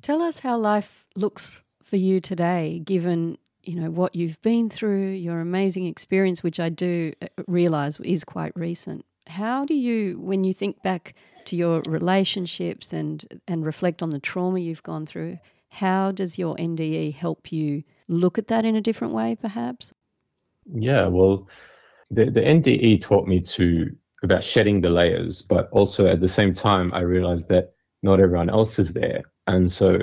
Tell 0.01 0.23
us 0.23 0.41
how 0.41 0.57
life 0.57 1.07
looks 1.15 1.63
for 1.83 1.97
you 1.97 2.21
today, 2.21 2.81
given 2.85 3.39
you 3.63 3.81
know 3.81 3.91
what 3.91 4.15
you've 4.15 4.41
been 4.43 4.69
through, 4.69 5.11
your 5.11 5.41
amazing 5.41 5.87
experience, 5.87 6.43
which 6.43 6.59
I 6.59 6.69
do 6.69 7.13
uh, 7.23 7.27
realize 7.47 8.01
is 8.01 8.25
quite 8.25 8.53
recent. 8.57 9.05
How 9.27 9.65
do 9.65 9.75
you, 9.75 10.19
when 10.21 10.45
you 10.45 10.53
think 10.53 10.83
back 10.83 11.15
to 11.47 11.57
your 11.57 11.83
relationships 11.83 12.93
and 12.93 13.43
and 13.49 13.65
reflect 13.65 14.03
on 14.03 14.11
the 14.11 14.19
trauma 14.19 14.61
you've 14.61 14.83
gone 14.83 15.07
through, 15.07 15.39
how 15.69 16.13
does 16.13 16.39
your 16.39 16.55
NDE 16.57 17.15
help 17.15 17.53
you 17.53 17.83
look 18.09 18.39
at 18.39 18.49
that 18.49 18.65
in 18.65 18.77
a 18.77 18.81
different 18.81 19.15
way, 19.15 19.37
perhaps? 19.41 19.93
Yeah, 20.73 21.07
well, 21.07 21.49
the 22.11 22.27
the 22.27 22.41
NDE 22.41 23.01
taught 23.01 23.27
me 23.27 23.41
to 23.41 23.91
about 24.23 24.45
shedding 24.45 24.81
the 24.81 24.91
layers, 24.91 25.43
but 25.43 25.69
also 25.73 26.07
at 26.07 26.21
the 26.21 26.29
same 26.29 26.53
time, 26.53 26.93
I 26.95 27.01
realized 27.01 27.49
that 27.49 27.73
not 28.03 28.21
everyone 28.21 28.51
else 28.51 28.79
is 28.79 28.93
there, 28.93 29.23
and 29.47 29.73
so 29.73 29.99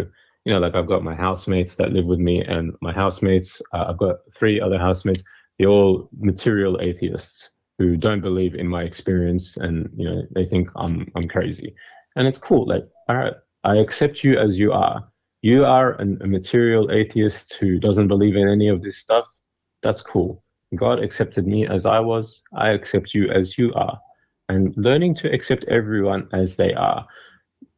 you 0.45 0.53
know, 0.53 0.59
like 0.59 0.75
I've 0.75 0.87
got 0.87 1.03
my 1.03 1.15
housemates 1.15 1.75
that 1.75 1.91
live 1.91 2.05
with 2.05 2.19
me, 2.19 2.41
and 2.41 2.73
my 2.81 2.93
housemates, 2.93 3.61
uh, 3.73 3.85
I've 3.89 3.97
got 3.97 4.17
three 4.33 4.59
other 4.59 4.79
housemates. 4.79 5.23
They're 5.57 5.67
all 5.67 6.09
material 6.17 6.79
atheists 6.81 7.51
who 7.79 7.95
don't 7.95 8.21
believe 8.21 8.55
in 8.55 8.67
my 8.67 8.83
experience, 8.83 9.55
and 9.57 9.89
you 9.95 10.07
know, 10.07 10.21
they 10.35 10.45
think 10.45 10.69
I'm 10.75 11.09
I'm 11.15 11.27
crazy, 11.29 11.73
and 12.15 12.27
it's 12.27 12.37
cool. 12.37 12.67
Like, 12.67 12.83
all 13.07 13.15
right, 13.15 13.33
I 13.63 13.77
accept 13.77 14.23
you 14.23 14.37
as 14.37 14.59
you 14.59 14.73
are. 14.73 15.09
You 15.41 15.63
are 15.63 15.93
an, 15.93 16.19
a 16.21 16.27
material 16.27 16.91
atheist 16.91 17.53
who 17.53 17.79
doesn't 17.79 18.09
believe 18.09 18.35
in 18.35 18.49
any 18.49 18.67
of 18.67 18.81
this 18.81 18.97
stuff. 18.97 19.25
That's 19.81 20.01
cool. 20.01 20.43
God 20.75 21.01
accepted 21.01 21.47
me 21.47 21.65
as 21.65 21.85
I 21.85 21.99
was. 22.01 22.41
I 22.53 22.71
accept 22.71 23.13
you 23.13 23.31
as 23.31 23.57
you 23.57 23.73
are, 23.73 23.97
and 24.49 24.75
learning 24.75 25.15
to 25.15 25.31
accept 25.31 25.63
everyone 25.69 26.27
as 26.33 26.57
they 26.57 26.73
are. 26.73 27.07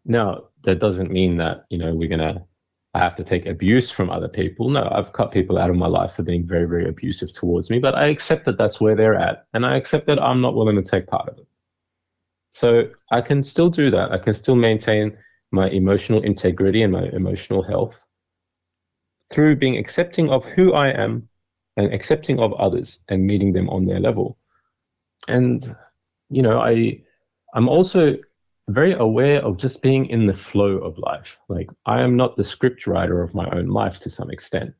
Now, 0.04 0.46
that 0.64 0.80
doesn't 0.80 1.12
mean 1.12 1.38
that 1.38 1.66
you 1.70 1.78
know 1.78 1.94
we're 1.94 2.10
gonna 2.10 2.44
I 2.94 3.00
have 3.00 3.16
to 3.16 3.24
take 3.24 3.46
abuse 3.46 3.90
from 3.90 4.10
other 4.10 4.28
people. 4.28 4.70
No, 4.70 4.90
I've 4.92 5.14
cut 5.14 5.32
people 5.32 5.58
out 5.58 5.70
of 5.70 5.78
my 5.78 5.88
life 5.88 6.14
for 6.16 6.24
being 6.24 6.46
very, 6.46 6.68
very 6.68 6.90
abusive 6.90 7.32
towards 7.32 7.70
me, 7.70 7.80
but 7.80 7.96
I 7.96 8.08
accept 8.08 8.46
that 8.46 8.58
that's 8.58 8.82
where 8.82 8.96
they're 8.96 9.16
at. 9.16 9.48
And 9.54 9.66
I 9.66 9.78
accept 9.78 10.08
that 10.08 10.22
I'm 10.22 10.42
not 10.42 10.56
willing 10.56 10.76
to 10.76 10.82
take 10.82 11.08
part 11.08 11.30
of 11.30 11.38
it. 11.38 11.48
So 12.54 12.90
I 13.12 13.22
can 13.22 13.44
still 13.44 13.70
do 13.70 13.92
that. 13.92 14.12
I 14.12 14.18
can 14.18 14.34
still 14.34 14.56
maintain 14.56 15.18
my 15.52 15.70
emotional 15.70 16.22
integrity 16.22 16.82
and 16.84 16.92
my 16.92 17.06
emotional 17.14 17.64
health 17.64 17.96
through 19.32 19.56
being 19.56 19.78
accepting 19.78 20.30
of 20.30 20.44
who 20.44 20.74
I 20.74 20.90
am 20.90 21.30
and 21.78 21.94
accepting 21.94 22.40
of 22.40 22.54
others 22.54 23.00
and 23.08 23.26
meeting 23.26 23.54
them 23.54 23.70
on 23.70 23.86
their 23.86 24.02
level. 24.02 24.38
And, 25.30 25.76
you 26.30 26.42
know, 26.42 26.60
I, 26.60 27.02
I'm 27.54 27.70
also 27.70 28.18
very 28.74 28.94
aware 28.94 29.44
of 29.44 29.58
just 29.58 29.82
being 29.82 30.06
in 30.08 30.28
the 30.28 30.34
flow 30.34 30.78
of 30.78 30.98
life. 30.98 31.38
Like, 31.50 31.70
I 31.86 32.02
am 32.02 32.16
not 32.16 32.38
the 32.38 32.44
script 32.44 32.88
writer 32.88 33.22
of 33.22 33.34
my 33.34 33.50
own 33.52 33.68
life 33.68 34.00
to 34.00 34.10
some 34.10 34.30
extent. 34.32 34.74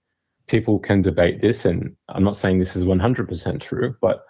People 0.48 0.80
can 0.80 1.02
debate 1.02 1.42
this, 1.42 1.66
and 1.66 1.96
I'm 2.10 2.24
not 2.24 2.38
saying 2.38 2.60
this 2.60 2.76
is 2.76 2.86
100% 2.86 3.62
true, 3.62 3.96
but 4.02 4.26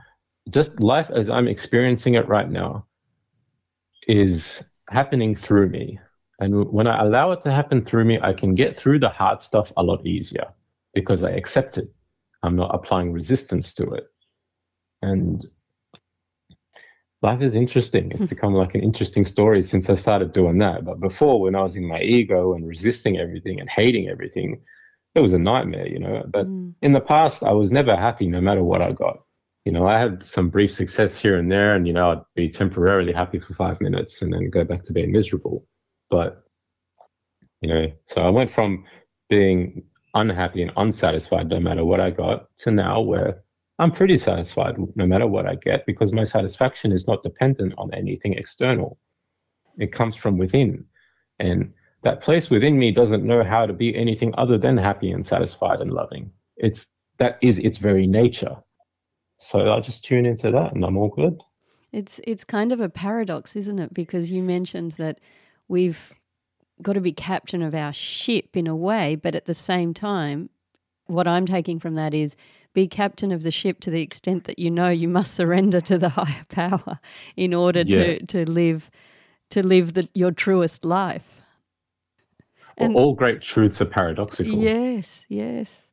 just 0.49 0.79
life 0.79 1.09
as 1.15 1.29
I'm 1.29 1.47
experiencing 1.47 2.15
it 2.15 2.27
right 2.27 2.49
now 2.49 2.85
is 4.07 4.63
happening 4.89 5.35
through 5.35 5.69
me. 5.69 5.99
And 6.39 6.69
when 6.71 6.87
I 6.87 7.01
allow 7.01 7.31
it 7.31 7.43
to 7.43 7.51
happen 7.51 7.83
through 7.83 8.05
me, 8.05 8.19
I 8.21 8.33
can 8.33 8.55
get 8.55 8.77
through 8.77 8.99
the 8.99 9.09
hard 9.09 9.41
stuff 9.41 9.71
a 9.77 9.83
lot 9.83 10.05
easier 10.05 10.45
because 10.93 11.23
I 11.23 11.31
accept 11.31 11.77
it. 11.77 11.87
I'm 12.43 12.55
not 12.55 12.73
applying 12.73 13.13
resistance 13.13 13.73
to 13.75 13.91
it. 13.91 14.05
And 15.01 15.45
life 17.21 17.41
is 17.41 17.55
interesting. 17.55 18.11
It's 18.11 18.19
hmm. 18.19 18.25
become 18.25 18.53
like 18.53 18.75
an 18.75 18.81
interesting 18.81 19.25
story 19.25 19.63
since 19.63 19.89
I 19.89 19.95
started 19.95 20.33
doing 20.33 20.57
that. 20.59 20.85
But 20.85 20.99
before, 20.99 21.39
when 21.39 21.55
I 21.55 21.61
was 21.61 21.75
in 21.75 21.87
my 21.87 22.01
ego 22.01 22.53
and 22.53 22.67
resisting 22.67 23.17
everything 23.17 23.59
and 23.59 23.69
hating 23.69 24.09
everything, 24.09 24.61
it 25.13 25.19
was 25.19 25.33
a 25.33 25.39
nightmare, 25.39 25.87
you 25.87 25.99
know. 25.99 26.23
But 26.27 26.47
mm. 26.47 26.73
in 26.81 26.93
the 26.93 26.99
past, 26.99 27.43
I 27.43 27.51
was 27.51 27.71
never 27.71 27.95
happy 27.95 28.27
no 28.27 28.41
matter 28.41 28.63
what 28.63 28.81
I 28.81 28.91
got. 28.91 29.19
You 29.65 29.71
know, 29.71 29.87
I 29.87 29.99
had 29.99 30.25
some 30.25 30.49
brief 30.49 30.73
success 30.73 31.19
here 31.19 31.37
and 31.37 31.51
there, 31.51 31.75
and, 31.75 31.85
you 31.85 31.93
know, 31.93 32.11
I'd 32.11 32.23
be 32.35 32.49
temporarily 32.49 33.13
happy 33.13 33.39
for 33.39 33.53
five 33.53 33.79
minutes 33.79 34.21
and 34.21 34.33
then 34.33 34.49
go 34.49 34.63
back 34.63 34.83
to 34.85 34.93
being 34.93 35.11
miserable. 35.11 35.67
But, 36.09 36.43
you 37.61 37.69
know, 37.69 37.91
so 38.07 38.21
I 38.21 38.29
went 38.29 38.51
from 38.51 38.85
being 39.29 39.83
unhappy 40.15 40.63
and 40.63 40.71
unsatisfied 40.77 41.47
no 41.47 41.59
matter 41.59 41.85
what 41.85 41.99
I 41.99 42.09
got 42.09 42.47
to 42.57 42.71
now 42.71 43.01
where 43.01 43.43
I'm 43.81 43.91
pretty 43.91 44.19
satisfied 44.19 44.75
no 44.95 45.07
matter 45.07 45.25
what 45.25 45.47
I 45.47 45.55
get 45.55 45.87
because 45.87 46.13
my 46.13 46.23
satisfaction 46.23 46.91
is 46.91 47.07
not 47.07 47.23
dependent 47.23 47.73
on 47.79 47.91
anything 47.95 48.33
external. 48.33 48.99
It 49.79 49.91
comes 49.91 50.15
from 50.15 50.37
within. 50.37 50.85
And 51.39 51.73
that 52.03 52.21
place 52.21 52.51
within 52.51 52.77
me 52.77 52.91
doesn't 52.91 53.25
know 53.25 53.43
how 53.43 53.65
to 53.65 53.73
be 53.73 53.95
anything 53.95 54.35
other 54.37 54.59
than 54.59 54.77
happy 54.77 55.11
and 55.11 55.25
satisfied 55.25 55.81
and 55.81 55.91
loving. 55.91 56.31
It's 56.57 56.85
that 57.17 57.39
is 57.41 57.57
its 57.57 57.79
very 57.79 58.05
nature. 58.05 58.55
So 59.39 59.73
I 59.73 59.79
just 59.79 60.05
tune 60.05 60.27
into 60.27 60.51
that 60.51 60.75
and 60.75 60.85
I'm 60.85 60.95
all 60.95 61.09
good. 61.09 61.41
It's 61.91 62.21
it's 62.23 62.43
kind 62.43 62.71
of 62.71 62.79
a 62.79 62.87
paradox, 62.87 63.55
isn't 63.55 63.79
it? 63.79 63.95
Because 63.95 64.31
you 64.31 64.43
mentioned 64.43 64.91
that 64.99 65.19
we've 65.67 66.13
got 66.83 66.93
to 66.93 67.01
be 67.01 67.13
captain 67.13 67.63
of 67.63 67.73
our 67.73 67.93
ship 67.93 68.55
in 68.55 68.67
a 68.67 68.75
way, 68.75 69.15
but 69.15 69.33
at 69.33 69.45
the 69.45 69.55
same 69.55 69.95
time, 69.95 70.51
what 71.07 71.27
I'm 71.27 71.47
taking 71.47 71.79
from 71.79 71.95
that 71.95 72.13
is 72.13 72.35
be 72.73 72.87
captain 72.87 73.31
of 73.31 73.43
the 73.43 73.51
ship 73.51 73.79
to 73.81 73.89
the 73.89 74.01
extent 74.01 74.45
that 74.45 74.59
you 74.59 74.71
know 74.71 74.89
you 74.89 75.07
must 75.07 75.33
surrender 75.33 75.81
to 75.81 75.97
the 75.97 76.09
higher 76.17 76.45
power 76.49 76.99
in 77.35 77.53
order 77.53 77.81
yeah. 77.81 78.17
to, 78.17 78.25
to 78.27 78.49
live 78.49 78.89
to 79.49 79.65
live 79.65 79.93
the, 79.93 80.07
your 80.13 80.31
truest 80.31 80.85
life. 80.85 81.41
And 82.77 82.95
well, 82.95 83.03
all 83.03 83.13
great 83.13 83.41
truths 83.41 83.81
are 83.81 83.85
paradoxical. 83.85 84.53
Yes, 84.53 85.25
yes. 85.27 85.87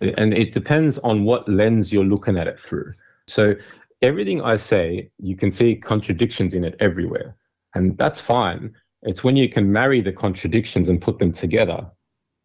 And 0.00 0.34
it 0.34 0.52
depends 0.52 0.98
on 0.98 1.24
what 1.24 1.48
lens 1.48 1.92
you're 1.92 2.04
looking 2.04 2.36
at 2.36 2.46
it 2.46 2.60
through. 2.60 2.92
So 3.26 3.54
everything 4.02 4.42
I 4.42 4.56
say, 4.56 5.10
you 5.18 5.36
can 5.36 5.50
see 5.50 5.76
contradictions 5.76 6.52
in 6.52 6.62
it 6.62 6.76
everywhere. 6.78 7.34
And 7.74 7.96
that's 7.96 8.20
fine. 8.20 8.74
It's 9.02 9.24
when 9.24 9.36
you 9.36 9.48
can 9.48 9.72
marry 9.72 10.00
the 10.00 10.12
contradictions 10.12 10.88
and 10.88 11.00
put 11.00 11.18
them 11.18 11.32
together, 11.32 11.86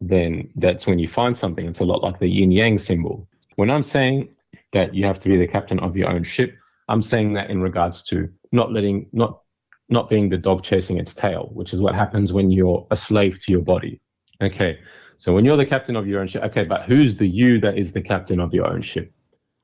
then 0.00 0.48
that's 0.56 0.86
when 0.86 0.98
you 0.98 1.08
find 1.08 1.36
something. 1.36 1.66
It's 1.66 1.80
a 1.80 1.84
lot 1.84 2.02
like 2.02 2.18
the 2.18 2.28
yin 2.28 2.50
yang 2.50 2.78
symbol. 2.78 3.28
When 3.56 3.70
I'm 3.70 3.82
saying 3.82 4.28
that 4.72 4.94
you 4.94 5.04
have 5.04 5.20
to 5.20 5.28
be 5.28 5.36
the 5.36 5.46
captain 5.46 5.78
of 5.80 5.96
your 5.96 6.08
own 6.08 6.22
ship, 6.22 6.54
I'm 6.88 7.02
saying 7.02 7.34
that 7.34 7.50
in 7.50 7.60
regards 7.60 8.02
to 8.04 8.28
not 8.52 8.72
letting, 8.72 9.06
not 9.12 9.42
not 9.88 10.08
being 10.08 10.28
the 10.28 10.38
dog 10.38 10.62
chasing 10.62 10.98
its 10.98 11.14
tail, 11.14 11.50
which 11.52 11.72
is 11.72 11.80
what 11.80 11.94
happens 11.94 12.32
when 12.32 12.50
you're 12.50 12.86
a 12.90 12.96
slave 12.96 13.40
to 13.42 13.52
your 13.52 13.60
body. 13.60 14.00
Okay, 14.40 14.78
so 15.18 15.34
when 15.34 15.44
you're 15.44 15.56
the 15.56 15.66
captain 15.66 15.96
of 15.96 16.06
your 16.06 16.20
own 16.20 16.28
ship, 16.28 16.42
okay, 16.44 16.64
but 16.64 16.82
who's 16.84 17.16
the 17.16 17.28
you 17.28 17.60
that 17.60 17.76
is 17.76 17.92
the 17.92 18.00
captain 18.00 18.40
of 18.40 18.54
your 18.54 18.66
own 18.66 18.82
ship? 18.82 19.12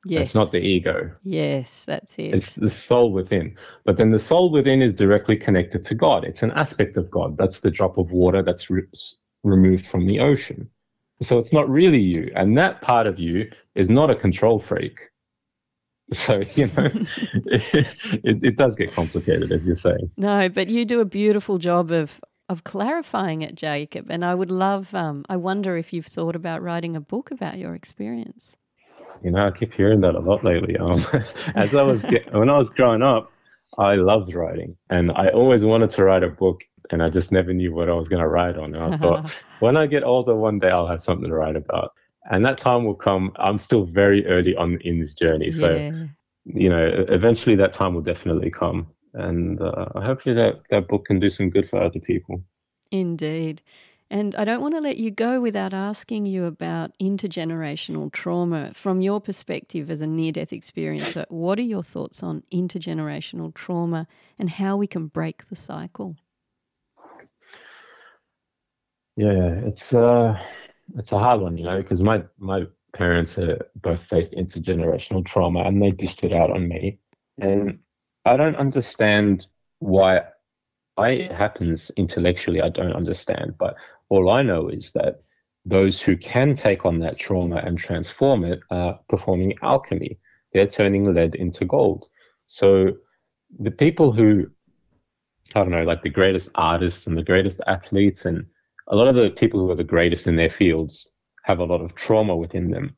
Yes. 0.04 0.26
It's 0.26 0.34
not 0.34 0.52
the 0.52 0.58
ego. 0.58 1.10
Yes, 1.24 1.84
that's 1.84 2.18
it. 2.18 2.34
It's 2.34 2.52
the 2.52 2.70
soul 2.70 3.10
within. 3.10 3.56
But 3.84 3.96
then 3.96 4.12
the 4.12 4.18
soul 4.18 4.52
within 4.52 4.82
is 4.82 4.94
directly 4.94 5.36
connected 5.36 5.84
to 5.86 5.94
God. 5.94 6.24
It's 6.24 6.42
an 6.42 6.52
aspect 6.52 6.96
of 6.96 7.10
God. 7.10 7.36
That's 7.36 7.60
the 7.60 7.70
drop 7.70 7.98
of 7.98 8.12
water 8.12 8.42
that's 8.42 8.70
re- 8.70 8.82
removed 9.42 9.86
from 9.86 10.06
the 10.06 10.20
ocean. 10.20 10.70
So 11.20 11.38
it's 11.38 11.52
not 11.52 11.68
really 11.68 12.00
you. 12.00 12.30
And 12.34 12.56
that 12.58 12.82
part 12.82 13.06
of 13.06 13.18
you 13.18 13.50
is 13.74 13.88
not 13.88 14.10
a 14.10 14.14
control 14.14 14.58
freak. 14.58 14.98
So, 16.12 16.42
you 16.54 16.68
know, 16.68 16.86
it, 17.46 17.88
it, 18.22 18.56
does 18.56 18.76
get 18.76 18.92
complicated, 18.92 19.50
as 19.50 19.60
you're 19.64 19.76
saying. 19.76 20.08
No, 20.16 20.48
but 20.48 20.68
you 20.68 20.84
do 20.84 21.00
a 21.00 21.04
beautiful 21.04 21.58
job 21.58 21.90
of, 21.90 22.20
of 22.48 22.62
clarifying 22.62 23.42
it, 23.42 23.56
Jacob. 23.56 24.06
And 24.08 24.24
I 24.24 24.32
would 24.32 24.52
love, 24.52 24.94
um, 24.94 25.24
I 25.28 25.34
wonder 25.34 25.76
if 25.76 25.92
you've 25.92 26.06
thought 26.06 26.36
about 26.36 26.62
writing 26.62 26.94
a 26.94 27.00
book 27.00 27.32
about 27.32 27.58
your 27.58 27.74
experience. 27.74 28.54
You 29.24 29.32
know, 29.32 29.48
I 29.48 29.50
keep 29.50 29.72
hearing 29.72 30.00
that 30.02 30.14
a 30.14 30.20
lot 30.20 30.44
lately. 30.44 30.76
Um, 30.80 31.04
as 31.56 31.74
I 31.74 31.82
was, 31.82 32.00
when 32.30 32.50
I 32.50 32.58
was 32.58 32.68
growing 32.76 33.02
up, 33.02 33.32
I 33.76 33.96
loved 33.96 34.32
writing 34.32 34.76
and 34.88 35.10
I 35.10 35.30
always 35.30 35.64
wanted 35.64 35.90
to 35.90 36.04
write 36.04 36.22
a 36.22 36.28
book 36.28 36.60
and 36.90 37.02
I 37.02 37.10
just 37.10 37.32
never 37.32 37.52
knew 37.52 37.74
what 37.74 37.88
I 37.88 37.94
was 37.94 38.08
going 38.08 38.22
to 38.22 38.28
write 38.28 38.56
on. 38.56 38.74
And 38.74 38.94
I 38.94 38.96
thought, 38.96 39.34
when 39.60 39.76
I 39.76 39.86
get 39.86 40.04
older, 40.04 40.34
one 40.34 40.58
day 40.58 40.70
I'll 40.70 40.86
have 40.86 41.02
something 41.02 41.28
to 41.28 41.34
write 41.34 41.56
about. 41.56 41.92
And 42.30 42.44
that 42.44 42.58
time 42.58 42.84
will 42.84 42.94
come. 42.94 43.32
I'm 43.36 43.58
still 43.58 43.84
very 43.84 44.26
early 44.26 44.56
on 44.56 44.78
in 44.82 45.00
this 45.00 45.14
journey. 45.14 45.52
So, 45.52 45.74
yeah. 45.74 46.06
you 46.44 46.68
know, 46.68 47.04
eventually 47.08 47.54
that 47.56 47.72
time 47.72 47.94
will 47.94 48.02
definitely 48.02 48.50
come. 48.50 48.88
And 49.14 49.60
uh, 49.60 49.86
hopefully 50.00 50.34
that, 50.34 50.60
that 50.70 50.88
book 50.88 51.06
can 51.06 51.20
do 51.20 51.30
some 51.30 51.50
good 51.50 51.68
for 51.70 51.80
other 51.80 52.00
people. 52.00 52.42
Indeed. 52.90 53.62
And 54.08 54.36
I 54.36 54.44
don't 54.44 54.60
want 54.60 54.74
to 54.74 54.80
let 54.80 54.98
you 54.98 55.10
go 55.10 55.40
without 55.40 55.74
asking 55.74 56.26
you 56.26 56.44
about 56.44 56.92
intergenerational 57.00 58.12
trauma. 58.12 58.72
From 58.72 59.00
your 59.00 59.20
perspective 59.20 59.90
as 59.90 60.00
a 60.00 60.06
near 60.06 60.30
death 60.30 60.50
experiencer, 60.50 61.24
what 61.28 61.58
are 61.58 61.62
your 61.62 61.82
thoughts 61.82 62.22
on 62.22 62.44
intergenerational 62.52 63.52
trauma 63.52 64.06
and 64.38 64.48
how 64.48 64.76
we 64.76 64.86
can 64.86 65.08
break 65.08 65.46
the 65.46 65.56
cycle? 65.56 66.16
Yeah, 69.16 69.50
it's 69.66 69.94
uh, 69.94 70.34
it's 70.96 71.12
a 71.12 71.18
hard 71.18 71.40
one, 71.40 71.56
you 71.56 71.64
know, 71.64 71.80
because 71.82 72.02
my 72.02 72.22
my 72.38 72.64
parents 72.92 73.38
uh, 73.38 73.56
both 73.76 74.02
faced 74.02 74.32
intergenerational 74.32 75.24
trauma 75.24 75.60
and 75.64 75.82
they 75.82 75.90
dished 75.90 76.22
it 76.24 76.32
out 76.32 76.50
on 76.50 76.68
me, 76.68 76.98
and 77.40 77.78
I 78.24 78.36
don't 78.36 78.56
understand 78.56 79.46
why 79.80 80.22
why 80.96 81.10
it 81.10 81.32
happens 81.32 81.90
intellectually. 81.96 82.60
I 82.62 82.68
don't 82.70 82.92
understand, 82.92 83.54
but 83.58 83.76
all 84.10 84.30
I 84.30 84.42
know 84.42 84.68
is 84.68 84.92
that 84.92 85.22
those 85.64 86.00
who 86.00 86.16
can 86.16 86.54
take 86.54 86.84
on 86.86 87.00
that 87.00 87.18
trauma 87.18 87.56
and 87.56 87.78
transform 87.78 88.44
it 88.44 88.60
are 88.70 89.00
performing 89.08 89.54
alchemy. 89.62 90.18
They're 90.52 90.66
turning 90.66 91.12
lead 91.12 91.34
into 91.34 91.64
gold. 91.64 92.06
So 92.48 92.92
the 93.58 93.70
people 93.72 94.12
who 94.12 94.46
I 95.54 95.60
don't 95.60 95.70
know, 95.70 95.84
like 95.84 96.02
the 96.02 96.10
greatest 96.10 96.50
artists 96.54 97.06
and 97.06 97.16
the 97.16 97.22
greatest 97.22 97.60
athletes 97.66 98.24
and 98.26 98.46
a 98.88 98.96
lot 98.96 99.08
of 99.08 99.14
the 99.14 99.30
people 99.30 99.60
who 99.60 99.70
are 99.70 99.76
the 99.76 99.84
greatest 99.84 100.26
in 100.26 100.36
their 100.36 100.50
fields 100.50 101.08
have 101.44 101.58
a 101.58 101.64
lot 101.64 101.80
of 101.80 101.94
trauma 101.94 102.36
within 102.36 102.70
them 102.70 102.96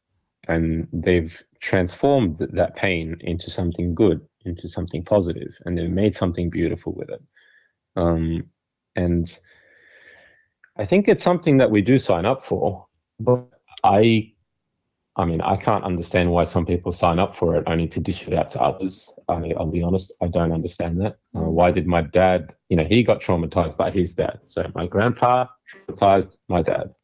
and 0.48 0.88
they've 0.92 1.42
transformed 1.60 2.38
that 2.52 2.76
pain 2.76 3.16
into 3.20 3.50
something 3.50 3.94
good 3.94 4.20
into 4.44 4.68
something 4.68 5.04
positive 5.04 5.52
and 5.64 5.76
they've 5.76 5.90
made 5.90 6.14
something 6.14 6.48
beautiful 6.48 6.94
with 6.94 7.10
it. 7.10 7.22
Um, 7.96 8.44
and 8.98 9.38
i 10.76 10.84
think 10.84 11.08
it's 11.08 11.22
something 11.22 11.56
that 11.58 11.70
we 11.70 11.80
do 11.80 11.96
sign 11.98 12.26
up 12.26 12.44
for 12.44 12.86
but 13.20 13.44
i 13.84 14.30
i 15.18 15.24
mean 15.24 15.40
i 15.40 15.56
can't 15.56 15.84
understand 15.84 16.30
why 16.30 16.44
some 16.44 16.64
people 16.64 16.92
sign 16.92 17.18
up 17.18 17.36
for 17.36 17.56
it 17.56 17.64
only 17.66 17.86
to 17.86 18.00
dish 18.00 18.26
it 18.26 18.34
out 18.34 18.50
to 18.50 18.60
others 18.60 19.10
I 19.28 19.38
mean, 19.38 19.54
I'll 19.58 19.66
be 19.70 19.82
honest, 19.82 20.12
I 20.22 20.28
don't 20.28 20.52
understand 20.52 21.00
that. 21.02 21.18
Uh, 21.34 21.40
mm. 21.40 21.50
why 21.50 21.70
did 21.70 21.86
my 21.86 22.00
dad, 22.00 22.54
you 22.70 22.76
know, 22.76 22.84
he 22.84 23.02
got 23.02 23.20
traumatized 23.20 23.76
by 23.76 23.90
his 23.90 24.14
dad. 24.14 24.40
So 24.46 24.70
my 24.74 24.86
grandpa 24.86 25.46
traumatized 25.70 26.36
my 26.48 26.62
dad. 26.62 26.94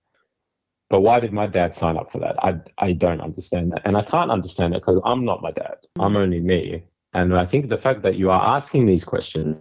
But 0.88 1.00
why 1.00 1.20
did 1.20 1.32
my 1.32 1.46
dad 1.46 1.74
sign 1.74 1.96
up 1.96 2.10
for 2.10 2.20
that? 2.20 2.36
I, 2.42 2.60
I 2.78 2.92
don't 2.92 3.20
understand 3.20 3.72
that. 3.72 3.82
And 3.84 3.96
I 3.96 4.02
can't 4.02 4.30
understand 4.30 4.74
it 4.74 4.82
because 4.82 5.00
I'm 5.04 5.24
not 5.24 5.42
my 5.42 5.50
dad. 5.50 5.76
I'm 5.98 6.14
mm. 6.14 6.18
only 6.18 6.40
me. 6.40 6.84
And 7.12 7.36
I 7.36 7.46
think 7.46 7.68
the 7.68 7.78
fact 7.78 8.02
that 8.02 8.16
you 8.16 8.30
are 8.30 8.56
asking 8.56 8.86
these 8.86 9.04
questions, 9.04 9.56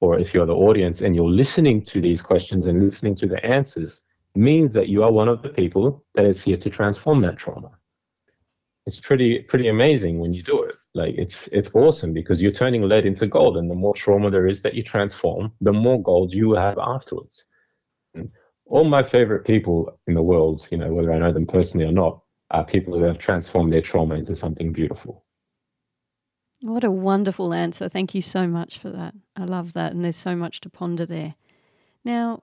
or 0.00 0.18
if 0.18 0.34
you're 0.34 0.46
the 0.46 0.54
audience 0.54 1.00
and 1.00 1.14
you're 1.14 1.30
listening 1.30 1.84
to 1.86 2.00
these 2.00 2.20
questions 2.20 2.66
and 2.66 2.84
listening 2.84 3.16
to 3.16 3.26
the 3.26 3.44
answers, 3.44 4.02
means 4.34 4.72
that 4.72 4.88
you 4.88 5.02
are 5.02 5.10
one 5.10 5.28
of 5.28 5.42
the 5.42 5.48
people 5.48 6.04
that 6.14 6.24
is 6.24 6.42
here 6.42 6.56
to 6.56 6.70
transform 6.70 7.20
that 7.22 7.38
trauma. 7.38 7.70
It's 8.88 9.00
pretty 9.00 9.40
pretty 9.40 9.68
amazing 9.68 10.18
when 10.18 10.32
you 10.32 10.42
do 10.42 10.62
it. 10.62 10.74
Like 10.94 11.14
it's 11.18 11.46
it's 11.48 11.74
awesome 11.74 12.14
because 12.14 12.40
you're 12.40 12.50
turning 12.50 12.80
lead 12.82 13.04
into 13.04 13.26
gold, 13.26 13.58
and 13.58 13.70
the 13.70 13.74
more 13.74 13.94
trauma 13.94 14.30
there 14.30 14.48
is 14.48 14.62
that 14.62 14.72
you 14.72 14.82
transform, 14.82 15.52
the 15.60 15.74
more 15.74 16.02
gold 16.02 16.32
you 16.32 16.54
have 16.54 16.78
afterwards. 16.78 17.44
And 18.14 18.30
all 18.64 18.84
my 18.84 19.02
favorite 19.02 19.44
people 19.44 20.00
in 20.06 20.14
the 20.14 20.22
world, 20.22 20.66
you 20.70 20.78
know, 20.78 20.90
whether 20.94 21.12
I 21.12 21.18
know 21.18 21.34
them 21.34 21.46
personally 21.46 21.84
or 21.84 21.92
not, 21.92 22.22
are 22.50 22.64
people 22.64 22.98
who 22.98 23.04
have 23.04 23.18
transformed 23.18 23.74
their 23.74 23.82
trauma 23.82 24.14
into 24.14 24.34
something 24.34 24.72
beautiful. 24.72 25.22
What 26.62 26.82
a 26.82 26.90
wonderful 26.90 27.52
answer. 27.52 27.90
Thank 27.90 28.14
you 28.14 28.22
so 28.22 28.46
much 28.46 28.78
for 28.78 28.88
that. 28.88 29.14
I 29.36 29.44
love 29.44 29.74
that. 29.74 29.92
And 29.92 30.02
there's 30.02 30.16
so 30.16 30.34
much 30.34 30.62
to 30.62 30.70
ponder 30.70 31.04
there. 31.04 31.34
Now, 32.06 32.40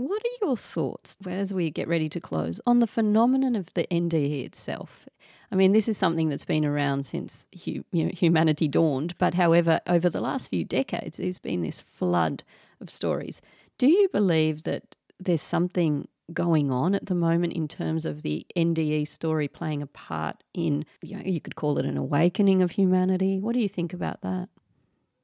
what 0.00 0.22
are 0.22 0.46
your 0.46 0.56
thoughts 0.56 1.16
as 1.26 1.52
we 1.52 1.70
get 1.70 1.88
ready 1.88 2.08
to 2.08 2.20
close 2.20 2.60
on 2.66 2.78
the 2.78 2.86
phenomenon 2.86 3.54
of 3.54 3.72
the 3.74 3.86
NDE 3.90 4.44
itself? 4.44 5.08
I 5.50 5.56
mean, 5.56 5.72
this 5.72 5.88
is 5.88 5.96
something 5.96 6.28
that's 6.28 6.44
been 6.44 6.64
around 6.64 7.06
since 7.06 7.46
you 7.52 7.84
know, 7.92 8.10
humanity 8.12 8.68
dawned, 8.68 9.16
but 9.18 9.34
however, 9.34 9.80
over 9.86 10.10
the 10.10 10.20
last 10.20 10.50
few 10.50 10.64
decades, 10.64 11.16
there's 11.16 11.38
been 11.38 11.62
this 11.62 11.80
flood 11.80 12.44
of 12.80 12.90
stories. 12.90 13.40
Do 13.78 13.86
you 13.86 14.08
believe 14.08 14.64
that 14.64 14.94
there's 15.18 15.42
something 15.42 16.06
going 16.32 16.70
on 16.70 16.94
at 16.94 17.06
the 17.06 17.14
moment 17.14 17.54
in 17.54 17.66
terms 17.66 18.04
of 18.04 18.22
the 18.22 18.46
NDE 18.56 19.08
story 19.08 19.48
playing 19.48 19.80
a 19.80 19.86
part 19.86 20.42
in, 20.52 20.84
you 21.00 21.16
know, 21.16 21.22
you 21.24 21.40
could 21.40 21.56
call 21.56 21.78
it 21.78 21.86
an 21.86 21.96
awakening 21.96 22.62
of 22.62 22.72
humanity? 22.72 23.38
What 23.40 23.54
do 23.54 23.60
you 23.60 23.68
think 23.68 23.94
about 23.94 24.20
that? 24.20 24.48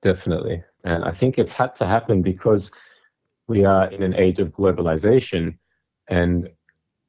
Definitely. 0.01 0.62
And 0.85 1.05
I 1.05 1.11
think 1.11 1.39
it's 1.39 1.53
had 1.53 1.75
to 1.77 1.87
happen 1.87 2.22
because 2.22 2.70
we 3.49 3.64
are 3.64 3.90
in 3.90 4.03
an 4.03 4.14
age 4.14 4.38
of 4.38 4.49
globalization 4.49 5.57
and 6.09 6.49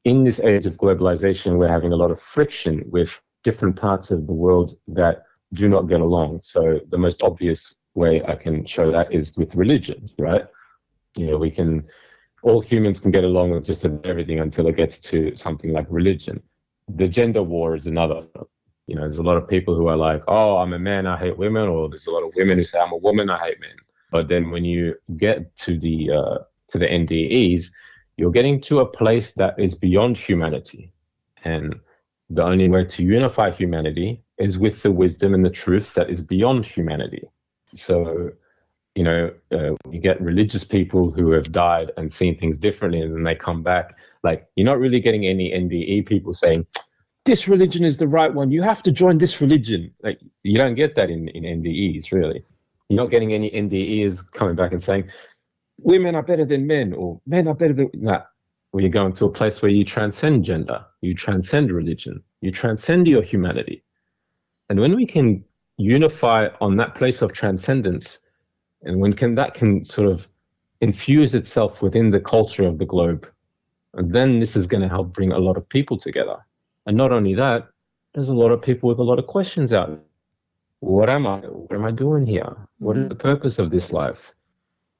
in 0.04 0.22
this 0.22 0.38
age 0.40 0.66
of 0.66 0.74
globalization, 0.74 1.58
we're 1.58 1.66
having 1.68 1.92
a 1.92 1.96
lot 1.96 2.12
of 2.12 2.20
friction 2.20 2.84
with 2.86 3.10
different 3.42 3.74
parts 3.74 4.12
of 4.12 4.26
the 4.26 4.32
world 4.32 4.78
that 4.86 5.24
do 5.54 5.68
not 5.68 5.88
get 5.88 6.00
along. 6.00 6.40
So 6.44 6.80
the 6.90 6.98
most 6.98 7.24
obvious 7.24 7.74
way 7.94 8.22
I 8.24 8.36
can 8.36 8.64
show 8.66 8.92
that 8.92 9.12
is 9.12 9.36
with 9.36 9.54
religion, 9.56 10.08
right? 10.18 10.46
You 11.16 11.26
know, 11.26 11.38
we 11.38 11.50
can 11.50 11.84
all 12.42 12.60
humans 12.60 13.00
can 13.00 13.10
get 13.10 13.24
along 13.24 13.50
with 13.50 13.64
just 13.64 13.84
everything 13.84 14.38
until 14.38 14.68
it 14.68 14.76
gets 14.76 15.00
to 15.00 15.34
something 15.34 15.72
like 15.72 15.86
religion. 15.90 16.40
The 16.88 17.08
gender 17.08 17.42
war 17.42 17.74
is 17.74 17.88
another. 17.88 18.26
You 18.86 18.94
know, 18.94 19.02
there's 19.02 19.18
a 19.18 19.22
lot 19.30 19.38
of 19.38 19.48
people 19.48 19.74
who 19.74 19.88
are 19.88 19.96
like, 19.96 20.22
"Oh, 20.28 20.58
I'm 20.58 20.72
a 20.72 20.78
man, 20.78 21.06
I 21.06 21.16
hate 21.18 21.36
women," 21.36 21.66
or 21.68 21.88
there's 21.88 22.06
a 22.06 22.12
lot 22.12 22.22
of 22.22 22.32
women 22.36 22.58
who 22.58 22.64
say, 22.64 22.78
"I'm 22.78 22.92
a 22.92 22.96
woman, 23.08 23.28
I 23.28 23.38
hate 23.38 23.60
men." 23.60 23.76
But 24.16 24.28
then 24.28 24.50
when 24.50 24.64
you 24.64 24.94
get 25.18 25.54
to 25.64 25.78
the 25.78 26.10
uh, 26.10 26.38
to 26.70 26.78
the 26.78 26.86
NDEs, 26.86 27.66
you're 28.16 28.30
getting 28.30 28.62
to 28.62 28.80
a 28.80 28.86
place 28.86 29.32
that 29.32 29.54
is 29.58 29.74
beyond 29.74 30.16
humanity. 30.16 30.90
And 31.44 31.74
the 32.30 32.42
only 32.42 32.66
way 32.70 32.86
to 32.86 33.02
unify 33.02 33.50
humanity 33.50 34.24
is 34.38 34.58
with 34.58 34.82
the 34.82 34.90
wisdom 34.90 35.34
and 35.34 35.44
the 35.44 35.50
truth 35.50 35.92
that 35.96 36.08
is 36.08 36.22
beyond 36.22 36.64
humanity. 36.64 37.28
So, 37.76 38.30
you 38.94 39.04
know, 39.04 39.34
uh, 39.52 39.74
you 39.90 40.00
get 40.00 40.18
religious 40.22 40.64
people 40.64 41.10
who 41.10 41.32
have 41.32 41.52
died 41.52 41.92
and 41.98 42.10
seen 42.10 42.38
things 42.38 42.56
differently, 42.56 43.02
and 43.02 43.14
then 43.14 43.24
they 43.24 43.34
come 43.34 43.62
back. 43.62 43.96
Like, 44.22 44.48
you're 44.56 44.64
not 44.72 44.78
really 44.78 45.00
getting 45.00 45.26
any 45.26 45.50
NDE 45.50 46.06
people 46.06 46.32
saying, 46.32 46.64
this 47.26 47.48
religion 47.48 47.84
is 47.84 47.98
the 47.98 48.08
right 48.08 48.32
one. 48.32 48.50
You 48.50 48.62
have 48.62 48.82
to 48.84 48.90
join 48.90 49.18
this 49.18 49.42
religion. 49.42 49.92
Like, 50.02 50.20
you 50.42 50.56
don't 50.56 50.74
get 50.74 50.94
that 50.96 51.10
in, 51.10 51.28
in 51.28 51.42
NDEs, 51.42 52.12
really. 52.12 52.46
You're 52.88 53.02
not 53.02 53.10
getting 53.10 53.32
any 53.32 53.50
NDEs 53.50 54.30
coming 54.32 54.54
back 54.54 54.72
and 54.72 54.82
saying, 54.82 55.08
women 55.78 56.14
are 56.14 56.22
better 56.22 56.44
than 56.44 56.66
men 56.66 56.92
or 56.92 57.20
men 57.26 57.48
are 57.48 57.54
better 57.54 57.74
than 57.74 57.90
that. 58.04 58.26
When 58.70 58.84
you 58.84 58.90
go 58.90 59.06
into 59.06 59.24
a 59.24 59.32
place 59.32 59.62
where 59.62 59.70
you 59.70 59.84
transcend 59.84 60.44
gender, 60.44 60.84
you 61.00 61.14
transcend 61.14 61.72
religion, 61.72 62.22
you 62.40 62.50
transcend 62.50 63.06
your 63.06 63.22
humanity. 63.22 63.82
And 64.68 64.80
when 64.80 64.94
we 64.94 65.06
can 65.06 65.44
unify 65.78 66.48
on 66.60 66.76
that 66.76 66.94
place 66.94 67.22
of 67.22 67.32
transcendence, 67.32 68.18
and 68.82 69.00
when 69.00 69.12
can 69.12 69.34
that 69.36 69.54
can 69.54 69.84
sort 69.84 70.08
of 70.08 70.26
infuse 70.80 71.34
itself 71.34 71.80
within 71.82 72.10
the 72.10 72.20
culture 72.20 72.66
of 72.66 72.78
the 72.78 72.84
globe, 72.84 73.26
and 73.94 74.14
then 74.14 74.40
this 74.40 74.56
is 74.56 74.66
going 74.66 74.82
to 74.82 74.88
help 74.88 75.12
bring 75.12 75.32
a 75.32 75.38
lot 75.38 75.56
of 75.56 75.68
people 75.68 75.96
together. 75.96 76.36
And 76.86 76.96
not 76.96 77.12
only 77.12 77.34
that, 77.34 77.68
there's 78.14 78.28
a 78.28 78.34
lot 78.34 78.50
of 78.52 78.62
people 78.62 78.88
with 78.88 78.98
a 78.98 79.02
lot 79.02 79.18
of 79.18 79.26
questions 79.26 79.72
out. 79.72 79.98
What 80.80 81.08
am 81.08 81.26
I? 81.26 81.38
What 81.38 81.74
am 81.74 81.84
I 81.84 81.90
doing 81.90 82.26
here? 82.26 82.56
What 82.78 82.96
is 82.98 83.08
the 83.08 83.14
purpose 83.14 83.58
of 83.58 83.70
this 83.70 83.92
life? 83.92 84.32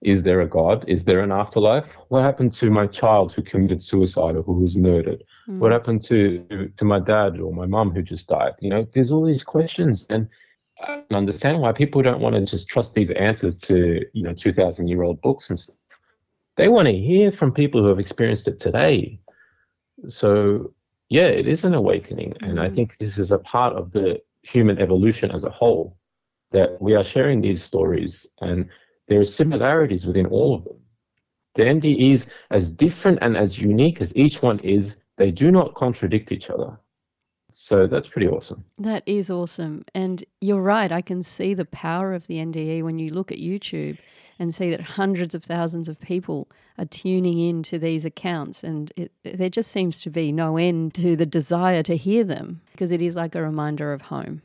Is 0.02 0.22
there 0.22 0.40
a 0.40 0.48
God? 0.48 0.84
Is 0.88 1.04
there 1.04 1.20
an 1.20 1.32
afterlife? 1.32 1.96
What 2.08 2.22
happened 2.22 2.52
to 2.54 2.70
my 2.70 2.86
child 2.86 3.32
who 3.32 3.42
committed 3.42 3.82
suicide 3.82 4.36
or 4.36 4.42
who 4.42 4.60
was 4.60 4.76
murdered? 4.76 5.24
Mm. 5.48 5.58
What 5.58 5.72
happened 5.72 6.02
to, 6.04 6.70
to 6.76 6.84
my 6.84 7.00
dad 7.00 7.40
or 7.40 7.52
my 7.52 7.66
mom 7.66 7.90
who 7.92 8.02
just 8.02 8.28
died? 8.28 8.52
You 8.60 8.70
know, 8.70 8.86
there's 8.92 9.10
all 9.10 9.24
these 9.24 9.42
questions. 9.42 10.04
And 10.10 10.28
I 10.80 11.02
understand 11.10 11.60
why 11.60 11.72
people 11.72 12.02
don't 12.02 12.20
want 12.20 12.34
to 12.34 12.44
just 12.44 12.68
trust 12.68 12.94
these 12.94 13.10
answers 13.12 13.58
to, 13.62 14.04
you 14.12 14.22
know, 14.22 14.34
2,000 14.34 14.86
year 14.86 15.02
old 15.02 15.20
books 15.22 15.48
and 15.48 15.58
stuff. 15.58 15.76
They 16.56 16.68
want 16.68 16.86
to 16.86 16.94
hear 16.94 17.32
from 17.32 17.52
people 17.52 17.82
who 17.82 17.88
have 17.88 17.98
experienced 17.98 18.48
it 18.48 18.60
today. 18.60 19.18
So, 20.08 20.72
yeah, 21.08 21.26
it 21.26 21.48
is 21.48 21.64
an 21.64 21.74
awakening. 21.74 22.34
Mm. 22.42 22.50
And 22.50 22.60
I 22.60 22.68
mm. 22.68 22.74
think 22.74 22.96
this 22.98 23.16
is 23.16 23.32
a 23.32 23.38
part 23.38 23.74
of 23.74 23.92
the 23.92 24.20
human 24.42 24.78
evolution 24.78 25.30
as 25.30 25.44
a 25.44 25.50
whole 25.50 25.96
that 26.52 26.80
we 26.80 26.94
are 26.94 27.04
sharing 27.04 27.40
these 27.40 27.62
stories 27.62 28.26
and 28.40 28.68
there 29.08 29.20
are 29.20 29.24
similarities 29.24 30.06
within 30.06 30.26
all 30.26 30.54
of 30.54 30.64
them. 30.64 30.76
The 31.54 31.62
NDEs, 31.62 32.28
as 32.50 32.70
different 32.70 33.18
and 33.22 33.36
as 33.36 33.58
unique 33.58 34.00
as 34.00 34.14
each 34.14 34.42
one 34.42 34.58
is, 34.60 34.96
they 35.16 35.30
do 35.30 35.50
not 35.50 35.74
contradict 35.74 36.32
each 36.32 36.50
other. 36.50 36.78
So 37.52 37.86
that's 37.86 38.08
pretty 38.08 38.28
awesome. 38.28 38.64
That 38.78 39.02
is 39.06 39.30
awesome. 39.30 39.86
And 39.94 40.22
you're 40.42 40.60
right. 40.60 40.92
I 40.92 41.00
can 41.00 41.22
see 41.22 41.54
the 41.54 41.64
power 41.64 42.12
of 42.12 42.26
the 42.26 42.36
NDE 42.36 42.82
when 42.82 42.98
you 42.98 43.08
look 43.08 43.32
at 43.32 43.38
YouTube 43.38 43.96
and 44.38 44.54
see 44.54 44.70
that 44.70 44.82
hundreds 44.82 45.34
of 45.34 45.42
thousands 45.42 45.88
of 45.88 45.98
people 45.98 46.48
are 46.76 46.84
tuning 46.84 47.38
in 47.38 47.62
to 47.62 47.78
these 47.78 48.04
accounts. 48.04 48.62
And 48.62 48.92
it, 48.96 49.10
there 49.24 49.48
just 49.48 49.70
seems 49.70 50.02
to 50.02 50.10
be 50.10 50.32
no 50.32 50.58
end 50.58 50.92
to 50.94 51.16
the 51.16 51.24
desire 51.24 51.82
to 51.84 51.96
hear 51.96 52.24
them 52.24 52.60
because 52.72 52.92
it 52.92 53.00
is 53.00 53.16
like 53.16 53.34
a 53.34 53.42
reminder 53.42 53.94
of 53.94 54.02
home. 54.02 54.42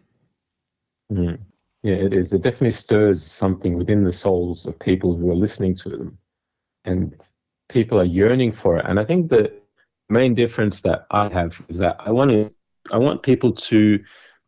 Mm. 1.11 1.40
Yeah, 1.84 1.95
it 1.95 2.14
is. 2.14 2.32
It 2.32 2.44
definitely 2.44 2.72
stirs 2.72 3.26
something 3.26 3.78
within 3.78 4.03
the 4.03 4.12
souls 4.12 4.66
of 4.66 4.78
people 4.80 5.16
who 5.16 5.32
are 5.32 5.36
listening 5.36 5.76
to 5.78 5.90
them. 5.90 6.18
And 6.86 7.16
people 7.70 7.99
are 7.99 8.06
yearning 8.06 8.53
for 8.53 8.78
it. 8.78 8.86
And 8.88 8.99
I 8.99 9.06
think 9.06 9.30
the 9.30 9.52
main 10.10 10.36
difference 10.36 10.82
that 10.82 11.06
I 11.12 11.30
have 11.30 11.60
is 11.70 11.80
that 11.80 11.98
I 11.99 12.12
want 12.12 12.32
to 12.32 12.52
I 12.91 12.98
want 12.98 13.24
people 13.24 13.53
to 13.53 13.99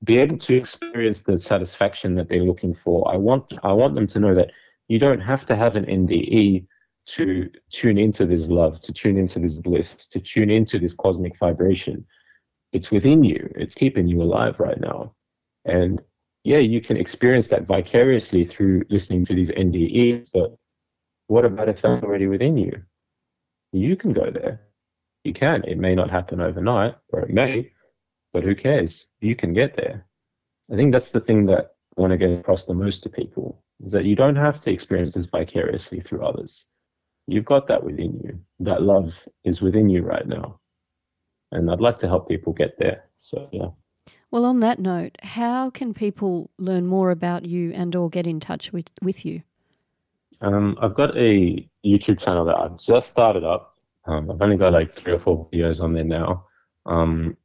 be 0.03 0.17
able 0.17 0.37
to 0.39 0.55
experience 0.55 1.21
the 1.21 1.37
satisfaction 1.37 2.15
that 2.15 2.27
they're 2.27 2.43
looking 2.43 2.75
for. 2.75 3.11
I 3.11 3.17
want 3.17 3.53
I 3.63 3.71
want 3.71 3.95
them 3.95 4.07
to 4.07 4.19
know 4.19 4.35
that 4.35 4.51
you 4.87 4.99
don't 4.99 5.21
have 5.21 5.45
to 5.47 5.55
have 5.55 5.75
an 5.75 5.85
NDE 5.85 6.67
to 7.05 7.49
tune 7.71 7.97
into 7.97 8.25
this 8.25 8.47
love, 8.47 8.81
to 8.81 8.93
tune 8.93 9.17
into 9.17 9.39
this 9.39 9.55
bliss, 9.55 9.95
to 10.11 10.19
tune 10.19 10.49
into 10.49 10.79
this 10.79 10.93
cosmic 10.93 11.37
vibration. 11.37 12.05
It's 12.73 12.91
within 12.91 13.23
you. 13.23 13.51
It's 13.55 13.75
keeping 13.75 14.07
you 14.07 14.21
alive 14.21 14.59
right 14.59 14.79
now. 14.79 15.13
And 15.65 16.01
yeah, 16.43 16.57
you 16.57 16.81
can 16.81 16.97
experience 16.97 17.47
that 17.49 17.67
vicariously 17.67 18.45
through 18.45 18.83
listening 18.89 19.25
to 19.25 19.35
these 19.35 19.51
NDEs, 19.51 20.27
but 20.33 20.55
what 21.27 21.45
about 21.45 21.69
if 21.69 21.81
that's 21.81 22.03
already 22.03 22.27
within 22.27 22.57
you? 22.57 22.81
You 23.71 23.95
can 23.95 24.13
go 24.13 24.29
there. 24.29 24.61
You 25.23 25.33
can. 25.33 25.63
It 25.63 25.77
may 25.77 25.95
not 25.95 26.09
happen 26.09 26.41
overnight, 26.41 26.95
or 27.09 27.21
it 27.21 27.29
may, 27.29 27.71
but 28.33 28.43
who 28.43 28.55
cares? 28.55 29.05
You 29.21 29.35
can 29.35 29.53
get 29.53 29.75
there. 29.77 30.05
I 30.71 30.75
think 30.75 30.91
that's 30.91 31.11
the 31.11 31.21
thing 31.21 31.45
that 31.45 31.71
I 31.97 32.01
want 32.01 32.11
to 32.11 32.17
get 32.17 32.31
across 32.31 32.65
the 32.65 32.73
most 32.73 33.03
to 33.03 33.09
people 33.09 33.63
is 33.85 33.91
that 33.93 34.05
you 34.05 34.15
don't 34.15 34.35
have 34.35 34.59
to 34.61 34.71
experience 34.71 35.13
this 35.13 35.27
vicariously 35.27 36.01
through 36.01 36.25
others. 36.25 36.65
You've 37.27 37.45
got 37.45 37.67
that 37.69 37.83
within 37.83 38.19
you. 38.23 38.39
That 38.59 38.81
love 38.81 39.13
is 39.45 39.61
within 39.61 39.89
you 39.89 40.03
right 40.03 40.27
now. 40.27 40.59
And 41.51 41.71
I'd 41.71 41.79
like 41.79 41.99
to 41.99 42.07
help 42.07 42.27
people 42.27 42.51
get 42.51 42.77
there. 42.79 43.05
So, 43.17 43.47
yeah. 43.51 43.69
Well, 44.33 44.45
on 44.45 44.61
that 44.61 44.79
note, 44.79 45.15
how 45.21 45.69
can 45.69 45.93
people 45.93 46.49
learn 46.57 46.87
more 46.87 47.11
about 47.11 47.45
you 47.45 47.71
and 47.71 47.95
or 47.95 48.09
get 48.09 48.25
in 48.25 48.39
touch 48.39 48.73
with, 48.73 48.89
with 48.99 49.23
you? 49.23 49.43
Um, 50.41 50.75
I've 50.81 50.95
got 50.95 51.15
a 51.15 51.69
YouTube 51.85 52.19
channel 52.19 52.43
that 52.45 52.55
I've 52.55 52.79
just 52.79 53.11
started 53.11 53.43
up. 53.43 53.75
Um, 54.05 54.31
I've 54.31 54.41
only 54.41 54.57
got 54.57 54.73
like 54.73 54.97
three 54.97 55.13
or 55.13 55.19
four 55.19 55.47
videos 55.53 55.79
on 55.79 55.93
there 55.93 56.03
now. 56.03 56.47
Um, 56.87 57.37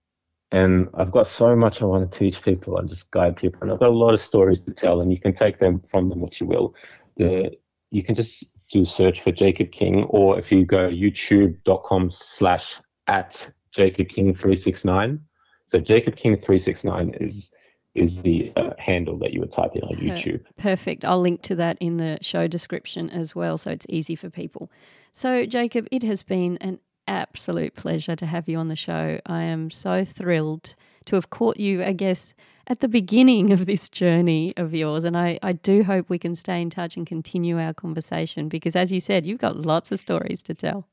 and 0.50 0.88
I've 0.94 1.10
got 1.10 1.26
so 1.26 1.54
much 1.54 1.82
I 1.82 1.84
want 1.84 2.10
to 2.10 2.18
teach 2.18 2.40
people 2.40 2.78
and 2.78 2.88
just 2.88 3.10
guide 3.10 3.36
people. 3.36 3.58
And 3.60 3.70
I've 3.70 3.80
got 3.80 3.90
a 3.90 3.92
lot 4.04 4.14
of 4.14 4.20
stories 4.22 4.60
to 4.62 4.72
tell, 4.72 5.02
and 5.02 5.12
you 5.12 5.20
can 5.20 5.34
take 5.34 5.58
them 5.58 5.82
from 5.90 6.08
them 6.08 6.20
what 6.20 6.40
you 6.40 6.46
will. 6.46 6.74
The, 7.18 7.50
you 7.90 8.02
can 8.02 8.14
just 8.14 8.46
do 8.72 8.80
a 8.80 8.86
search 8.86 9.20
for 9.20 9.30
Jacob 9.30 9.72
King, 9.72 10.04
or 10.04 10.38
if 10.38 10.50
you 10.50 10.64
go 10.64 10.88
youtube.com 10.88 12.12
slash 12.12 12.76
at 13.08 13.52
Jacob 13.72 14.08
King 14.08 14.32
369, 14.32 15.20
so 15.68 15.78
Jacob 15.78 16.16
King 16.16 16.34
369 16.36 17.14
is 17.20 17.50
is 17.94 18.18
the 18.22 18.52
uh, 18.56 18.70
handle 18.78 19.18
that 19.18 19.32
you 19.32 19.40
would 19.40 19.50
type 19.50 19.72
in 19.74 19.82
on 19.82 19.94
YouTube. 19.94 20.40
Perfect. 20.56 21.04
I'll 21.04 21.20
link 21.20 21.42
to 21.42 21.54
that 21.56 21.76
in 21.80 21.96
the 21.96 22.18
show 22.20 22.46
description 22.46 23.10
as 23.10 23.34
well, 23.34 23.58
so 23.58 23.70
it's 23.70 23.86
easy 23.88 24.14
for 24.14 24.30
people. 24.30 24.70
So 25.10 25.46
Jacob, 25.46 25.88
it 25.90 26.02
has 26.04 26.22
been 26.22 26.58
an 26.58 26.78
absolute 27.08 27.74
pleasure 27.74 28.14
to 28.14 28.26
have 28.26 28.48
you 28.48 28.58
on 28.58 28.68
the 28.68 28.76
show. 28.76 29.18
I 29.26 29.42
am 29.42 29.70
so 29.70 30.04
thrilled 30.04 30.74
to 31.06 31.16
have 31.16 31.30
caught 31.30 31.58
you, 31.58 31.82
I 31.82 31.92
guess, 31.92 32.34
at 32.66 32.80
the 32.80 32.88
beginning 32.88 33.50
of 33.50 33.66
this 33.66 33.88
journey 33.88 34.54
of 34.56 34.74
yours. 34.74 35.04
And 35.04 35.16
I, 35.16 35.38
I 35.42 35.52
do 35.52 35.82
hope 35.82 36.08
we 36.08 36.18
can 36.18 36.36
stay 36.36 36.60
in 36.60 36.70
touch 36.70 36.96
and 36.96 37.06
continue 37.06 37.58
our 37.58 37.72
conversation 37.72 38.48
because, 38.48 38.76
as 38.76 38.92
you 38.92 39.00
said, 39.00 39.26
you've 39.26 39.40
got 39.40 39.56
lots 39.56 39.90
of 39.90 39.98
stories 39.98 40.42
to 40.44 40.54
tell. 40.54 40.86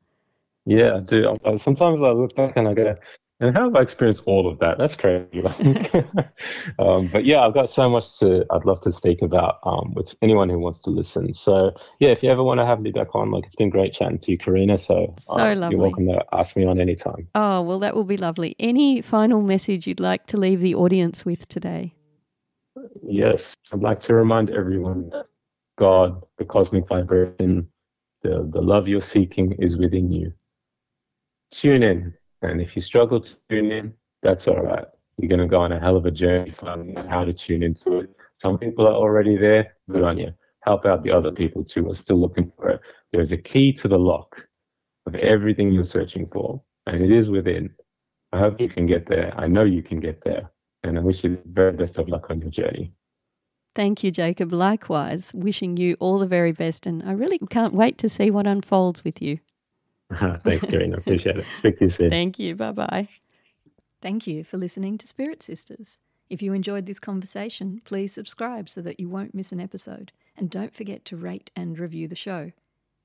Yeah, 0.66 0.96
I 0.96 1.00
do. 1.02 1.36
Sometimes 1.58 2.02
I 2.02 2.10
look 2.10 2.36
back 2.36 2.54
and 2.56 2.68
I 2.68 2.74
go, 2.74 2.96
and 3.42 3.56
how 3.56 3.66
have 3.66 3.76
I 3.76 3.82
experienced 3.82 4.24
all 4.28 4.50
of 4.50 4.60
that? 4.60 4.78
That's 4.78 4.96
crazy. 4.96 5.44
um, 6.80 7.08
but 7.08 7.26
yeah, 7.26 7.42
I've 7.42 7.54
got 7.54 7.70
so 7.70 7.90
much 7.90 8.18
to 8.20 8.46
I'd 8.50 8.64
love 8.64 8.80
to 8.82 8.94
speak 8.94 9.22
about 9.22 9.60
um, 9.64 9.94
with 9.94 10.16
anyone 10.22 10.48
who 10.48 10.58
wants 10.58 10.80
to 10.84 10.90
listen. 10.90 11.34
So 11.34 11.72
yeah, 12.00 12.10
if 12.10 12.24
you 12.24 12.32
ever 12.32 12.44
want 12.44 12.62
to 12.62 12.66
have 12.66 12.80
me 12.80 12.92
back 12.92 13.14
on, 13.14 13.32
like 13.32 13.46
it's 13.46 13.56
been 13.56 13.70
great 13.70 13.94
chatting 13.94 14.20
to 14.20 14.32
you, 14.32 14.38
Karina. 14.38 14.78
So, 14.78 15.16
so 15.20 15.34
uh, 15.34 15.70
you're 15.70 15.80
welcome 15.80 16.08
to 16.08 16.24
ask 16.32 16.56
me 16.56 16.66
on 16.66 16.80
anytime. 16.80 17.28
Oh 17.36 17.62
well, 17.62 17.80
that 17.80 17.94
will 17.94 18.06
be 18.06 18.18
lovely. 18.18 18.56
Any 18.58 19.02
final 19.02 19.42
message 19.42 19.86
you'd 19.86 20.00
like 20.00 20.28
to 20.28 20.38
leave 20.38 20.62
the 20.62 20.76
audience 20.76 21.26
with 21.26 21.46
today? 21.50 21.94
Yes, 23.04 23.54
I'd 23.74 23.82
like 23.82 24.02
to 24.04 24.14
remind 24.14 24.50
everyone 24.50 25.10
that 25.10 25.26
God, 25.78 26.24
the 26.38 26.46
cosmic 26.46 26.88
vibration, 26.88 27.68
the 28.22 28.50
the 28.50 28.62
love 28.62 28.88
you're 28.88 29.02
seeking 29.02 29.58
is 29.60 29.76
within 29.76 30.10
you. 30.10 30.32
Tune 31.52 31.84
in 31.84 32.14
and 32.50 32.62
if 32.62 32.76
you 32.76 32.82
struggle 32.82 33.22
to 33.22 33.32
tune 33.50 33.72
in, 33.72 33.94
that's 34.22 34.48
all 34.48 34.62
right. 34.62 34.86
You're 35.18 35.30
going 35.30 35.42
to 35.42 35.48
go 35.48 35.62
on 35.62 35.72
a 35.72 35.80
hell 35.80 35.96
of 35.96 36.06
a 36.06 36.12
journey 36.12 36.52
finding 36.52 36.98
out 36.98 37.10
how 37.10 37.24
to 37.24 37.34
tune 37.34 37.64
into 37.64 38.00
it. 38.00 38.10
Some 38.42 38.58
people 38.58 38.86
are 38.88 38.94
already 38.94 39.38
there. 39.38 39.74
Good 39.90 40.04
on 40.04 40.18
you. 40.18 40.32
Help 40.64 40.86
out 40.86 41.04
the 41.04 41.12
other 41.12 41.32
people 41.32 41.64
too 41.64 41.84
who 41.84 41.92
are 41.92 41.96
still 41.96 42.20
looking 42.20 42.52
for 42.58 42.70
it. 42.70 42.82
There's 43.14 43.32
a 43.32 43.38
key 43.38 43.72
to 43.74 43.88
the 43.88 43.98
lock 43.98 44.48
of 45.06 45.16
everything 45.16 45.72
you're 45.72 45.84
searching 45.84 46.28
for, 46.34 46.62
and 46.88 47.02
it 47.04 47.12
is 47.12 47.30
within. 47.30 47.70
I 48.34 48.40
hope 48.40 48.60
you 48.60 48.68
can 48.68 48.88
get 48.88 49.08
there. 49.08 49.34
I 49.38 49.48
know 49.48 49.64
you 49.64 49.84
can 49.84 50.00
get 50.00 50.24
there. 50.26 50.52
And 50.84 51.00
I 51.00 51.02
wish 51.02 51.24
you 51.24 51.32
the 51.32 51.42
very 51.46 51.72
best 51.72 51.98
of 51.98 52.10
luck 52.10 52.28
on 52.30 52.42
your 52.42 52.50
journey. 52.50 52.94
Thank 53.74 54.04
you, 54.04 54.12
Jacob. 54.12 54.54
Likewise, 54.54 55.34
wishing 55.34 55.78
you 55.78 55.98
all 56.00 56.20
the 56.20 56.28
very 56.28 56.52
best. 56.52 56.86
And 56.86 57.04
I 57.04 57.12
really 57.12 57.40
can't 57.40 57.74
wait 57.74 57.98
to 58.00 58.10
see 58.10 58.30
what 58.30 58.48
unfolds 58.48 59.04
with 59.04 59.22
you. 59.22 59.40
Thanks, 60.44 60.66
Karen. 60.66 60.94
I 60.94 60.98
appreciate 60.98 61.38
it. 61.38 61.46
Speak 61.58 61.80
to 61.80 61.86
you 61.86 61.90
soon. 61.90 62.10
Thank 62.10 62.40
you. 62.40 62.56
Bye 62.56 62.72
bye. 62.72 63.10
Thank 64.02 64.28
you 64.28 64.44
for 64.44 64.58
listening 64.58 64.98
to 65.00 65.08
Spirit 65.08 65.42
Sisters. 65.42 66.00
If 66.30 66.42
you 66.42 66.54
enjoyed 66.54 66.86
this 66.86 67.00
conversation, 67.00 67.82
please 67.86 68.14
subscribe 68.14 68.70
so 68.70 68.82
that 68.82 69.00
you 69.00 69.10
won't 69.10 69.36
miss 69.36 69.52
an 69.52 69.60
episode. 69.60 70.12
And 70.38 70.50
don't 70.50 70.76
forget 70.76 71.06
to 71.06 71.18
rate 71.18 71.52
and 71.56 71.80
review 71.80 72.08
the 72.08 72.16
show. 72.16 72.52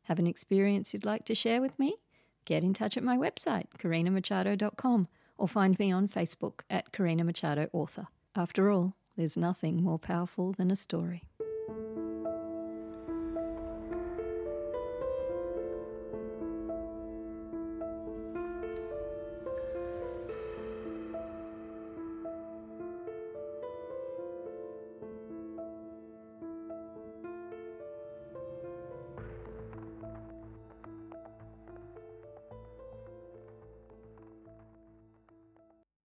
Have 0.05 0.19
an 0.19 0.27
experience 0.27 0.93
you'd 0.93 1.05
like 1.05 1.25
to 1.27 1.35
share 1.35 1.61
with 1.61 1.79
me? 1.79 1.97
Get 2.45 2.65
in 2.65 2.75
touch 2.75 2.97
at 2.97 3.05
my 3.05 3.17
website, 3.17 3.67
karinamachado.com, 3.79 5.07
or 5.39 5.49
find 5.49 5.79
me 5.79 5.93
on 5.93 6.09
Facebook 6.09 6.61
at 6.69 6.93
Karina 6.93 7.25
Machado 7.25 7.69
Author. 7.73 8.09
After 8.35 8.71
all, 8.71 8.95
there's 9.17 9.37
nothing 9.37 9.83
more 9.83 9.99
powerful 9.99 10.53
than 10.53 10.71
a 10.71 10.77
story. 10.77 11.30